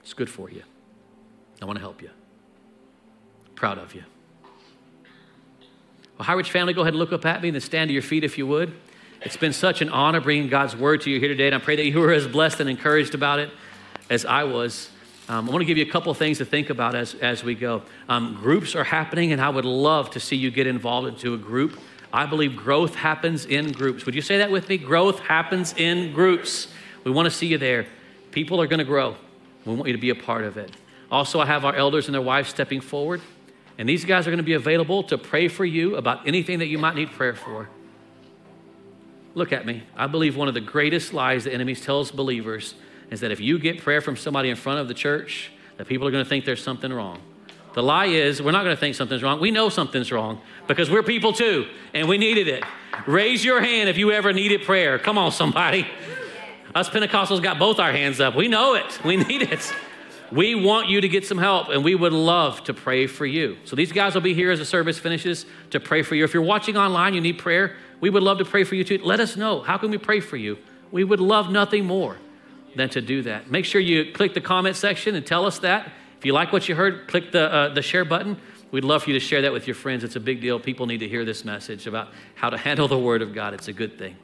It's 0.00 0.14
good 0.14 0.30
for 0.30 0.48
you. 0.48 0.62
I 1.60 1.64
want 1.64 1.76
to 1.76 1.80
help 1.80 2.02
you. 2.02 2.10
Proud 3.54 3.78
of 3.78 3.94
you. 3.94 4.04
Well, 6.18 6.26
High 6.26 6.34
Ridge 6.34 6.50
family, 6.50 6.72
go 6.72 6.82
ahead 6.82 6.94
and 6.94 7.00
look 7.00 7.12
up 7.12 7.24
at 7.26 7.42
me 7.42 7.48
and 7.48 7.54
then 7.54 7.60
stand 7.60 7.88
to 7.88 7.92
your 7.92 8.02
feet 8.02 8.22
if 8.22 8.38
you 8.38 8.46
would. 8.46 8.72
It's 9.24 9.36
been 9.36 9.52
such 9.52 9.82
an 9.82 9.88
honor 9.88 10.20
bringing 10.20 10.48
God's 10.48 10.74
word 10.74 11.02
to 11.02 11.10
you 11.10 11.20
here 11.20 11.28
today, 11.28 11.46
and 11.46 11.54
I 11.54 11.58
pray 11.58 11.76
that 11.76 11.86
you 11.86 12.00
were 12.00 12.10
as 12.10 12.26
blessed 12.26 12.58
and 12.58 12.68
encouraged 12.68 13.14
about 13.14 13.38
it 13.38 13.50
as 14.10 14.26
I 14.26 14.42
was. 14.42 14.90
Um, 15.28 15.48
I 15.48 15.52
want 15.52 15.60
to 15.60 15.64
give 15.64 15.78
you 15.78 15.84
a 15.84 15.88
couple 15.88 16.12
things 16.12 16.38
to 16.38 16.44
think 16.44 16.70
about 16.70 16.96
as, 16.96 17.14
as 17.14 17.44
we 17.44 17.54
go. 17.54 17.82
Um, 18.08 18.34
groups 18.34 18.74
are 18.74 18.82
happening, 18.82 19.30
and 19.30 19.40
I 19.40 19.48
would 19.48 19.64
love 19.64 20.10
to 20.10 20.20
see 20.20 20.34
you 20.34 20.50
get 20.50 20.66
involved 20.66 21.06
into 21.06 21.34
a 21.34 21.38
group. 21.38 21.78
I 22.12 22.26
believe 22.26 22.56
growth 22.56 22.96
happens 22.96 23.46
in 23.46 23.70
groups. 23.70 24.04
Would 24.06 24.16
you 24.16 24.22
say 24.22 24.38
that 24.38 24.50
with 24.50 24.68
me? 24.68 24.76
Growth 24.76 25.20
happens 25.20 25.72
in 25.76 26.12
groups. 26.12 26.66
We 27.04 27.12
want 27.12 27.26
to 27.26 27.30
see 27.30 27.46
you 27.46 27.58
there. 27.58 27.86
People 28.32 28.60
are 28.60 28.66
going 28.66 28.80
to 28.80 28.84
grow. 28.84 29.14
We 29.64 29.74
want 29.76 29.86
you 29.86 29.94
to 29.94 30.00
be 30.00 30.10
a 30.10 30.16
part 30.16 30.42
of 30.42 30.56
it. 30.56 30.72
Also, 31.12 31.38
I 31.38 31.46
have 31.46 31.64
our 31.64 31.76
elders 31.76 32.08
and 32.08 32.14
their 32.14 32.22
wives 32.22 32.48
stepping 32.48 32.80
forward, 32.80 33.20
and 33.78 33.88
these 33.88 34.04
guys 34.04 34.26
are 34.26 34.30
going 34.30 34.38
to 34.38 34.42
be 34.42 34.54
available 34.54 35.04
to 35.04 35.16
pray 35.16 35.46
for 35.46 35.64
you 35.64 35.94
about 35.94 36.26
anything 36.26 36.58
that 36.58 36.66
you 36.66 36.78
might 36.78 36.96
need 36.96 37.12
prayer 37.12 37.36
for. 37.36 37.68
Look 39.34 39.52
at 39.52 39.64
me. 39.64 39.82
I 39.96 40.06
believe 40.06 40.36
one 40.36 40.48
of 40.48 40.54
the 40.54 40.60
greatest 40.60 41.12
lies 41.12 41.44
the 41.44 41.52
enemy 41.52 41.74
tells 41.74 42.10
believers 42.10 42.74
is 43.10 43.20
that 43.20 43.30
if 43.30 43.40
you 43.40 43.58
get 43.58 43.80
prayer 43.82 44.00
from 44.00 44.16
somebody 44.16 44.50
in 44.50 44.56
front 44.56 44.80
of 44.80 44.88
the 44.88 44.94
church, 44.94 45.50
that 45.76 45.86
people 45.86 46.06
are 46.06 46.10
going 46.10 46.24
to 46.24 46.28
think 46.28 46.44
there's 46.44 46.62
something 46.62 46.92
wrong. 46.92 47.20
The 47.74 47.82
lie 47.82 48.06
is 48.06 48.42
we're 48.42 48.52
not 48.52 48.64
going 48.64 48.76
to 48.76 48.80
think 48.80 48.94
something's 48.94 49.22
wrong. 49.22 49.40
We 49.40 49.50
know 49.50 49.70
something's 49.70 50.12
wrong 50.12 50.40
because 50.66 50.90
we're 50.90 51.02
people 51.02 51.32
too, 51.32 51.66
and 51.94 52.08
we 52.08 52.18
needed 52.18 52.46
it. 52.48 52.64
Raise 53.06 53.44
your 53.44 53.60
hand 53.62 53.88
if 53.88 53.96
you 53.96 54.12
ever 54.12 54.32
needed 54.32 54.62
prayer. 54.62 54.98
Come 54.98 55.16
on, 55.16 55.32
somebody. 55.32 55.86
Us 56.74 56.88
Pentecostals 56.90 57.42
got 57.42 57.58
both 57.58 57.78
our 57.78 57.92
hands 57.92 58.20
up. 58.20 58.34
We 58.34 58.48
know 58.48 58.74
it. 58.74 59.02
We 59.04 59.16
need 59.28 59.42
it. 59.42 59.72
We 60.30 60.54
want 60.54 60.88
you 60.88 61.02
to 61.02 61.08
get 61.08 61.26
some 61.26 61.36
help, 61.36 61.68
and 61.68 61.84
we 61.84 61.94
would 61.94 62.12
love 62.12 62.64
to 62.64 62.74
pray 62.74 63.06
for 63.06 63.26
you. 63.26 63.58
So 63.64 63.76
these 63.76 63.92
guys 63.92 64.14
will 64.14 64.22
be 64.22 64.32
here 64.32 64.50
as 64.50 64.58
the 64.58 64.64
service 64.64 64.98
finishes 64.98 65.44
to 65.70 65.80
pray 65.80 66.02
for 66.02 66.14
you. 66.14 66.24
If 66.24 66.32
you're 66.32 66.42
watching 66.42 66.76
online, 66.76 67.12
you 67.12 67.20
need 67.20 67.38
prayer, 67.38 67.76
we 68.02 68.10
would 68.10 68.24
love 68.24 68.38
to 68.38 68.44
pray 68.44 68.64
for 68.64 68.74
you 68.74 68.82
too. 68.82 68.98
Let 69.02 69.20
us 69.20 69.36
know. 69.36 69.62
How 69.62 69.78
can 69.78 69.90
we 69.90 69.96
pray 69.96 70.18
for 70.18 70.36
you? 70.36 70.58
We 70.90 71.04
would 71.04 71.20
love 71.20 71.50
nothing 71.50 71.86
more 71.86 72.18
than 72.74 72.90
to 72.90 73.00
do 73.00 73.22
that. 73.22 73.50
Make 73.50 73.64
sure 73.64 73.80
you 73.80 74.12
click 74.12 74.34
the 74.34 74.40
comment 74.40 74.74
section 74.76 75.14
and 75.14 75.24
tell 75.24 75.46
us 75.46 75.60
that. 75.60 75.90
If 76.18 76.26
you 76.26 76.32
like 76.32 76.52
what 76.52 76.68
you 76.68 76.74
heard, 76.74 77.06
click 77.06 77.30
the, 77.30 77.52
uh, 77.52 77.74
the 77.74 77.80
share 77.80 78.04
button. 78.04 78.38
We'd 78.72 78.84
love 78.84 79.04
for 79.04 79.10
you 79.10 79.14
to 79.14 79.24
share 79.24 79.42
that 79.42 79.52
with 79.52 79.68
your 79.68 79.76
friends. 79.76 80.02
It's 80.02 80.16
a 80.16 80.20
big 80.20 80.40
deal. 80.40 80.58
People 80.58 80.86
need 80.86 80.98
to 80.98 81.08
hear 81.08 81.24
this 81.24 81.44
message 81.44 81.86
about 81.86 82.08
how 82.34 82.50
to 82.50 82.58
handle 82.58 82.88
the 82.88 82.98
Word 82.98 83.22
of 83.22 83.34
God. 83.34 83.54
It's 83.54 83.68
a 83.68 83.72
good 83.72 83.98
thing. 83.98 84.16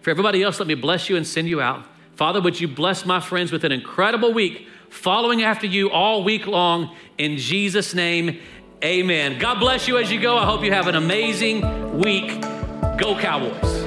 For 0.00 0.10
everybody 0.10 0.42
else, 0.42 0.58
let 0.58 0.66
me 0.66 0.74
bless 0.74 1.10
you 1.10 1.16
and 1.16 1.26
send 1.26 1.46
you 1.46 1.60
out. 1.60 1.84
Father, 2.14 2.40
would 2.40 2.58
you 2.58 2.68
bless 2.68 3.04
my 3.04 3.20
friends 3.20 3.52
with 3.52 3.64
an 3.64 3.72
incredible 3.72 4.32
week 4.32 4.66
following 4.88 5.42
after 5.42 5.66
you 5.66 5.90
all 5.90 6.24
week 6.24 6.46
long 6.46 6.96
in 7.18 7.36
Jesus' 7.36 7.92
name. 7.92 8.40
Amen. 8.82 9.38
God 9.38 9.58
bless 9.58 9.88
you 9.88 9.98
as 9.98 10.10
you 10.10 10.20
go. 10.20 10.38
I 10.38 10.46
hope 10.46 10.62
you 10.62 10.72
have 10.72 10.86
an 10.86 10.94
amazing 10.94 11.98
week. 11.98 12.55
Go 12.96 13.18
Cowboys. 13.18 13.84